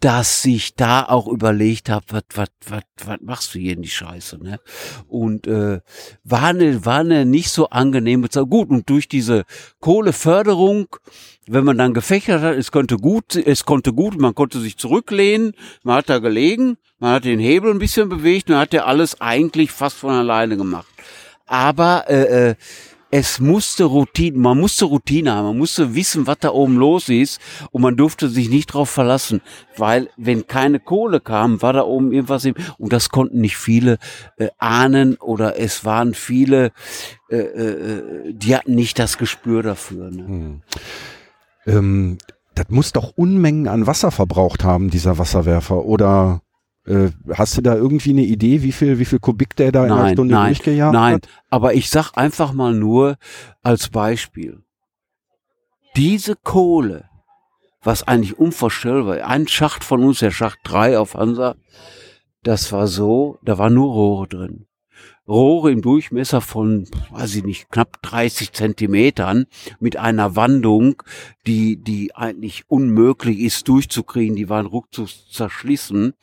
dass 0.00 0.44
ich 0.44 0.74
da 0.74 1.04
auch 1.04 1.26
überlegt 1.26 1.88
habe, 1.88 2.04
was 2.10 2.24
was 2.34 2.48
was 2.66 2.82
was 3.06 3.18
machst 3.22 3.54
du 3.54 3.58
hier 3.58 3.72
in 3.72 3.82
die 3.82 3.88
Scheiße, 3.88 4.42
ne? 4.42 4.60
Und 5.08 5.46
äh, 5.46 5.80
war 6.24 6.44
eine 6.44 6.84
war 6.84 7.00
eine 7.00 7.24
nicht 7.24 7.50
so 7.50 7.70
angenehme 7.70 8.28
Zeit. 8.28 8.44
Gut 8.50 8.68
und 8.68 8.88
durch 8.90 9.08
diese 9.08 9.44
Kohleförderung, 9.80 10.88
wenn 11.46 11.64
man 11.64 11.78
dann 11.78 11.94
gefächert 11.94 12.42
hat, 12.42 12.56
es 12.56 12.70
konnte 12.70 12.96
gut, 12.96 13.36
es 13.36 13.64
konnte 13.64 13.94
gut, 13.94 14.20
man 14.20 14.34
konnte 14.34 14.60
sich 14.60 14.76
zurücklehnen, 14.76 15.54
man 15.82 15.96
hat 15.96 16.10
da 16.10 16.18
gelegen, 16.18 16.76
man 16.98 17.14
hat 17.14 17.24
den 17.24 17.38
Hebel 17.38 17.70
ein 17.70 17.78
bisschen 17.78 18.08
bewegt, 18.08 18.50
man 18.50 18.58
hat 18.58 18.74
ja 18.74 18.84
alles 18.84 19.20
eigentlich 19.20 19.70
fast 19.70 19.96
von 19.96 20.10
alleine 20.10 20.58
gemacht. 20.58 20.88
Aber 21.46 22.04
äh, 22.08 22.50
äh, 22.50 22.54
es 23.10 23.40
musste 23.40 23.84
Routine, 23.84 24.36
man 24.36 24.58
musste 24.58 24.84
Routine 24.86 25.32
haben, 25.32 25.46
man 25.46 25.58
musste 25.58 25.94
wissen, 25.94 26.26
was 26.26 26.38
da 26.40 26.50
oben 26.50 26.76
los 26.76 27.08
ist 27.08 27.40
und 27.70 27.82
man 27.82 27.96
durfte 27.96 28.28
sich 28.28 28.48
nicht 28.48 28.66
drauf 28.66 28.90
verlassen, 28.90 29.40
weil 29.76 30.10
wenn 30.16 30.46
keine 30.46 30.80
Kohle 30.80 31.20
kam, 31.20 31.62
war 31.62 31.72
da 31.72 31.82
oben 31.82 32.12
irgendwas 32.12 32.44
im, 32.44 32.54
und 32.78 32.92
das 32.92 33.10
konnten 33.10 33.40
nicht 33.40 33.56
viele 33.56 33.98
äh, 34.38 34.48
ahnen 34.58 35.16
oder 35.16 35.58
es 35.58 35.84
waren 35.84 36.14
viele, 36.14 36.72
äh, 37.30 37.36
äh, 37.36 38.32
die 38.32 38.56
hatten 38.56 38.74
nicht 38.74 38.98
das 38.98 39.18
Gespür 39.18 39.62
dafür. 39.62 40.10
Ne? 40.10 40.26
Hm. 40.26 40.62
Ähm, 41.66 42.18
das 42.54 42.66
muss 42.70 42.92
doch 42.92 43.12
Unmengen 43.16 43.68
an 43.68 43.86
Wasser 43.86 44.10
verbraucht 44.10 44.64
haben, 44.64 44.90
dieser 44.90 45.18
Wasserwerfer, 45.18 45.84
oder? 45.84 46.40
Äh, 46.86 47.10
hast 47.34 47.56
du 47.56 47.62
da 47.62 47.74
irgendwie 47.74 48.10
eine 48.10 48.22
Idee, 48.22 48.62
wie 48.62 48.72
viel, 48.72 48.98
wie 48.98 49.04
viel 49.04 49.18
Kubik 49.18 49.56
der 49.56 49.72
da 49.72 49.86
in 49.86 49.92
einer 49.92 50.10
Stunde 50.10 50.34
nein, 50.34 50.54
durchgejagt 50.54 50.92
nein. 50.92 51.14
hat? 51.14 51.28
Aber 51.50 51.74
ich 51.74 51.90
sag 51.90 52.12
einfach 52.16 52.52
mal 52.52 52.74
nur 52.74 53.16
als 53.62 53.88
Beispiel. 53.88 54.62
Diese 55.96 56.36
Kohle, 56.36 57.08
was 57.82 58.06
eigentlich 58.06 58.38
unvorstellbar, 58.38 59.26
ein 59.26 59.48
Schacht 59.48 59.82
von 59.82 60.04
uns, 60.04 60.20
der 60.20 60.30
Schacht 60.30 60.60
3 60.64 60.98
auf 60.98 61.14
Hansa, 61.14 61.56
das 62.42 62.70
war 62.70 62.86
so, 62.86 63.38
da 63.42 63.58
war 63.58 63.70
nur 63.70 63.92
Rohre 63.92 64.28
drin. 64.28 64.66
Rohre 65.28 65.72
im 65.72 65.82
Durchmesser 65.82 66.40
von, 66.40 66.86
weiß 67.10 67.34
ich 67.36 67.44
nicht, 67.44 67.70
knapp 67.70 68.00
30 68.02 68.52
Zentimetern 68.52 69.46
mit 69.80 69.96
einer 69.96 70.36
Wandung, 70.36 71.02
die, 71.46 71.76
die 71.76 72.14
eigentlich 72.14 72.64
unmöglich 72.68 73.40
ist 73.40 73.68
durchzukriegen, 73.68 74.36
die 74.36 74.48
waren 74.48 74.66
ruckzuck 74.66 75.08
zerschlissen. 75.30 76.14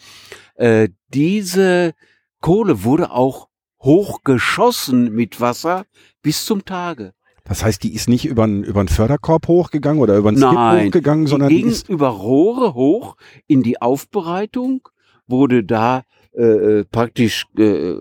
Äh, 0.56 0.90
diese 1.10 1.94
Kohle 2.40 2.84
wurde 2.84 3.12
auch 3.12 3.50
hochgeschossen 3.82 5.14
mit 5.14 5.42
Wasser 5.42 5.86
bis 6.22 6.46
zum 6.46 6.64
Tage. 6.64 7.14
Das 7.44 7.64
heißt, 7.64 7.84
die 7.84 7.94
ist 7.94 8.08
nicht 8.08 8.26
über 8.26 8.46
einen 8.46 8.64
über 8.64 8.80
einen 8.80 8.88
Förderkorb 8.88 9.50
hochgegangen 9.50 10.02
oder 10.02 10.16
über 10.16 10.30
einen 10.30 10.38
Skip 10.38 10.54
Nein, 10.54 10.88
hochgegangen, 10.88 11.28
sondern 11.28 11.50
die 11.50 11.56
die 11.56 11.62
ging 11.64 11.72
ist 11.72 11.90
über 11.90 12.08
Rohre 12.08 12.74
hoch 12.74 13.18
in 13.48 13.64
die 13.64 13.82
Aufbereitung, 13.82 14.88
wurde 15.28 15.66
da 15.66 16.04
äh, 16.36 16.80
äh, 16.80 16.86
praktisch, 16.86 17.46
äh, 17.60 17.94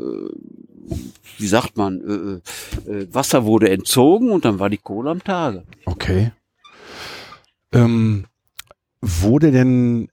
wie 1.38 1.46
sagt 1.46 1.76
man, 1.76 2.40
äh, 2.86 2.90
äh, 2.90 3.08
Wasser 3.14 3.44
wurde 3.44 3.70
entzogen 3.70 4.30
und 4.30 4.44
dann 4.44 4.58
war 4.58 4.70
die 4.70 4.78
Kohle 4.78 5.10
am 5.10 5.22
Tage. 5.24 5.64
okay. 5.86 6.32
Ähm, 7.72 8.26
wurde 9.00 9.50
denn 9.50 10.08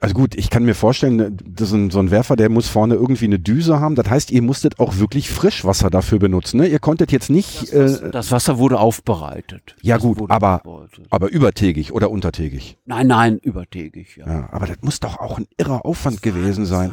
also 0.00 0.14
gut, 0.16 0.34
ich 0.34 0.50
kann 0.50 0.64
mir 0.66 0.74
vorstellen, 0.74 1.38
das 1.48 1.68
ist 1.68 1.74
ein, 1.74 1.90
so 1.90 1.98
ein 1.98 2.10
Werfer, 2.10 2.36
der 2.36 2.50
muss 2.50 2.68
vorne 2.68 2.94
irgendwie 2.94 3.24
eine 3.24 3.38
Düse 3.38 3.80
haben. 3.80 3.94
Das 3.94 4.10
heißt, 4.10 4.30
ihr 4.32 4.42
musstet 4.42 4.78
auch 4.78 4.98
wirklich 4.98 5.30
Frischwasser 5.30 5.88
dafür 5.88 6.18
benutzen. 6.18 6.58
Ne? 6.60 6.66
Ihr 6.66 6.78
konntet 6.78 7.10
jetzt 7.10 7.30
nicht. 7.30 7.72
Äh, 7.72 8.10
Das 8.10 8.30
Wasser 8.30 8.58
wurde 8.58 8.80
aufbereitet. 8.80 9.76
Ja, 9.80 9.94
Das 9.94 10.02
gut, 10.02 10.30
aber- 10.30 10.56
aufbereitet. 10.56 11.06
aber 11.08 11.30
übertägig 11.30 11.90
oder 11.94 12.10
untertägig. 12.10 12.76
Nein, 12.84 13.06
nein, 13.06 13.38
übertägig, 13.38 14.18
ja. 14.18 14.26
Ja, 14.26 14.48
aber 14.52 14.66
das 14.66 14.76
muss 14.82 15.00
doch 15.00 15.20
auch 15.20 15.38
ein 15.38 15.46
irrer 15.56 15.86
Aufwand 15.86 16.20
gewesen 16.20 16.66
sein. 16.66 16.92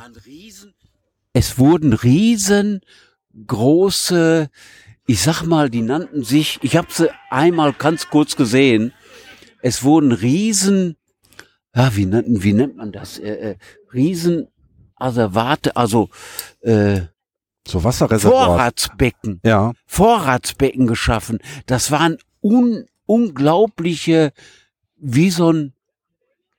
Es 1.33 1.57
wurden 1.57 1.93
riesengroße, 1.93 4.49
ich 5.07 5.21
sag 5.21 5.43
mal, 5.43 5.69
die 5.69 5.81
nannten 5.81 6.23
sich, 6.23 6.59
ich 6.61 6.75
habe 6.75 6.87
sie 6.91 7.09
einmal 7.29 7.71
ganz 7.73 8.09
kurz 8.09 8.35
gesehen, 8.35 8.93
es 9.61 9.83
wurden 9.83 10.11
riesen, 10.11 10.97
ja, 11.75 11.95
wie, 11.95 12.05
nannten, 12.05 12.43
wie 12.43 12.53
nennt 12.53 12.75
man 12.75 12.91
das? 12.91 13.17
Äh, 13.17 13.51
äh, 13.51 13.55
riesen 13.93 14.47
Asservate, 14.95 15.75
also 15.77 16.09
äh, 16.61 17.01
So 17.67 17.83
Wasserreservoir. 17.83 18.45
Vorratsbecken, 18.47 19.39
Ja, 19.45 19.71
Vorratsbecken 19.85 20.87
geschaffen. 20.87 21.39
Das 21.65 21.91
waren 21.91 22.17
un, 22.41 22.85
unglaubliche, 23.05 24.33
wie 24.97 25.31
so 25.31 25.51
ein 25.51 25.73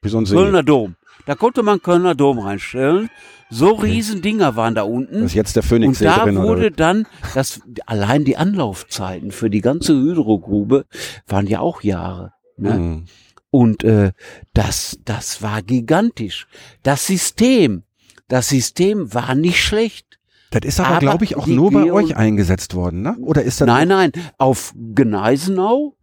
wie 0.01 0.09
so 0.09 0.19
ein 0.19 0.27
See. 0.27 0.35
Kölner 0.35 0.63
Dom. 0.63 0.97
Da 1.27 1.35
konnte 1.35 1.63
man 1.63 1.81
Kölner 1.83 2.15
Dom 2.15 2.39
reinstellen. 2.41 3.11
So 3.55 3.73
riesen 3.75 4.23
Dinger 4.23 4.57
waren 4.57 4.75
da 4.75 4.83
unten. 4.83 5.15
Das 5.15 5.23
ist 5.27 5.35
jetzt 5.35 5.57
der 5.57 5.63
Und 5.63 5.69
Phoenixsee 5.69 6.05
da 6.07 6.25
drin. 6.25 6.37
wurde 6.37 6.67
Oder? 6.67 6.71
dann, 6.71 7.07
das, 7.35 7.61
allein 7.87 8.25
die 8.25 8.37
Anlaufzeiten 8.37 9.31
für 9.31 9.51
die 9.51 9.61
ganze 9.61 9.93
Hydrogrube 9.95 10.87
waren 11.27 11.47
ja 11.47 11.61
auch 11.61 11.83
Jahre. 11.83 12.33
Ne? 12.57 12.73
Mhm. 12.79 13.05
Und 13.51 13.85
äh, 13.85 14.13
das, 14.55 14.99
das 15.05 15.43
war 15.43 15.61
gigantisch. 15.63 16.47
Das 16.83 17.07
System, 17.07 17.83
das 18.29 18.49
System 18.49 19.13
war 19.13 19.35
nicht 19.35 19.63
schlecht. 19.63 20.07
Das 20.51 20.63
ist 20.65 20.81
aber, 20.81 20.89
Aber 20.91 20.99
glaube 21.01 21.25
ich, 21.25 21.37
auch 21.37 21.47
nur 21.47 21.71
bei 21.71 21.85
Geo- 21.85 21.95
euch 21.95 22.17
eingesetzt 22.17 22.75
worden, 22.75 23.03
ne? 23.03 23.17
Oder 23.21 23.43
ist 23.43 23.61
das 23.61 23.67
Nein, 23.67 23.89
nein, 23.89 24.13
auf 24.39 24.75
Gneisenau 24.95 25.97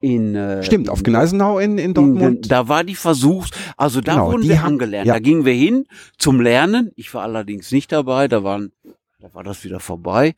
in 0.00 0.34
äh, 0.36 0.62
Stimmt, 0.62 0.88
auf 0.90 1.02
Gneisenau 1.02 1.58
in, 1.58 1.72
in 1.72 1.86
in, 1.86 1.94
Dortmund. 1.94 2.50
da 2.52 2.68
war 2.68 2.84
die 2.84 2.94
Versuchs, 2.94 3.50
also 3.76 4.00
da 4.00 4.12
Genau, 4.14 4.26
wurden 4.32 4.42
die 4.42 4.48
wir 4.50 4.62
haben- 4.62 4.74
angelernt. 4.74 5.06
ja. 5.06 5.14
Da 5.14 5.20
gingen 5.20 5.44
wir 5.44 5.54
hin 5.54 5.86
zum 6.18 6.40
Lernen. 6.40 6.92
Ich 6.96 7.12
war 7.14 7.22
allerdings 7.22 7.72
nicht 7.72 7.90
dabei, 7.92 8.28
da 8.28 8.44
waren, 8.44 8.72
da 9.20 9.32
war 9.34 9.42
das 9.44 9.64
wieder 9.64 9.80
vorbei. 9.80 10.34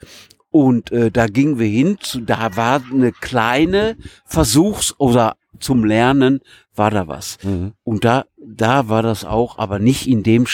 Und 0.50 0.90
äh, 0.90 1.10
da 1.10 1.26
gingen 1.26 1.58
wir 1.58 1.66
hin, 1.68 1.98
zu, 2.00 2.20
da 2.20 2.56
war 2.56 2.82
eine 2.90 3.12
kleine 3.12 3.96
Versuchs- 4.24 4.94
oder 4.98 5.36
zum 5.60 5.84
Lernen 5.84 6.40
war 6.74 6.90
da 6.90 7.06
was. 7.06 7.38
Mhm. 7.44 7.72
Und 7.84 8.04
da, 8.04 8.24
da 8.38 8.88
war 8.88 9.02
das 9.02 9.24
auch, 9.24 9.58
aber 9.58 9.78
nicht 9.78 10.08
in 10.08 10.22
dem 10.22 10.46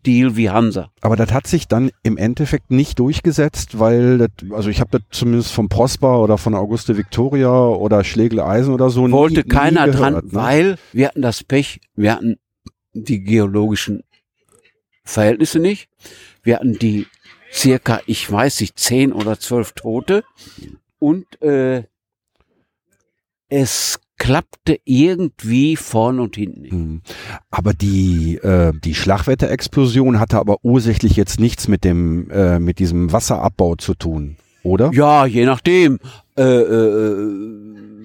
Stil 0.00 0.36
wie 0.36 0.48
Hansa. 0.48 0.90
Aber 1.02 1.14
das 1.16 1.32
hat 1.32 1.46
sich 1.46 1.68
dann 1.68 1.90
im 2.02 2.16
Endeffekt 2.16 2.70
nicht 2.70 2.98
durchgesetzt, 2.98 3.78
weil, 3.78 4.18
das, 4.18 4.30
also 4.50 4.70
ich 4.70 4.80
habe 4.80 4.90
das 4.92 5.02
zumindest 5.10 5.52
vom 5.52 5.68
Prosper 5.68 6.20
oder 6.20 6.38
von 6.38 6.54
Auguste 6.54 6.96
Victoria 6.96 7.50
oder 7.50 8.02
Schlegel 8.02 8.40
Eisen 8.40 8.72
oder 8.72 8.88
so 8.88 9.10
Wollte 9.10 9.40
nie, 9.40 9.48
keiner 9.48 9.86
nie 9.86 9.92
dran, 9.92 10.14
gehört, 10.14 10.26
ne? 10.26 10.32
weil 10.32 10.78
wir 10.92 11.08
hatten 11.08 11.22
das 11.22 11.44
Pech, 11.44 11.80
wir 11.96 12.14
hatten 12.14 12.38
die 12.94 13.22
geologischen 13.22 14.02
Verhältnisse 15.04 15.58
nicht. 15.58 15.88
Wir 16.42 16.56
hatten 16.56 16.78
die 16.78 17.06
circa, 17.52 18.00
ich 18.06 18.30
weiß 18.30 18.60
nicht, 18.60 18.78
zehn 18.78 19.12
oder 19.12 19.38
zwölf 19.38 19.72
Tote 19.72 20.24
und 20.98 21.40
äh, 21.42 21.84
es 23.48 24.00
klappte 24.20 24.78
irgendwie 24.84 25.76
vorn 25.76 26.20
und 26.20 26.36
hinten 26.36 26.60
nicht. 26.60 26.72
Mhm. 26.74 27.00
Aber 27.50 27.72
die, 27.72 28.36
äh, 28.36 28.72
die 28.84 28.94
Schlagwetterexplosion 28.94 30.20
hatte 30.20 30.38
aber 30.38 30.58
ursächlich 30.62 31.16
jetzt 31.16 31.40
nichts 31.40 31.68
mit 31.68 31.84
dem, 31.84 32.30
äh, 32.30 32.58
mit 32.58 32.78
diesem 32.78 33.12
Wasserabbau 33.12 33.76
zu 33.76 33.94
tun. 33.94 34.36
oder? 34.62 34.90
Ja, 34.92 35.24
je 35.24 35.46
nachdem. 35.46 35.98
Äh, 36.36 36.42
äh, 36.42 37.32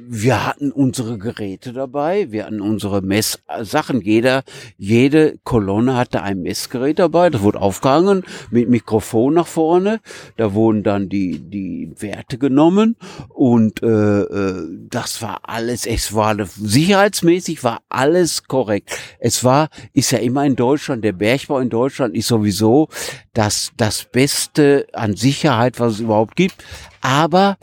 wir 0.07 0.45
hatten 0.45 0.71
unsere 0.71 1.17
Geräte 1.17 1.73
dabei, 1.73 2.31
wir 2.31 2.45
hatten 2.45 2.61
unsere 2.61 3.01
Messsachen. 3.01 4.01
Jeder, 4.01 4.43
jede 4.77 5.37
Kolonne 5.43 5.95
hatte 5.95 6.21
ein 6.21 6.41
Messgerät 6.41 6.99
dabei. 6.99 7.29
Das 7.29 7.41
wurde 7.41 7.61
aufgehangen 7.61 8.23
mit 8.51 8.69
Mikrofon 8.69 9.33
nach 9.33 9.47
vorne. 9.47 9.99
Da 10.37 10.53
wurden 10.53 10.83
dann 10.83 11.09
die 11.09 11.39
die 11.39 11.91
Werte 11.97 12.37
genommen 12.37 12.95
und 13.29 13.81
äh, 13.83 14.21
äh, 14.21 14.67
das 14.89 15.21
war 15.21 15.39
alles. 15.43 15.85
Es 15.85 16.13
war 16.13 16.35
sicherheitsmäßig 16.45 17.63
war 17.63 17.81
alles 17.89 18.43
korrekt. 18.43 18.97
Es 19.19 19.43
war 19.43 19.69
ist 19.93 20.11
ja 20.11 20.19
immer 20.19 20.45
in 20.45 20.55
Deutschland 20.55 21.03
der 21.03 21.13
Bergbau 21.13 21.59
in 21.59 21.69
Deutschland 21.69 22.15
ist 22.15 22.27
sowieso 22.27 22.89
das 23.33 23.71
das 23.77 24.05
Beste 24.05 24.87
an 24.93 25.15
Sicherheit, 25.15 25.79
was 25.79 25.93
es 25.93 25.99
überhaupt 26.01 26.35
gibt. 26.35 26.63
Aber 27.01 27.57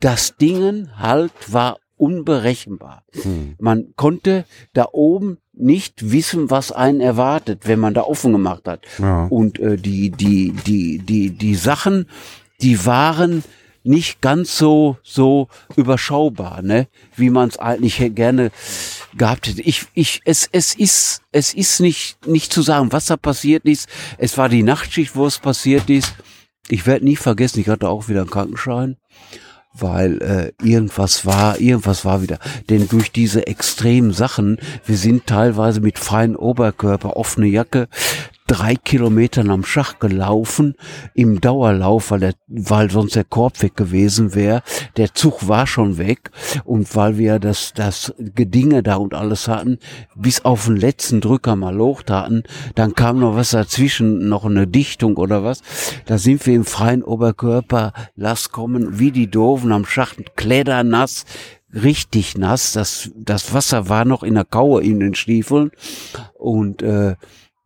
das 0.00 0.36
Dingen 0.36 0.98
halt 0.98 1.32
war 1.48 1.78
unberechenbar. 1.96 3.02
Hm. 3.22 3.56
Man 3.58 3.92
konnte 3.96 4.44
da 4.72 4.86
oben 4.92 5.38
nicht 5.52 6.12
wissen, 6.12 6.50
was 6.50 6.72
einen 6.72 7.00
erwartet, 7.00 7.62
wenn 7.64 7.80
man 7.80 7.94
da 7.94 8.02
offen 8.02 8.32
gemacht 8.32 8.66
hat. 8.66 8.86
Ja. 8.98 9.26
Und 9.26 9.58
äh, 9.58 9.76
die, 9.76 10.10
die, 10.10 10.52
die, 10.52 10.98
die, 10.98 11.30
die 11.30 11.54
Sachen, 11.56 12.06
die 12.62 12.86
waren 12.86 13.42
nicht 13.82 14.20
ganz 14.20 14.56
so, 14.56 14.98
so 15.02 15.48
überschaubar, 15.76 16.62
ne, 16.62 16.88
wie 17.16 17.30
man 17.30 17.48
es 17.48 17.58
eigentlich 17.58 18.14
gerne 18.14 18.50
gehabt 19.16 19.48
hätte. 19.48 19.62
Ich, 19.62 19.86
ich, 19.94 20.20
es, 20.24 20.48
es 20.52 20.74
ist, 20.74 21.22
es 21.32 21.54
ist 21.54 21.80
nicht, 21.80 22.26
nicht 22.26 22.52
zu 22.52 22.62
sagen, 22.62 22.92
was 22.92 23.06
da 23.06 23.16
passiert 23.16 23.64
ist. 23.64 23.88
Es 24.18 24.36
war 24.36 24.48
die 24.48 24.62
Nachtschicht, 24.62 25.16
wo 25.16 25.26
es 25.26 25.38
passiert 25.38 25.88
ist. 25.90 26.14
Ich 26.68 26.86
werde 26.86 27.04
nie 27.04 27.16
vergessen, 27.16 27.60
ich 27.60 27.68
hatte 27.68 27.88
auch 27.88 28.08
wieder 28.08 28.20
einen 28.20 28.30
Krankenschein 28.30 28.98
weil 29.80 30.22
äh, 30.22 30.66
irgendwas 30.66 31.26
war, 31.26 31.60
irgendwas 31.60 32.04
war 32.04 32.22
wieder. 32.22 32.38
Denn 32.70 32.88
durch 32.88 33.12
diese 33.12 33.46
extremen 33.46 34.12
Sachen, 34.12 34.58
wir 34.84 34.96
sind 34.96 35.26
teilweise 35.26 35.80
mit 35.80 35.98
freien 35.98 36.36
Oberkörper, 36.36 37.16
offene 37.16 37.46
Jacke, 37.46 37.88
drei 38.48 38.74
Kilometern 38.74 39.50
am 39.50 39.62
Schach 39.62 39.98
gelaufen 40.00 40.74
im 41.14 41.40
Dauerlauf, 41.40 42.10
weil, 42.10 42.20
der, 42.20 42.34
weil 42.48 42.90
sonst 42.90 43.14
der 43.14 43.24
Korb 43.24 43.62
weg 43.62 43.76
gewesen 43.76 44.34
wäre. 44.34 44.62
Der 44.96 45.14
Zug 45.14 45.46
war 45.46 45.66
schon 45.66 45.98
weg 45.98 46.30
und 46.64 46.96
weil 46.96 47.18
wir 47.18 47.38
das, 47.38 47.72
das 47.74 48.12
Gedinge 48.18 48.82
da 48.82 48.96
und 48.96 49.14
alles 49.14 49.46
hatten, 49.46 49.78
bis 50.16 50.44
auf 50.44 50.64
den 50.64 50.76
letzten 50.76 51.20
Drücker 51.20 51.54
mal 51.54 51.78
hatten, 52.08 52.42
dann 52.74 52.94
kam 52.94 53.20
noch 53.20 53.36
was 53.36 53.50
dazwischen, 53.50 54.28
noch 54.28 54.44
eine 54.44 54.66
Dichtung 54.66 55.16
oder 55.16 55.44
was. 55.44 55.62
Da 56.06 56.18
sind 56.18 56.44
wir 56.46 56.54
im 56.54 56.64
freien 56.64 57.04
Oberkörper, 57.04 57.92
lass 58.16 58.50
kommen, 58.50 58.98
wie 58.98 59.12
die 59.12 59.30
Doofen 59.30 59.70
am 59.70 59.84
Schacht, 59.84 60.36
klädernass, 60.36 61.26
richtig 61.72 62.36
nass. 62.38 62.72
Das, 62.72 63.10
das 63.14 63.52
Wasser 63.52 63.88
war 63.88 64.04
noch 64.04 64.22
in 64.22 64.34
der 64.34 64.44
Kaue 64.44 64.82
in 64.82 65.00
den 65.00 65.14
Stiefeln. 65.14 65.70
Und 66.38 66.82
äh, 66.82 67.16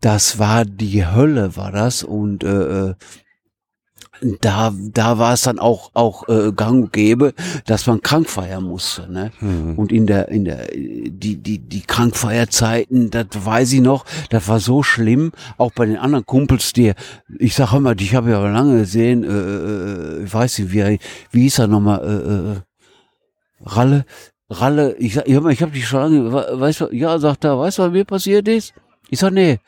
das 0.02 0.38
war 0.38 0.64
die 0.64 1.06
Hölle, 1.06 1.56
war 1.56 1.72
das. 1.72 2.02
Und 2.02 2.44
äh, 2.44 2.90
äh, 2.90 2.94
da, 4.40 4.72
da 4.76 5.18
war 5.18 5.34
es 5.34 5.42
dann 5.42 5.58
auch, 5.58 5.90
auch 5.94 6.28
äh, 6.28 6.52
gang 6.52 6.84
und 6.84 6.92
gäbe, 6.92 7.34
dass 7.66 7.86
man 7.86 8.02
krank 8.02 8.28
feiern 8.28 8.64
musste. 8.64 9.10
Ne? 9.10 9.30
Mhm. 9.40 9.78
Und 9.78 9.92
in 9.92 10.06
der, 10.06 10.28
in 10.28 10.44
der, 10.44 10.66
die, 10.72 11.36
die, 11.36 11.58
die 11.58 11.80
Krankfeierzeiten, 11.82 13.10
das 13.10 13.26
weiß 13.32 13.72
ich 13.72 13.80
noch, 13.80 14.04
das 14.30 14.48
war 14.48 14.60
so 14.60 14.82
schlimm, 14.82 15.32
auch 15.56 15.72
bei 15.72 15.86
den 15.86 15.96
anderen 15.96 16.26
Kumpels, 16.26 16.72
die, 16.72 16.92
ich 17.38 17.54
sag 17.54 17.72
immer, 17.72 17.98
ich 17.98 18.14
habe 18.14 18.30
ja 18.30 18.44
lange 18.46 18.80
gesehen, 18.80 19.24
äh, 19.24 19.28
äh, 19.28 20.24
ich 20.24 20.34
weiß 20.34 20.58
nicht, 20.58 20.72
wie, 20.72 20.98
wie 21.30 21.42
hieß 21.42 21.60
er 21.60 21.68
nochmal, 21.68 22.00
äh, 22.04 22.52
äh, 22.52 22.60
Ralle, 23.64 24.04
Ralle, 24.50 24.96
ich, 24.96 25.16
ich 25.16 25.36
habe 25.36 25.52
ich 25.52 25.62
hab 25.62 25.72
dich 25.72 25.86
schon 25.86 26.00
lange, 26.00 26.32
weißt 26.32 26.80
du, 26.80 26.88
ja, 26.92 27.18
sagt 27.18 27.44
er, 27.44 27.58
weißt 27.58 27.78
du, 27.78 27.82
was 27.84 27.92
mir 27.92 28.04
passiert 28.04 28.48
ist? 28.48 28.74
Ich 29.12 29.18
sag, 29.18 29.32
nee. 29.32 29.58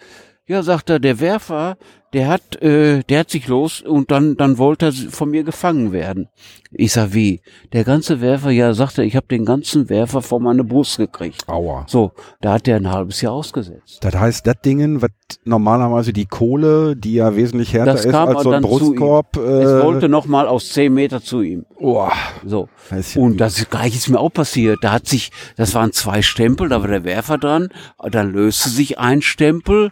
Ja, 0.47 0.63
sagt 0.63 0.91
er, 0.91 1.01
der 1.01 1.21
Werfer, 1.21 1.79
der 2.13 2.29
hat, 2.29 2.61
äh, 2.61 3.03
der 3.03 3.21
hat 3.21 3.31
sich 3.31 3.49
los 3.49 3.81
und 3.81 4.11
dann, 4.11 4.37
dann 4.37 4.59
wollte 4.59 4.87
er 4.87 4.93
von 4.93 5.31
mir 5.31 5.43
gefangen 5.43 5.91
werden. 5.91 6.29
Ich 6.71 6.93
sag, 6.93 7.15
wie? 7.15 7.41
Der 7.73 7.83
ganze 7.83 8.21
Werfer, 8.21 8.51
ja, 8.51 8.75
sagt 8.75 8.99
er, 8.99 9.05
ich 9.05 9.17
habe 9.17 9.27
den 9.27 9.47
ganzen 9.47 9.89
Werfer 9.89 10.21
vor 10.21 10.41
meine 10.41 10.63
Brust 10.63 10.99
gekriegt. 10.99 11.49
Aua. 11.49 11.87
So, 11.89 12.13
da 12.43 12.53
hat 12.53 12.69
er 12.69 12.77
ein 12.77 12.91
halbes 12.91 13.23
Jahr 13.23 13.33
ausgesetzt. 13.33 14.01
Das 14.03 14.15
heißt, 14.15 14.47
das 14.47 14.57
Dingen, 14.63 15.01
was 15.01 15.11
normalerweise 15.45 16.13
die 16.13 16.27
Kohle, 16.27 16.95
die 16.95 17.15
ja 17.15 17.35
wesentlich 17.35 17.73
härter 17.73 17.95
ist 17.95 18.07
als 18.07 18.43
so 18.43 18.51
ein 18.51 18.61
Brustkorb. 18.61 19.39
Äh, 19.39 19.41
es 19.41 19.83
wollte 19.83 20.11
noch 20.11 20.27
mal 20.27 20.47
aus 20.47 20.69
zehn 20.69 20.93
Meter 20.93 21.23
zu 21.23 21.41
ihm. 21.41 21.65
Oh. 21.79 22.11
So. 22.45 22.69
Das 22.91 23.17
und 23.17 23.39
das 23.39 23.71
gleich 23.71 23.97
ist 23.97 24.11
mir 24.11 24.21
auch 24.21 24.33
passiert. 24.33 24.81
Da 24.83 24.93
hat 24.93 25.07
sich, 25.07 25.31
das 25.57 25.75
waren 25.75 25.93
zwei 25.93 26.21
Stempel, 26.21 26.69
da 26.69 26.83
war 26.83 26.89
der 26.89 27.05
Werfer 27.05 27.39
dran, 27.39 27.71
dann 28.11 28.31
löste 28.31 28.69
sich 28.69 28.99
ein 28.99 29.23
Stempel, 29.23 29.91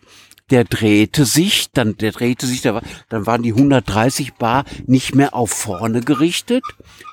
der 0.53 0.65
drehte 0.65 1.25
sich, 1.25 1.73
dann 1.73 1.97
der 1.97 2.13
drehte 2.13 2.47
sich, 2.47 2.63
war, 2.65 2.83
dann 3.09 3.27
waren 3.27 3.43
die 3.43 3.55
130 3.55 4.35
Bar 4.35 4.65
nicht 4.87 5.15
mehr 5.15 5.35
auf 5.35 5.51
vorne 5.51 6.03
gerichtet, 6.03 6.63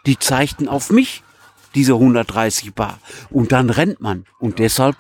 die 0.06 0.20
zeigten 0.20 0.68
auf 0.68 0.92
mich 0.92 1.24
diese 1.74 1.94
130 1.94 2.74
Bar 2.74 3.00
und 3.30 3.54
dann 3.54 3.70
rennt 3.70 4.02
man 4.02 4.26
und 4.40 4.60
deshalb 4.60 4.98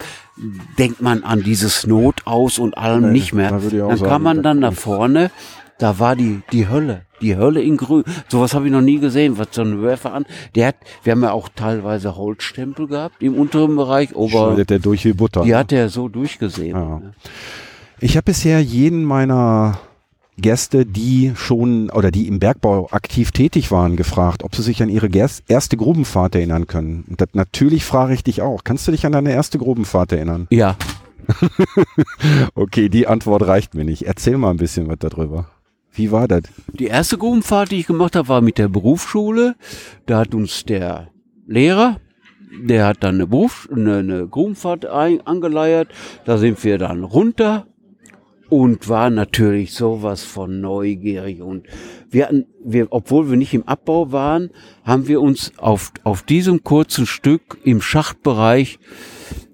denkt 0.77 1.01
man 1.01 1.23
an 1.23 1.43
dieses 1.43 1.85
Not 1.85 2.21
aus 2.25 2.59
und 2.59 2.77
allem 2.77 3.07
nee, 3.07 3.19
nicht 3.19 3.33
mehr. 3.33 3.51
Da 3.51 3.59
dann 3.59 3.97
sagen, 3.97 4.09
kam 4.09 4.23
man 4.23 4.41
dann 4.41 4.59
nach 4.59 4.73
vorne, 4.73 5.31
da 5.77 5.99
war 5.99 6.15
die 6.15 6.41
die 6.53 6.69
Hölle, 6.69 7.01
die 7.19 7.35
Hölle 7.35 7.61
in 7.61 7.75
Grün. 7.75 8.05
Sowas 8.29 8.53
habe 8.53 8.67
ich 8.67 8.71
noch 8.71 8.81
nie 8.81 8.99
gesehen, 8.99 9.37
was 9.37 9.49
so 9.51 9.63
ein 9.63 9.81
Werfer 9.81 10.13
an. 10.13 10.25
Der 10.55 10.67
hat, 10.67 10.75
wir 11.03 11.11
haben 11.11 11.23
ja 11.23 11.33
auch 11.33 11.49
teilweise 11.53 12.15
Holzstempel 12.15 12.87
gehabt 12.87 13.21
im 13.21 13.33
unteren 13.33 13.75
Bereich, 13.75 14.15
aber 14.15 14.29
Schneidet 14.29 14.69
der 14.69 14.79
durch 14.79 15.03
wie 15.03 15.13
Butter. 15.13 15.41
Die 15.41 15.49
ne? 15.49 15.57
hat 15.57 15.73
er 15.73 15.89
so 15.89 16.07
durchgesehen. 16.07 16.77
Ja. 16.77 17.01
Ich 18.01 18.15
habe 18.15 18.25
bisher 18.25 18.61
jeden 18.61 19.03
meiner 19.03 19.77
Gäste, 20.37 20.85
die 20.85 21.33
schon 21.35 21.89
oder 21.89 22.11
die 22.11 22.27
im 22.27 22.39
Bergbau 22.39 22.87
aktiv 22.91 23.31
tätig 23.31 23.71
waren, 23.71 23.97
gefragt, 23.97 24.43
ob 24.43 24.55
sie 24.55 24.61
sich 24.61 24.81
an 24.81 24.87
ihre 24.87 25.09
erste 25.47 25.75
Grubenfahrt 25.75 26.35
erinnern 26.35 26.65
können. 26.65 27.03
Und 27.09 27.19
das, 27.19 27.29
natürlich 27.33 27.83
frage 27.83 28.13
ich 28.13 28.23
dich 28.23 28.41
auch. 28.41 28.63
Kannst 28.63 28.87
du 28.87 28.91
dich 28.91 29.05
an 29.05 29.11
deine 29.11 29.33
erste 29.33 29.57
Grubenfahrt 29.57 30.13
erinnern? 30.13 30.47
Ja. 30.49 30.77
okay, 32.55 32.87
die 32.87 33.05
Antwort 33.05 33.45
reicht 33.45 33.75
mir 33.75 33.83
nicht. 33.83 34.03
Erzähl 34.03 34.37
mal 34.37 34.51
ein 34.51 34.57
bisschen 34.57 34.87
was 34.87 34.99
darüber. 34.99 35.49
Wie 35.91 36.11
war 36.11 36.29
das? 36.29 36.43
Die 36.71 36.87
erste 36.87 37.17
Grubenfahrt, 37.17 37.71
die 37.71 37.79
ich 37.81 37.87
gemacht 37.87 38.15
habe, 38.15 38.29
war 38.29 38.39
mit 38.39 38.57
der 38.57 38.69
Berufsschule. 38.69 39.55
Da 40.05 40.19
hat 40.19 40.33
uns 40.33 40.63
der 40.63 41.09
Lehrer, 41.47 41.97
der 42.61 42.87
hat 42.87 43.03
dann 43.03 43.15
eine, 43.15 43.27
Beruf, 43.27 43.67
eine, 43.71 43.97
eine 43.97 44.27
Grubenfahrt 44.27 44.85
ein, 44.85 45.19
angeleiert. 45.27 45.89
Da 46.23 46.37
sind 46.37 46.63
wir 46.63 46.77
dann 46.77 47.03
runter 47.03 47.65
und 48.49 48.89
war 48.89 49.09
natürlich 49.09 49.73
sowas 49.73 50.23
von 50.23 50.61
neugierig. 50.61 51.41
Und 51.41 51.67
wir 52.09 52.25
hatten, 52.25 52.45
wir, 52.63 52.87
obwohl 52.89 53.29
wir 53.29 53.37
nicht 53.37 53.53
im 53.53 53.67
Abbau 53.67 54.11
waren, 54.11 54.49
haben 54.83 55.07
wir 55.07 55.21
uns 55.21 55.51
auf, 55.57 55.91
auf 56.03 56.23
diesem 56.23 56.63
kurzen 56.63 57.05
Stück 57.05 57.57
im 57.63 57.81
Schachtbereich 57.81 58.79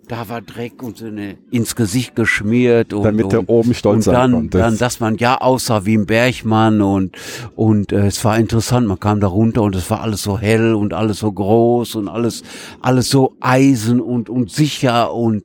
da 0.08 0.30
war 0.30 0.42
Dreck 0.42 0.84
und 0.84 0.98
so 0.98 1.06
eine, 1.06 1.38
ins 1.52 1.76
Gesicht 1.76 2.16
geschmiert 2.16 2.94
und 2.94 3.04
damit 3.04 3.32
der 3.32 3.50
oben 3.50 3.74
stolz 3.74 4.08
und 4.08 4.14
dann, 4.14 4.32
sein 4.32 4.50
dann, 4.50 4.78
dass 4.78 5.00
man 5.00 5.16
ja 5.18 5.38
aussah 5.40 5.86
wie 5.86 5.98
ein 5.98 6.06
Bergmann 6.06 6.82
und 6.82 7.16
und 7.56 7.92
äh, 7.92 8.08
es 8.08 8.24
war 8.24 8.38
interessant. 8.38 8.88
Man 8.88 9.00
kam 9.00 9.20
da 9.20 9.28
runter 9.28 9.64
und 9.64 9.76
es 9.76 9.90
war 9.90 10.02
alles 10.02 10.24
so 10.24 10.38
hell 10.38 10.74
und 10.74 10.94
alles 10.94 11.20
so 11.20 11.32
groß 11.32 11.96
und 11.96 12.08
alles 12.08 12.44
alles 12.82 13.10
so 13.10 13.36
eisen 13.40 14.00
und 14.00 14.30
und 14.30 14.52
sicher 14.52 15.14
und 15.14 15.44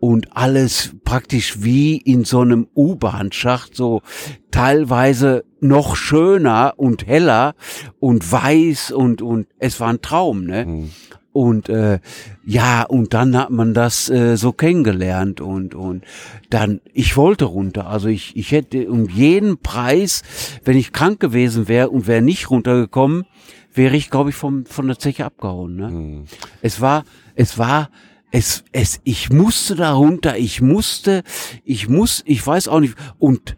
und 0.00 0.36
alles 0.36 0.94
praktisch 1.04 1.62
wie 1.62 1.96
in 1.96 2.24
so 2.24 2.40
einem 2.40 2.66
U-Bahn-Schacht 2.76 3.74
so 3.74 4.02
teilweise 4.50 5.44
noch 5.60 5.96
schöner 5.96 6.74
und 6.76 7.06
heller 7.06 7.54
und 8.00 8.30
weiß 8.30 8.92
und 8.92 9.22
und 9.22 9.46
es 9.58 9.80
war 9.80 9.88
ein 9.88 10.02
Traum, 10.02 10.44
ne? 10.44 10.66
Mhm. 10.66 10.90
Und 11.34 11.68
äh, 11.68 11.98
ja, 12.46 12.84
und 12.84 13.12
dann 13.12 13.36
hat 13.36 13.50
man 13.50 13.74
das 13.74 14.08
äh, 14.08 14.36
so 14.36 14.52
kennengelernt 14.52 15.40
und 15.40 15.74
und 15.74 16.04
dann 16.48 16.80
ich 16.92 17.16
wollte 17.16 17.46
runter. 17.46 17.88
Also 17.88 18.06
ich 18.06 18.36
ich 18.36 18.52
hätte 18.52 18.88
um 18.88 19.08
jeden 19.08 19.58
Preis, 19.58 20.22
wenn 20.64 20.76
ich 20.76 20.92
krank 20.92 21.18
gewesen 21.18 21.66
wäre 21.66 21.90
und 21.90 22.06
wäre 22.06 22.22
nicht 22.22 22.50
runtergekommen, 22.50 23.24
wäre 23.72 23.96
ich 23.96 24.10
glaube 24.10 24.30
ich 24.30 24.36
vom 24.36 24.64
von 24.64 24.86
der 24.86 25.00
Zeche 25.00 25.24
abgehauen. 25.24 25.74
Ne? 25.74 25.90
Mhm. 25.90 26.24
Es 26.62 26.80
war 26.80 27.04
es 27.34 27.58
war 27.58 27.90
es 28.30 28.62
es 28.70 29.00
ich 29.02 29.32
musste 29.32 29.74
da 29.74 29.92
runter. 29.92 30.38
Ich 30.38 30.62
musste 30.62 31.24
ich 31.64 31.88
muss 31.88 32.22
ich 32.26 32.46
weiß 32.46 32.68
auch 32.68 32.78
nicht 32.78 32.94
und 33.18 33.56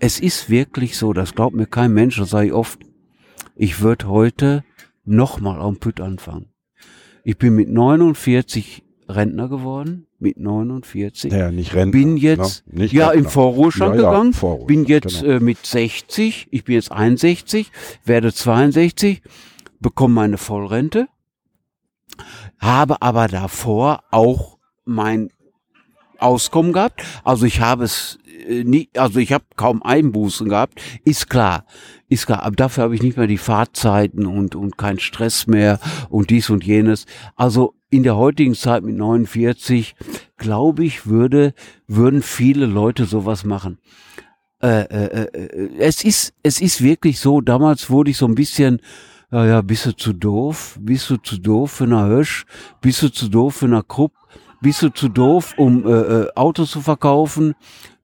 es 0.00 0.20
ist 0.20 0.50
wirklich 0.50 0.98
so. 0.98 1.14
Das 1.14 1.34
glaubt 1.34 1.56
mir 1.56 1.66
kein 1.66 1.94
Mensch. 1.94 2.18
Das 2.18 2.28
sage 2.28 2.48
ich 2.48 2.52
oft. 2.52 2.78
Ich 3.54 3.80
würde 3.80 4.06
heute 4.06 4.64
noch 5.06 5.40
mal 5.40 5.62
am 5.62 5.78
Püt 5.78 6.02
anfangen. 6.02 6.50
Ich 7.26 7.38
bin 7.38 7.56
mit 7.56 7.68
49 7.68 8.84
Rentner 9.08 9.48
geworden 9.48 10.06
mit 10.20 10.38
49. 10.38 11.32
Ja, 11.32 11.50
nicht 11.50 11.74
Rentner. 11.74 11.90
bin 11.90 12.16
jetzt 12.16 12.64
ne? 12.68 12.82
Nicht 12.82 12.92
ja 12.92 13.08
Rentner. 13.08 13.24
im 13.24 13.30
Vorruhestand 13.32 13.96
Ja, 13.96 14.02
ja, 14.02 14.10
gegangen, 14.10 14.32
Vorruhestand, 14.32 14.68
bin 14.68 14.84
jetzt 14.84 15.22
genau. 15.22 15.32
äh, 15.34 15.40
mit 15.40 15.66
60, 15.66 16.46
ich 16.52 16.62
bin 16.62 16.76
jetzt 16.76 16.92
61, 16.92 17.72
werde 18.04 18.32
62, 18.32 19.22
bekomme 19.80 20.14
meine 20.14 20.38
Vollrente, 20.38 21.08
habe 22.60 23.02
aber 23.02 23.26
davor 23.26 24.04
auch 24.12 24.58
mein 24.84 25.30
Auskommen 26.18 26.72
gehabt. 26.72 27.02
Also 27.24 27.44
ich 27.44 27.60
habe 27.60 27.82
es 27.82 28.20
äh, 28.36 28.64
nie, 28.64 28.88
also 28.96 29.18
ich 29.18 29.32
habe 29.32 29.44
kaum 29.56 29.82
Einbußen 29.82 30.48
gehabt, 30.48 30.80
ist 31.04 31.28
klar, 31.30 31.64
ist 32.08 32.26
klar. 32.26 32.42
Aber 32.42 32.56
dafür 32.56 32.84
habe 32.84 32.94
ich 32.94 33.02
nicht 33.02 33.16
mehr 33.16 33.26
die 33.26 33.38
Fahrzeiten 33.38 34.26
und 34.26 34.54
und 34.54 34.78
keinen 34.78 34.98
Stress 34.98 35.46
mehr 35.46 35.80
und 36.08 36.30
dies 36.30 36.50
und 36.50 36.64
jenes. 36.64 37.06
Also 37.34 37.74
in 37.90 38.02
der 38.02 38.16
heutigen 38.16 38.54
Zeit 38.54 38.82
mit 38.82 38.96
49 38.96 39.94
glaube 40.36 40.84
ich 40.84 41.06
würde 41.06 41.54
würden 41.86 42.22
viele 42.22 42.66
Leute 42.66 43.04
sowas 43.04 43.44
machen. 43.44 43.78
Äh, 44.62 44.82
äh, 44.82 45.24
äh, 45.24 45.70
es 45.78 46.04
ist 46.04 46.34
es 46.42 46.60
ist 46.60 46.82
wirklich 46.82 47.20
so. 47.20 47.40
Damals 47.40 47.90
wurde 47.90 48.10
ich 48.10 48.16
so 48.16 48.26
ein 48.26 48.34
bisschen 48.34 48.80
ja, 49.32 49.44
ja, 49.44 49.60
bist 49.60 49.86
du 49.86 49.96
zu 49.96 50.12
doof? 50.12 50.78
Bist 50.80 51.10
du 51.10 51.16
zu 51.16 51.38
doof 51.38 51.72
für 51.72 51.84
eine 51.84 52.06
Hösch? 52.06 52.46
Bist 52.80 53.02
du 53.02 53.08
zu 53.08 53.28
doof 53.28 53.56
für 53.56 53.66
eine 53.66 53.82
Krupp? 53.82 54.12
Bist 54.60 54.82
du 54.82 54.88
zu 54.88 55.08
doof, 55.08 55.54
um 55.56 55.84
äh, 55.84 55.90
äh, 55.90 56.28
Autos 56.36 56.70
zu 56.70 56.80
verkaufen? 56.80 57.54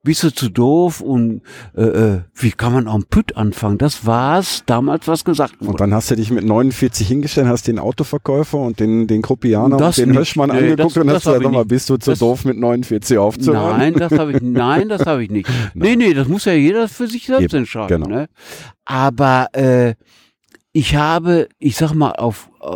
Bist 0.05 0.25
du 0.25 0.31
zu 0.35 0.49
doof? 0.49 1.01
Und 1.01 1.43
äh, 1.77 1.83
äh, 1.83 2.21
wie 2.35 2.51
kann 2.51 2.73
man 2.73 2.89
auch 2.89 2.97
ein 2.97 3.05
Pütt 3.05 3.37
anfangen? 3.37 3.79
Das 3.79 4.05
war's 4.05 4.65
damals, 4.67 5.07
was 5.07 5.25
gesagt 5.25 5.61
Und 5.61 5.69
wurde. 5.69 5.77
dann 5.79 5.95
hast 5.95 6.11
du 6.11 6.17
dich 6.17 6.31
mit 6.33 6.45
49 6.45 7.07
hingestellt, 7.07 7.47
hast 7.47 7.69
den 7.69 7.79
Autoverkäufer 7.79 8.59
und 8.59 8.81
den, 8.81 9.07
den 9.07 9.23
Kruppianer 9.23 9.77
Das 9.77 9.99
und 9.99 10.03
den 10.07 10.11
nicht. 10.11 10.19
Höschmann 10.19 10.51
Nee, 10.51 10.57
angeguckt 10.73 10.81
das- 10.97 10.97
und 10.97 11.07
das 11.07 11.15
hast 11.27 11.35
gesagt, 11.35 11.53
mal, 11.55 11.65
bist 11.65 11.89
du 11.89 11.97
zu 11.99 12.11
Das- 12.11 12.19
doof 12.19 12.45
mit 12.45 12.59
49 12.59 13.17
aufzuhören? 13.17 13.79
Nein, 13.79 13.95
das 13.95 14.13
habe 14.19 14.33
ich, 14.33 14.39
nein, 14.43 14.89
das 14.89 15.07
habe 15.07 15.23
ich 15.23 15.31
nicht. 15.31 15.49
Nee, 15.75 15.95
nee, 15.95 16.15
das 16.15 16.27
muss 16.27 16.47
ja 16.47 16.53
jeder 16.53 16.89
für 16.89 17.07
sich 17.07 17.27
selbst 17.27 17.45
Eben, 17.55 17.59
entscheiden. 17.59 18.03
genau. 18.03 18.09
Ne? 18.17 18.29
Aber 18.85 19.47
äh, 19.53 19.95
ich 20.73 20.97
habe, 20.97 21.49
ich 21.61 21.77
sag 21.77 21.95
mal, 21.95 22.11
auf, 22.13 22.49
äh, 22.61 22.67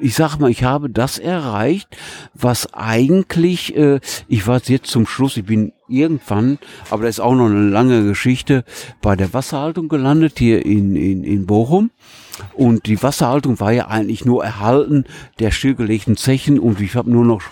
ich 0.00 0.14
sag 0.14 0.38
mal, 0.38 0.50
ich 0.50 0.64
habe 0.64 0.90
das 0.90 1.18
erreicht, 1.18 1.96
was 2.34 2.72
eigentlich, 2.74 3.76
äh, 3.76 4.00
ich 4.28 4.46
war 4.46 4.60
jetzt 4.64 4.90
zum 4.90 5.06
Schluss, 5.06 5.36
ich 5.36 5.44
bin 5.44 5.72
irgendwann, 5.88 6.58
aber 6.90 7.04
das 7.04 7.16
ist 7.16 7.20
auch 7.20 7.34
noch 7.34 7.46
eine 7.46 7.68
lange 7.68 8.04
Geschichte, 8.04 8.64
bei 9.00 9.16
der 9.16 9.32
Wasserhaltung 9.32 9.88
gelandet 9.88 10.38
hier 10.38 10.64
in, 10.64 10.96
in, 10.96 11.24
in 11.24 11.46
Bochum. 11.46 11.90
Und 12.54 12.86
die 12.86 13.02
Wasserhaltung 13.02 13.58
war 13.58 13.72
ja 13.72 13.88
eigentlich 13.88 14.24
nur 14.24 14.44
erhalten 14.44 15.04
der 15.40 15.50
stillgelegten 15.50 16.16
Zechen 16.16 16.60
und 16.60 16.80
ich 16.80 16.94
habe 16.94 17.10
nur 17.10 17.24
noch 17.24 17.42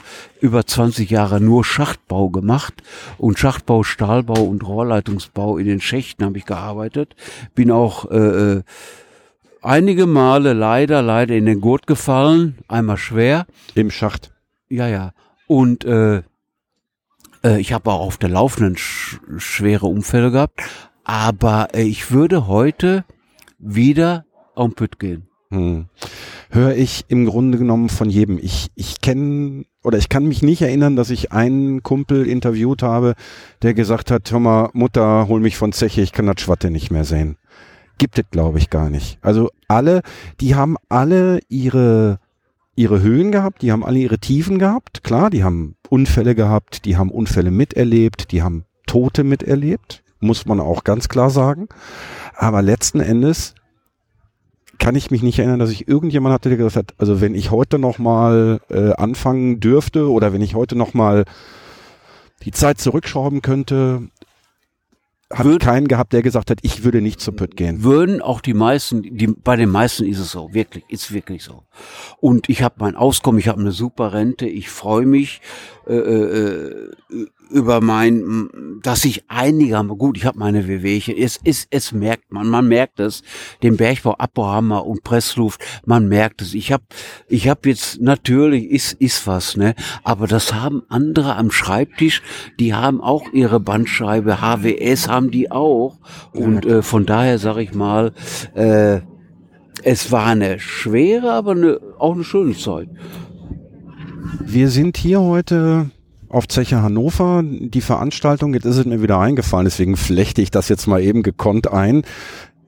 über 0.40 0.64
20 0.64 1.10
Jahre 1.10 1.40
nur 1.40 1.64
Schachtbau 1.64 2.28
gemacht 2.30 2.74
und 3.18 3.38
Schachtbau, 3.38 3.82
Stahlbau 3.82 4.44
und 4.44 4.64
Rohrleitungsbau 4.64 5.58
in 5.58 5.66
den 5.66 5.80
Schächten 5.80 6.24
habe 6.24 6.38
ich 6.38 6.44
gearbeitet. 6.44 7.16
Bin 7.56 7.72
auch 7.72 8.10
äh, 8.10 8.16
äh, 8.16 8.62
einige 9.66 10.06
Male 10.06 10.52
leider, 10.52 11.02
leider 11.02 11.34
in 11.34 11.46
den 11.46 11.60
Gurt 11.60 11.86
gefallen, 11.86 12.58
einmal 12.68 12.96
schwer. 12.96 13.46
Im 13.74 13.90
Schacht. 13.90 14.32
Ja, 14.68 14.88
ja. 14.88 15.12
Und 15.46 15.84
äh, 15.84 16.22
äh, 17.44 17.60
ich 17.60 17.72
habe 17.72 17.90
auch 17.90 18.00
auf 18.00 18.16
der 18.16 18.30
laufenden 18.30 18.76
sch 18.76 19.20
schwere 19.36 19.86
Unfälle 19.86 20.30
gehabt. 20.30 20.62
Aber 21.04 21.68
äh, 21.74 21.82
ich 21.82 22.10
würde 22.10 22.46
heute 22.46 23.04
wieder 23.58 24.24
auf 24.54 24.68
den 24.68 24.74
Pütt 24.74 24.98
gehen. 24.98 25.28
Hm. 25.50 25.86
Höre 26.50 26.74
ich 26.74 27.04
im 27.08 27.26
Grunde 27.26 27.58
genommen 27.58 27.88
von 27.88 28.10
jedem. 28.10 28.38
Ich, 28.38 28.68
ich 28.74 29.00
kenne 29.00 29.64
oder 29.84 29.98
ich 29.98 30.08
kann 30.08 30.26
mich 30.26 30.42
nicht 30.42 30.62
erinnern, 30.62 30.96
dass 30.96 31.10
ich 31.10 31.30
einen 31.30 31.84
Kumpel 31.84 32.26
interviewt 32.26 32.82
habe, 32.82 33.14
der 33.62 33.74
gesagt 33.74 34.10
hat, 34.10 34.30
hör 34.32 34.40
mal, 34.40 34.70
Mutter, 34.72 35.28
hol 35.28 35.38
mich 35.38 35.56
von 35.56 35.72
Zeche, 35.72 36.00
ich 36.00 36.12
kann 36.12 36.26
das 36.26 36.40
Schwatte 36.40 36.72
nicht 36.72 36.90
mehr 36.90 37.04
sehen. 37.04 37.36
Gibt 37.98 38.18
es, 38.18 38.24
glaube 38.30 38.58
ich, 38.58 38.70
gar 38.70 38.90
nicht. 38.90 39.18
Also 39.22 39.50
alle, 39.68 40.02
die 40.40 40.54
haben 40.54 40.76
alle 40.88 41.40
ihre, 41.48 42.18
ihre 42.74 43.00
Höhen 43.00 43.32
gehabt, 43.32 43.62
die 43.62 43.72
haben 43.72 43.84
alle 43.84 43.98
ihre 43.98 44.18
Tiefen 44.18 44.58
gehabt. 44.58 45.02
Klar, 45.02 45.30
die 45.30 45.44
haben 45.44 45.76
Unfälle 45.88 46.34
gehabt, 46.34 46.84
die 46.84 46.96
haben 46.96 47.10
Unfälle 47.10 47.50
miterlebt, 47.50 48.32
die 48.32 48.42
haben 48.42 48.64
Tote 48.86 49.24
miterlebt, 49.24 50.02
muss 50.20 50.46
man 50.46 50.60
auch 50.60 50.84
ganz 50.84 51.08
klar 51.08 51.30
sagen. 51.30 51.68
Aber 52.34 52.62
letzten 52.62 53.00
Endes 53.00 53.54
kann 54.78 54.94
ich 54.94 55.10
mich 55.10 55.22
nicht 55.22 55.38
erinnern, 55.38 55.58
dass 55.58 55.70
ich 55.70 55.88
irgendjemand 55.88 56.34
hatte, 56.34 56.50
der 56.50 56.58
gesagt 56.58 56.76
hat, 56.76 56.94
also 56.98 57.20
wenn 57.20 57.34
ich 57.34 57.50
heute 57.50 57.78
noch 57.78 57.98
mal 57.98 58.60
äh, 58.68 58.92
anfangen 58.92 59.58
dürfte 59.60 60.10
oder 60.10 60.32
wenn 60.34 60.42
ich 60.42 60.54
heute 60.54 60.76
noch 60.76 60.92
mal 60.92 61.24
die 62.42 62.50
Zeit 62.52 62.78
zurückschrauben 62.78 63.40
könnte, 63.42 64.08
Würd- 65.30 65.58
keinen 65.60 65.88
gehabt, 65.88 66.12
der 66.12 66.22
gesagt 66.22 66.50
hat, 66.50 66.58
ich 66.62 66.84
würde 66.84 67.00
nicht 67.00 67.20
zu 67.20 67.32
Pütt 67.32 67.56
gehen. 67.56 67.82
Würden 67.82 68.22
auch 68.22 68.40
die 68.40 68.54
meisten, 68.54 69.02
die, 69.02 69.26
bei 69.26 69.56
den 69.56 69.70
meisten 69.70 70.04
ist 70.04 70.18
es 70.20 70.30
so, 70.30 70.54
wirklich, 70.54 70.84
ist 70.88 71.12
wirklich 71.12 71.42
so. 71.42 71.64
Und 72.18 72.48
ich 72.48 72.62
habe 72.62 72.76
mein 72.78 72.94
Auskommen, 72.94 73.40
ich 73.40 73.48
habe 73.48 73.60
eine 73.60 73.72
super 73.72 74.12
Rente, 74.12 74.46
ich 74.46 74.68
freue 74.68 75.04
mich 75.06 75.40
äh, 75.86 75.94
äh, 75.94 76.90
über 77.50 77.80
mein, 77.80 78.48
dass 78.82 79.04
ich 79.04 79.24
einigermaßen, 79.28 79.98
gut, 79.98 80.16
ich 80.16 80.26
habe 80.26 80.38
meine 80.38 80.66
Wehwehchen, 80.66 81.16
es, 81.16 81.38
es, 81.44 81.66
es 81.70 81.92
merkt 81.92 82.32
man, 82.32 82.48
man 82.48 82.68
merkt 82.68 83.00
es, 83.00 83.22
den 83.62 83.76
Bergbau, 83.76 84.14
Abbauhammer 84.14 84.86
und 84.86 85.02
Pressluft, 85.02 85.60
man 85.84 86.08
merkt 86.08 86.42
es. 86.42 86.54
Ich 86.54 86.72
habe 86.72 86.84
ich 87.28 87.48
hab 87.48 87.66
jetzt, 87.66 88.00
natürlich 88.00 88.70
ist, 88.70 88.94
ist 88.94 89.26
was, 89.26 89.56
ne, 89.56 89.74
aber 90.02 90.26
das 90.26 90.54
haben 90.54 90.82
andere 90.88 91.36
am 91.36 91.50
Schreibtisch, 91.50 92.22
die 92.58 92.74
haben 92.74 93.00
auch 93.00 93.32
ihre 93.32 93.60
Bandscheibe, 93.60 94.40
HWS 94.40 95.08
haben 95.08 95.30
die 95.30 95.50
auch. 95.50 95.98
Und 96.32 96.66
äh, 96.66 96.82
von 96.82 97.06
daher 97.06 97.38
sage 97.38 97.62
ich 97.62 97.74
mal, 97.74 98.12
äh, 98.54 99.00
es 99.82 100.10
war 100.10 100.26
eine 100.26 100.58
schwere, 100.58 101.32
aber 101.32 101.52
eine, 101.52 101.80
auch 101.98 102.14
eine 102.14 102.24
schöne 102.24 102.56
Zeit. 102.56 102.88
Wir 104.44 104.68
sind 104.68 104.96
hier 104.96 105.20
heute 105.20 105.90
auf 106.36 106.46
Zeche 106.46 106.82
Hannover. 106.82 107.42
Die 107.42 107.80
Veranstaltung, 107.80 108.52
jetzt 108.52 108.66
ist 108.66 108.76
es 108.76 108.84
mir 108.84 109.00
wieder 109.00 109.18
eingefallen, 109.18 109.64
deswegen 109.64 109.96
flechte 109.96 110.42
ich 110.42 110.50
das 110.50 110.68
jetzt 110.68 110.86
mal 110.86 111.02
eben 111.02 111.22
gekonnt 111.22 111.72
ein, 111.72 112.02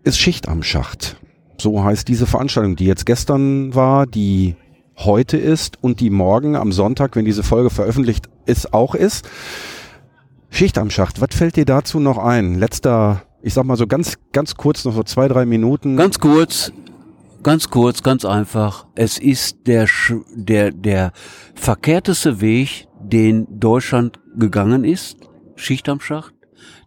ist 0.05 0.19
Schicht 0.19 0.49
am 0.49 0.63
Schacht. 0.63 1.17
So 1.61 1.85
heißt 1.85 2.09
diese 2.09 2.27
Veranstaltung, 2.27 2.77
die 2.77 2.87
jetzt 2.87 3.05
gestern 3.05 3.75
war, 3.75 4.07
die 4.07 4.57
heute 4.97 5.37
ist 5.37 5.83
und 5.83 6.01
die 6.01 6.09
morgen 6.09 6.57
am 6.57 6.73
Sonntag, 6.73 7.15
wenn 7.15 7.27
diese 7.27 7.43
Folge 7.43 7.69
veröffentlicht 7.69 8.31
ist, 8.47 8.73
auch 8.73 8.95
ist. 8.95 9.29
Schicht 10.49 10.79
am 10.79 10.89
Schacht, 10.89 11.21
was 11.21 11.37
fällt 11.37 11.57
dir 11.57 11.67
dazu 11.67 12.01
noch 12.01 12.17
ein? 12.17 12.55
Letzter, 12.55 13.23
ich 13.43 13.53
sag 13.53 13.65
mal 13.65 13.77
so 13.77 13.87
ganz, 13.87 14.15
ganz 14.33 14.55
kurz, 14.55 14.87
noch 14.87 14.95
so 14.95 15.03
zwei, 15.03 15.29
drei 15.29 15.45
Minuten. 15.45 15.97
Ganz 15.99 16.19
kurz, 16.19 16.73
ganz 17.43 17.69
kurz, 17.69 18.03
ganz 18.03 18.25
einfach. 18.25 18.87
Es 18.95 19.19
ist 19.19 19.59
der, 19.67 19.87
der, 20.35 20.71
der 20.73 21.13
verkehrteste 21.55 22.41
Weg, 22.41 22.88
den 23.09 23.47
Deutschland 23.61 24.21
gegangen 24.37 24.85
ist. 24.85 25.19
Schicht 25.57 25.89
am 25.89 26.01
Schacht. 26.01 26.35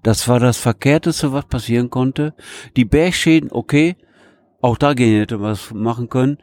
Das 0.04 0.28
war 0.28 0.40
das 0.40 0.58
verkehrteste, 0.58 1.32
was 1.34 1.46
passieren 1.46 1.90
konnte. 1.90 2.34
Die 2.76 2.86
Bergschäden, 2.86 3.52
okay. 3.52 3.96
Auch 4.62 4.78
dagegen 4.78 5.18
hätte 5.20 5.38
man 5.38 5.52
was 5.52 5.74
machen 5.74 6.10
können. 6.10 6.38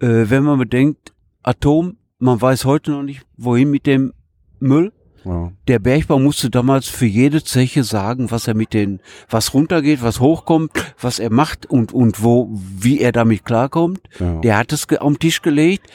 Äh, 0.00 0.24
wenn 0.28 0.44
man 0.44 0.58
bedenkt, 0.58 1.12
Atom, 1.42 1.96
man 2.18 2.40
weiß 2.40 2.64
heute 2.64 2.90
noch 2.92 3.02
nicht, 3.02 3.22
wohin 3.36 3.70
mit 3.70 3.86
dem 3.86 4.12
Müll. 4.60 4.92
ja. 5.24 5.52
Der 5.68 5.78
Bergbau 5.78 6.18
musste 6.18 6.50
damals 6.50 6.88
für 6.88 7.06
jede 7.06 7.42
Zeche 7.42 7.84
sagen, 7.84 8.30
was 8.30 8.48
er 8.48 8.54
mit 8.54 8.72
den, 8.72 9.00
was 9.28 9.52
runtergeht, 9.54 10.02
was 10.02 10.20
hochkommt, 10.20 10.70
was 11.00 11.18
er 11.18 11.32
macht 11.32 11.66
und, 11.66 11.92
und 11.92 12.22
wo, 12.22 12.48
wie 12.52 13.00
er 13.00 13.12
damit 13.12 13.44
klarkommt. 13.44 14.00
Ja. 14.18 14.40
Der 14.40 14.58
hat 14.58 14.72
es 14.72 14.86
den 14.86 15.18
Tisch 15.18 15.42
gelegt. 15.42 15.90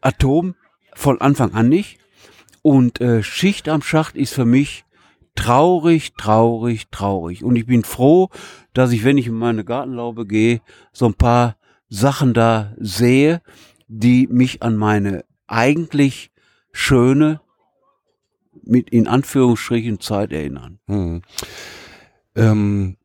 Atom 0.00 0.54
von 0.94 1.20
Anfang 1.20 1.52
an 1.54 1.68
nicht. 1.68 1.98
Und 2.62 3.00
äh, 3.00 3.22
Schicht 3.22 3.68
am 3.68 3.82
Schacht 3.82 4.16
ist 4.16 4.34
für 4.34 4.44
mich 4.44 4.84
traurig, 5.34 6.14
traurig, 6.14 6.88
traurig. 6.90 7.44
Und 7.44 7.56
ich 7.56 7.66
bin 7.66 7.84
froh, 7.84 8.28
dass 8.74 8.92
ich, 8.92 9.04
wenn 9.04 9.18
ich 9.18 9.28
in 9.28 9.34
meine 9.34 9.64
Gartenlaube 9.64 10.26
gehe, 10.26 10.60
so 10.92 11.06
ein 11.06 11.14
paar 11.14 11.56
Sachen 11.88 12.34
da 12.34 12.74
sehe, 12.78 13.40
die 13.86 14.26
mich 14.26 14.62
an 14.62 14.76
meine 14.76 15.24
eigentlich 15.46 16.30
schöne, 16.72 17.40
mit 18.62 18.90
in 18.90 19.06
Anführungsstrichen 19.06 20.00
Zeit 20.00 20.32
erinnern. 20.32 20.78
Hm. 20.86 21.22
Ähm, 22.34 22.96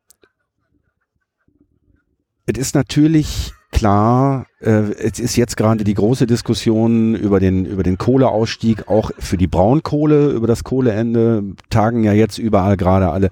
es 2.46 2.58
ist 2.58 2.74
natürlich 2.74 3.52
klar, 3.74 4.46
äh, 4.60 4.92
es 4.94 5.18
ist 5.18 5.36
jetzt 5.36 5.56
gerade 5.58 5.84
die 5.84 5.92
große 5.92 6.26
Diskussion 6.26 7.14
über 7.14 7.40
den, 7.40 7.66
über 7.66 7.82
den 7.82 7.98
Kohleausstieg, 7.98 8.88
auch 8.88 9.10
für 9.18 9.36
die 9.36 9.48
Braunkohle, 9.48 10.30
über 10.30 10.46
das 10.46 10.64
Kohleende, 10.64 11.42
tagen 11.68 12.04
ja 12.04 12.12
jetzt 12.12 12.38
überall 12.38 12.78
gerade 12.78 13.10
alle. 13.10 13.30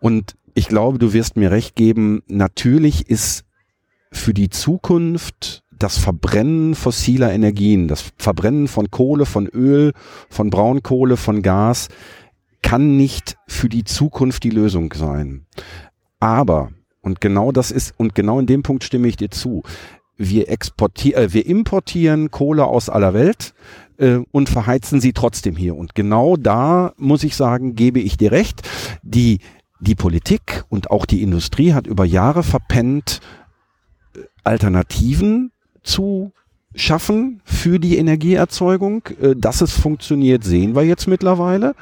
Und 0.00 0.34
ich 0.54 0.66
glaube, 0.66 0.98
du 0.98 1.12
wirst 1.12 1.36
mir 1.36 1.50
recht 1.50 1.76
geben, 1.76 2.22
natürlich 2.26 3.08
ist 3.08 3.44
für 4.10 4.34
die 4.34 4.48
Zukunft 4.48 5.62
das 5.78 5.98
Verbrennen 5.98 6.74
fossiler 6.74 7.32
Energien, 7.32 7.86
das 7.86 8.12
Verbrennen 8.16 8.68
von 8.68 8.90
Kohle, 8.90 9.26
von 9.26 9.46
Öl, 9.46 9.92
von 10.30 10.50
Braunkohle, 10.50 11.16
von 11.16 11.42
Gas 11.42 11.88
kann 12.62 12.96
nicht 12.96 13.36
für 13.46 13.68
die 13.68 13.84
Zukunft 13.84 14.42
die 14.44 14.50
Lösung 14.50 14.94
sein. 14.94 15.44
Aber, 16.20 16.70
und 17.04 17.20
genau 17.20 17.52
das 17.52 17.70
ist, 17.70 17.94
und 17.98 18.14
genau 18.14 18.40
in 18.40 18.46
dem 18.46 18.62
Punkt 18.62 18.82
stimme 18.82 19.08
ich 19.08 19.16
dir 19.16 19.30
zu, 19.30 19.62
wir 20.16 20.48
exportieren, 20.48 21.24
äh, 21.24 21.32
wir 21.32 21.46
importieren 21.46 22.30
Kohle 22.30 22.64
aus 22.64 22.88
aller 22.88 23.14
Welt 23.14 23.54
äh, 23.98 24.18
und 24.30 24.48
verheizen 24.48 25.00
sie 25.00 25.12
trotzdem 25.12 25.56
hier. 25.56 25.76
Und 25.76 25.94
genau 25.94 26.36
da 26.36 26.92
muss 26.96 27.24
ich 27.24 27.36
sagen, 27.36 27.74
gebe 27.74 28.00
ich 28.00 28.16
dir 28.16 28.32
recht. 28.32 28.62
Die 29.02 29.40
die 29.80 29.94
Politik 29.94 30.64
und 30.68 30.90
auch 30.90 31.04
die 31.04 31.22
Industrie 31.22 31.74
hat 31.74 31.86
über 31.86 32.04
Jahre 32.04 32.42
verpennt, 32.42 33.20
äh, 34.16 34.20
Alternativen 34.42 35.52
zu 35.82 36.32
schaffen 36.74 37.42
für 37.44 37.78
die 37.78 37.98
Energieerzeugung. 37.98 39.02
Äh, 39.20 39.34
dass 39.36 39.60
es 39.60 39.72
funktioniert, 39.72 40.44
sehen 40.44 40.74
wir 40.74 40.84
jetzt 40.84 41.06
mittlerweile. 41.06 41.74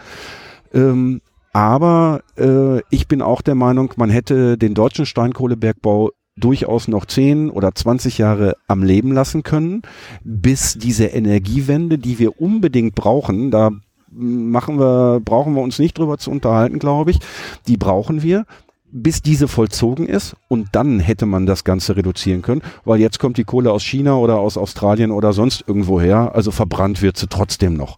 Ähm, 0.75 1.21
aber 1.53 2.23
äh, 2.37 2.81
ich 2.91 3.09
bin 3.09 3.23
auch 3.23 3.43
der 3.43 3.55
Meinung, 3.55 3.93
man 3.97 4.11
hätte 4.11 4.57
den 4.57 4.75
deutschen 4.75 5.07
Steinkohlebergbau 5.07 6.11
durchaus 6.37 6.89
noch 6.89 7.05
10 7.05 7.51
oder 7.51 7.75
20 7.75 8.19
Jahre 8.19 8.57
am 8.67 8.83
Leben 8.83 9.13
lassen 9.13 9.43
können, 9.43 9.83
bis 10.25 10.79
diese 10.79 11.07
Energiewende, 11.07 11.99
die 11.99 12.19
wir 12.19 12.41
unbedingt 12.41 12.95
brauchen, 12.95 13.51
da 13.51 13.71
machen 14.11 14.79
wir, 14.79 15.21
brauchen 15.25 15.55
wir 15.55 15.63
uns 15.63 15.79
nicht 15.79 15.99
drüber 15.99 16.19
zu 16.19 16.31
unterhalten, 16.31 16.79
glaube 16.79 17.11
ich, 17.11 17.19
die 17.67 17.77
brauchen 17.77 18.23
wir, 18.23 18.47
bis 18.91 19.23
diese 19.23 19.49
vollzogen 19.49 20.07
ist 20.07 20.37
und 20.49 20.69
dann 20.73 21.01
hätte 21.01 21.27
man 21.27 21.47
das 21.47 21.65
Ganze 21.65 21.97
reduzieren 21.97 22.43
können, 22.43 22.63
weil 22.85 23.01
jetzt 23.01 23.19
kommt 23.19 23.39
die 23.39 23.45
Kohle 23.45 23.73
aus 23.73 23.83
China 23.83 24.17
oder 24.17 24.39
aus 24.39 24.59
Australien 24.59 25.11
oder 25.11 25.33
sonst 25.33 25.65
irgendwo 25.67 26.01
her, 26.01 26.33
also 26.35 26.51
verbrannt 26.51 27.01
wird 27.01 27.17
sie 27.17 27.27
trotzdem 27.27 27.75
noch. 27.75 27.97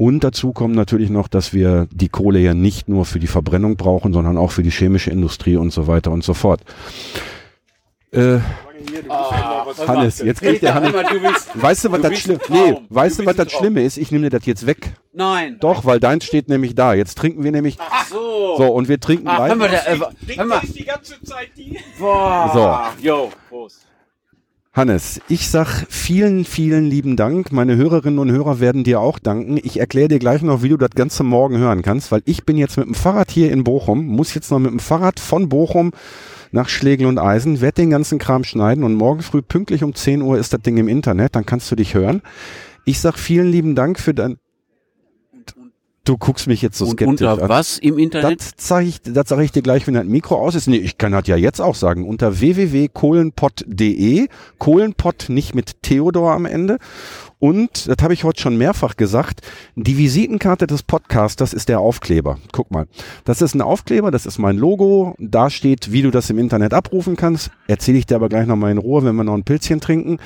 Und 0.00 0.24
dazu 0.24 0.54
kommt 0.54 0.74
natürlich 0.76 1.10
noch, 1.10 1.28
dass 1.28 1.52
wir 1.52 1.86
die 1.92 2.08
Kohle 2.08 2.38
ja 2.38 2.54
nicht 2.54 2.88
nur 2.88 3.04
für 3.04 3.18
die 3.18 3.26
Verbrennung 3.26 3.76
brauchen, 3.76 4.14
sondern 4.14 4.38
auch 4.38 4.50
für 4.50 4.62
die 4.62 4.70
chemische 4.70 5.10
Industrie 5.10 5.56
und 5.56 5.74
so 5.74 5.88
weiter 5.88 6.10
und 6.10 6.24
so 6.24 6.32
fort. 6.32 6.62
Äh, 8.10 8.38
Hannes, 9.86 10.20
jetzt 10.20 10.40
kriegt 10.40 10.62
der 10.62 10.72
Hannes. 10.72 10.94
Weißt 11.52 11.84
du, 11.84 11.92
was 11.92 12.00
das 12.00 12.18
Schlimme? 12.18 12.40
Nee, 12.48 12.76
weißt 12.88 13.18
du, 13.18 13.26
was 13.26 13.36
das 13.36 13.52
Schlimme 13.52 13.82
ist? 13.82 13.98
Ich 13.98 14.10
nehme 14.10 14.30
dir 14.30 14.38
das 14.38 14.46
jetzt 14.46 14.66
weg. 14.66 14.94
Nein. 15.12 15.58
Doch, 15.60 15.84
weil 15.84 16.00
deins 16.00 16.24
steht 16.24 16.48
nämlich 16.48 16.74
da. 16.74 16.94
Jetzt 16.94 17.18
trinken 17.18 17.44
wir 17.44 17.52
nämlich. 17.52 17.76
Ach 17.78 18.06
so. 18.06 18.54
So, 18.56 18.72
und 18.72 18.88
wir 18.88 19.00
trinken 19.00 19.28
Ach, 19.28 19.48
hör 19.48 19.54
mal, 19.54 19.70
weiter. 19.70 19.84
der, 19.84 20.32
äh, 20.32 20.36
hör 20.38 20.46
mal. 20.46 20.62
die 20.62 20.84
ganze 20.86 21.22
Zeit 21.22 21.50
die. 21.58 21.78
Boah. 21.98 22.94
Jo, 23.02 23.30
Prost. 23.50 23.89
Hannes, 24.72 25.20
ich 25.28 25.48
sag 25.48 25.84
vielen, 25.88 26.44
vielen 26.44 26.84
lieben 26.84 27.16
Dank. 27.16 27.50
Meine 27.50 27.74
Hörerinnen 27.74 28.20
und 28.20 28.30
Hörer 28.30 28.60
werden 28.60 28.84
dir 28.84 29.00
auch 29.00 29.18
danken. 29.18 29.58
Ich 29.60 29.80
erkläre 29.80 30.06
dir 30.06 30.20
gleich 30.20 30.42
noch, 30.42 30.62
wie 30.62 30.68
du 30.68 30.76
das 30.76 30.90
Ganze 30.90 31.24
morgen 31.24 31.58
hören 31.58 31.82
kannst, 31.82 32.12
weil 32.12 32.22
ich 32.24 32.44
bin 32.44 32.56
jetzt 32.56 32.76
mit 32.76 32.86
dem 32.86 32.94
Fahrrad 32.94 33.32
hier 33.32 33.50
in 33.50 33.64
Bochum, 33.64 34.06
muss 34.06 34.32
jetzt 34.32 34.48
noch 34.52 34.60
mit 34.60 34.70
dem 34.70 34.78
Fahrrad 34.78 35.18
von 35.18 35.48
Bochum 35.48 35.90
nach 36.52 36.68
Schlegel 36.68 37.08
und 37.08 37.18
Eisen, 37.18 37.60
werd 37.60 37.78
den 37.78 37.90
ganzen 37.90 38.20
Kram 38.20 38.44
schneiden 38.44 38.84
und 38.84 38.94
morgen 38.94 39.22
früh 39.22 39.42
pünktlich 39.42 39.82
um 39.82 39.92
10 39.92 40.22
Uhr 40.22 40.38
ist 40.38 40.52
das 40.52 40.60
Ding 40.60 40.76
im 40.76 40.86
Internet, 40.86 41.34
dann 41.34 41.46
kannst 41.46 41.68
du 41.72 41.74
dich 41.74 41.94
hören. 41.94 42.22
Ich 42.84 43.00
sag 43.00 43.18
vielen 43.18 43.50
lieben 43.50 43.74
Dank 43.74 43.98
für 43.98 44.14
dein... 44.14 44.36
Du 46.04 46.16
guckst 46.16 46.46
mich 46.46 46.62
jetzt 46.62 46.78
so 46.78 46.86
Und 46.86 46.92
skeptisch 46.92 47.26
unter 47.26 47.42
an. 47.42 47.48
was 47.50 47.78
im 47.78 47.98
Internet? 47.98 48.40
Das 48.40 48.52
sage 48.66 48.86
ich, 48.86 49.02
das 49.02 49.28
sag 49.28 49.38
ich 49.40 49.52
dir 49.52 49.60
gleich, 49.62 49.86
wenn 49.86 49.94
das 49.94 50.06
Mikro 50.06 50.36
aus 50.36 50.54
ist. 50.54 50.66
Nee, 50.66 50.76
ich 50.78 50.96
kann 50.96 51.12
das 51.12 51.26
ja 51.26 51.36
jetzt 51.36 51.60
auch 51.60 51.74
sagen. 51.74 52.08
Unter 52.08 52.40
www.kohlenpott.de. 52.40 54.28
Kohlenpott 54.58 55.26
nicht 55.28 55.54
mit 55.54 55.82
Theodor 55.82 56.32
am 56.32 56.46
Ende. 56.46 56.78
Und, 57.38 57.88
das 57.88 57.96
habe 58.02 58.12
ich 58.14 58.24
heute 58.24 58.40
schon 58.40 58.56
mehrfach 58.58 58.96
gesagt, 58.96 59.40
die 59.74 59.96
Visitenkarte 59.96 60.66
des 60.66 60.82
Podcasters 60.82 61.52
ist 61.54 61.68
der 61.68 61.80
Aufkleber. 61.80 62.38
Guck 62.52 62.70
mal. 62.70 62.86
Das 63.24 63.40
ist 63.40 63.54
ein 63.54 63.62
Aufkleber, 63.62 64.10
das 64.10 64.26
ist 64.26 64.38
mein 64.38 64.56
Logo. 64.58 65.14
Da 65.18 65.48
steht, 65.48 65.92
wie 65.92 66.02
du 66.02 66.10
das 66.10 66.28
im 66.30 66.38
Internet 66.38 66.74
abrufen 66.74 67.16
kannst. 67.16 67.50
Erzähle 67.66 67.98
ich 67.98 68.06
dir 68.06 68.16
aber 68.16 68.28
gleich 68.28 68.46
nochmal 68.46 68.72
in 68.72 68.78
Ruhe, 68.78 69.04
wenn 69.04 69.16
wir 69.16 69.24
noch 69.24 69.34
ein 69.34 69.44
Pilzchen 69.44 69.80
trinken. 69.80 70.18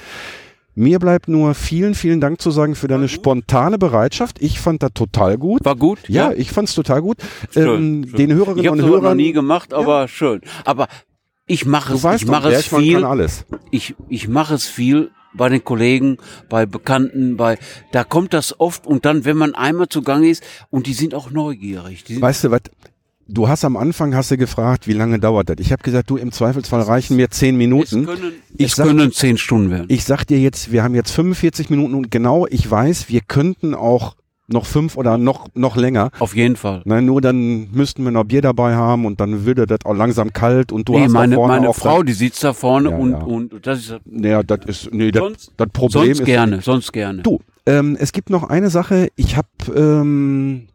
Mir 0.75 0.99
bleibt 0.99 1.29
nur 1.29 1.55
vielen, 1.55 1.95
vielen 1.95 2.20
Dank 2.20 2.41
zu 2.41 2.51
sagen 2.51 2.75
für 2.75 2.89
deine 2.89 3.09
spontane 3.09 3.79
Bereitschaft. 3.79 4.43
Ich 4.43 4.61
fand 4.61 4.83
das 4.83 4.93
total 4.95 5.39
gut. 5.39 5.64
War 5.64 5.77
gut? 5.77 6.01
Ja, 6.09 6.33
ich 6.33 6.51
fand's 6.51 6.75
total 6.75 7.01
gut. 7.01 7.18
Schön, 7.53 7.64
ähm, 8.03 8.07
schön. 8.09 8.16
Den 8.16 8.33
Hörerinnen 8.35 8.61
ich 8.61 8.66
habe 8.66 8.79
und 8.79 8.81
sowas 8.81 8.97
noch 8.97 9.03
Hörern. 9.03 9.16
nie 9.16 9.33
gemacht, 9.33 9.72
aber 9.72 10.09
schön. 10.09 10.41
Aber 10.64 10.89
ich 11.47 11.64
mache 11.64 11.93
du 11.93 11.99
es, 11.99 12.03
weißt 12.05 12.22
ich 12.25 12.29
mache 12.29 12.53
es 12.53 12.66
viel. 12.66 13.05
alles. 13.05 13.45
Ich, 13.70 13.95
ich 14.09 14.29
mache 14.29 14.55
es 14.55 14.66
viel 14.66 15.11
bei 15.35 15.49
den 15.49 15.62
Kollegen, 15.62 16.18
bei 16.49 16.64
Bekannten, 16.66 17.37
bei, 17.37 17.59
da 17.93 18.05
kommt 18.05 18.33
das 18.35 18.59
oft 18.59 18.87
und 18.87 19.05
dann, 19.05 19.25
wenn 19.25 19.37
man 19.37 19.55
einmal 19.55 19.89
zugange 19.89 20.29
ist 20.29 20.43
und 20.70 20.87
die 20.87 20.95
sind 20.95 21.14
auch 21.14 21.31
neugierig. 21.31 22.05
Sind, 22.07 22.20
Weißt 22.20 22.45
du 22.45 22.51
was? 22.51 22.62
Du 23.27 23.49
hast 23.49 23.64
am 23.64 23.77
Anfang 23.77 24.14
hast 24.14 24.31
du 24.31 24.37
gefragt, 24.37 24.87
wie 24.87 24.93
lange 24.93 25.18
dauert 25.18 25.49
das? 25.49 25.57
Ich 25.59 25.72
habe 25.72 25.83
gesagt, 25.83 26.11
du 26.11 26.16
im 26.16 26.31
Zweifelsfall 26.31 26.83
reichen 26.83 27.16
mir 27.16 27.31
zehn 27.31 27.55
es 27.55 27.59
Minuten. 27.59 28.05
können, 28.07 28.33
Ich 28.57 28.66
es 28.72 28.77
sag- 28.77 28.87
können 28.87 29.12
zehn 29.12 29.39
Stunden 29.39 29.70
werden. 29.70 29.87
Ich 29.89 30.05
sag 30.05 30.25
dir 30.25 30.39
jetzt, 30.39 30.72
wir 30.72 30.83
haben 30.83 30.95
jetzt 30.95 31.11
45 31.12 31.70
Minuten 31.70 31.95
und 31.95 32.11
genau, 32.11 32.47
ich 32.51 32.70
weiß, 32.70 33.09
wir 33.09 33.20
könnten 33.27 33.75
auch 33.75 34.16
noch 34.47 34.66
fünf 34.66 34.99
oder 34.99 35.16
noch 35.16 35.49
noch 35.55 35.75
länger. 35.75 36.11
Auf 36.18 36.37
jeden 36.37 36.57
Fall. 36.57 36.83
Nein, 36.85 37.07
nur 37.07 37.22
dann 37.22 37.70
müssten 37.72 38.05
wir 38.05 38.11
noch 38.11 38.25
Bier 38.25 38.43
dabei 38.43 38.75
haben 38.75 39.07
und 39.07 39.18
dann 39.18 39.47
würde 39.47 39.64
das 39.66 39.79
auch 39.87 39.95
langsam 39.95 40.35
kalt 40.35 40.70
und 40.70 40.87
du 40.87 40.93
nee, 40.93 41.05
hast 41.05 41.09
da 41.14 41.18
meine, 41.20 41.35
vorne 41.37 41.55
meine 41.55 41.68
auch 41.70 41.77
Frau, 41.77 42.03
die 42.03 42.12
sitzt 42.12 42.45
da 42.45 42.53
vorne 42.53 42.91
Ja, 42.91 42.97
und, 42.99 43.11
ja. 43.12 43.18
und 43.22 43.66
das 43.66 43.79
ist 43.79 43.95
Naja, 44.05 44.43
das 44.43 44.59
ist 44.66 44.93
nee, 44.93 45.11
das, 45.11 45.22
Sonst- 45.22 45.53
das 45.57 45.68
Problem 45.72 46.09
sonst 46.09 46.20
ist 46.20 46.27
gerne, 46.27 46.61
sonst 46.61 46.93
gerne. 46.93 47.22
Du, 47.22 47.41
ähm, 47.64 47.97
es 47.99 48.12
gibt 48.12 48.29
noch 48.29 48.43
eine 48.51 48.68
Sache. 48.68 49.09
Ich 49.16 49.39
habe 49.39 49.49
ähm, 49.75 50.66
äh, 50.66 50.74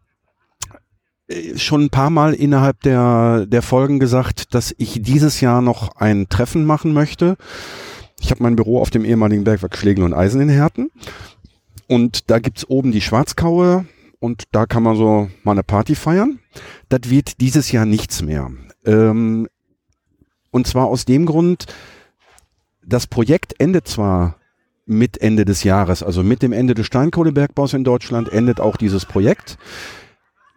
schon 1.56 1.84
ein 1.84 1.90
paar 1.90 2.10
Mal 2.10 2.34
innerhalb 2.34 2.80
der, 2.82 3.46
der 3.46 3.62
Folgen 3.62 3.98
gesagt, 3.98 4.54
dass 4.54 4.74
ich 4.78 5.02
dieses 5.02 5.40
Jahr 5.40 5.62
noch 5.62 5.96
ein 5.96 6.28
Treffen 6.28 6.64
machen 6.64 6.92
möchte. 6.92 7.36
Ich 8.20 8.30
habe 8.30 8.42
mein 8.42 8.56
Büro 8.56 8.80
auf 8.80 8.90
dem 8.90 9.04
ehemaligen 9.04 9.44
Bergwerk 9.44 9.76
Schlegel 9.76 10.04
und 10.04 10.14
Eisen 10.14 10.40
in 10.40 10.48
Herten. 10.48 10.90
Und 11.86 12.30
da 12.30 12.38
gibt's 12.38 12.68
oben 12.68 12.92
die 12.92 13.00
Schwarzkaue 13.00 13.86
und 14.18 14.44
da 14.52 14.66
kann 14.66 14.82
man 14.82 14.96
so 14.96 15.28
mal 15.42 15.52
eine 15.52 15.62
Party 15.62 15.94
feiern. 15.94 16.38
Das 16.88 17.08
wird 17.08 17.40
dieses 17.40 17.72
Jahr 17.72 17.86
nichts 17.86 18.22
mehr. 18.22 18.50
Ähm, 18.84 19.48
und 20.50 20.66
zwar 20.66 20.86
aus 20.86 21.04
dem 21.04 21.26
Grund, 21.26 21.66
das 22.84 23.06
Projekt 23.06 23.58
endet 23.60 23.88
zwar 23.88 24.36
mit 24.86 25.20
Ende 25.22 25.44
des 25.44 25.62
Jahres, 25.62 26.02
also 26.02 26.22
mit 26.22 26.42
dem 26.42 26.52
Ende 26.52 26.74
des 26.74 26.86
Steinkohlebergbaus 26.86 27.74
in 27.74 27.84
Deutschland, 27.84 28.32
endet 28.32 28.60
auch 28.60 28.76
dieses 28.76 29.06
Projekt. 29.06 29.56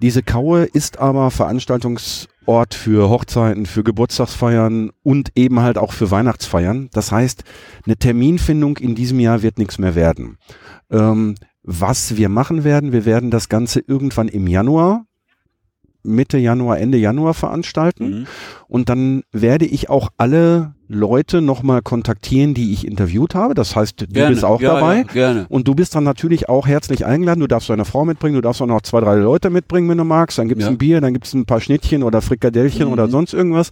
Diese 0.04 0.22
Kaue 0.22 0.66
ist 0.66 1.00
aber 1.00 1.32
Veranstaltungsort 1.32 2.74
für 2.74 3.10
Hochzeiten, 3.10 3.66
für 3.66 3.86
Geburtstagsfeiern 3.86 4.92
und 5.02 5.32
eben 5.36 5.62
halt 5.62 5.78
auch 5.78 5.94
für 5.94 6.12
Weihnachtsfeiern. 6.12 6.90
Das 6.92 7.14
heißt, 7.14 7.46
eine 7.86 7.96
Terminfindung 7.96 8.76
in 8.80 8.96
diesem 8.96 9.22
Jahr 9.22 9.44
wird 9.44 9.58
nichts 9.60 9.80
mehr 9.80 9.96
werden. 9.96 10.38
Ähm, 10.92 11.36
was 11.64 12.18
wir 12.18 12.28
machen 12.28 12.66
werden, 12.66 12.92
wir 12.92 13.06
werden 13.06 13.32
das 13.32 13.48
Ganze 13.48 13.80
irgendwann 13.80 14.28
im 14.28 14.46
Januar, 14.46 15.06
Mitte 16.04 16.38
Januar, 16.38 16.80
Ende 16.80 16.98
Januar 16.98 17.34
veranstalten. 17.34 18.10
Mhm. 18.22 18.28
Und 18.68 18.90
dann 18.90 19.24
werde 19.32 19.66
ich 19.66 19.90
auch 19.90 20.10
alle 20.18 20.74
Leute 20.88 21.42
nochmal 21.42 21.82
kontaktieren, 21.82 22.54
die 22.54 22.74
ich 22.74 22.86
interviewt 22.86 23.34
habe. 23.36 23.54
Das 23.54 23.76
heißt, 23.76 24.02
du 24.02 24.08
Gerne. 24.08 24.32
bist 24.32 24.46
auch 24.46 24.62
ja, 24.62 24.76
dabei. 24.76 24.98
Ja, 24.98 25.04
gerne. 25.04 25.46
Und 25.50 25.68
du 25.68 25.76
bist 25.76 25.96
dann 25.96 26.04
natürlich 26.04 26.50
auch 26.50 26.68
herzlich 26.68 27.06
eingeladen. 27.06 27.40
Du 27.40 27.48
darfst 27.48 27.70
deine 27.70 27.86
Frau 27.86 28.06
mitbringen, 28.06 28.36
du 28.36 28.42
darfst 28.42 28.62
auch 28.62 28.68
noch 28.68 28.82
zwei, 28.82 29.00
drei 29.00 29.16
Leute 29.16 29.50
mitbringen, 29.50 29.90
wenn 29.90 29.98
du 29.98 30.04
magst. 30.04 30.38
Dann 30.38 30.48
gibt's 30.50 30.66
Ja. 30.66 30.70
ein 30.70 30.78
Bier, 30.78 31.02
dann 31.02 31.14
gibt's 31.14 31.34
ein 31.34 31.46
paar 31.46 31.62
Schnittchen 31.62 32.04
oder 32.04 32.22
Frikadellchen 32.22 32.88
Mhm. 32.88 32.94
oder 32.94 33.08
sonst 33.08 33.34
irgendwas. 33.34 33.70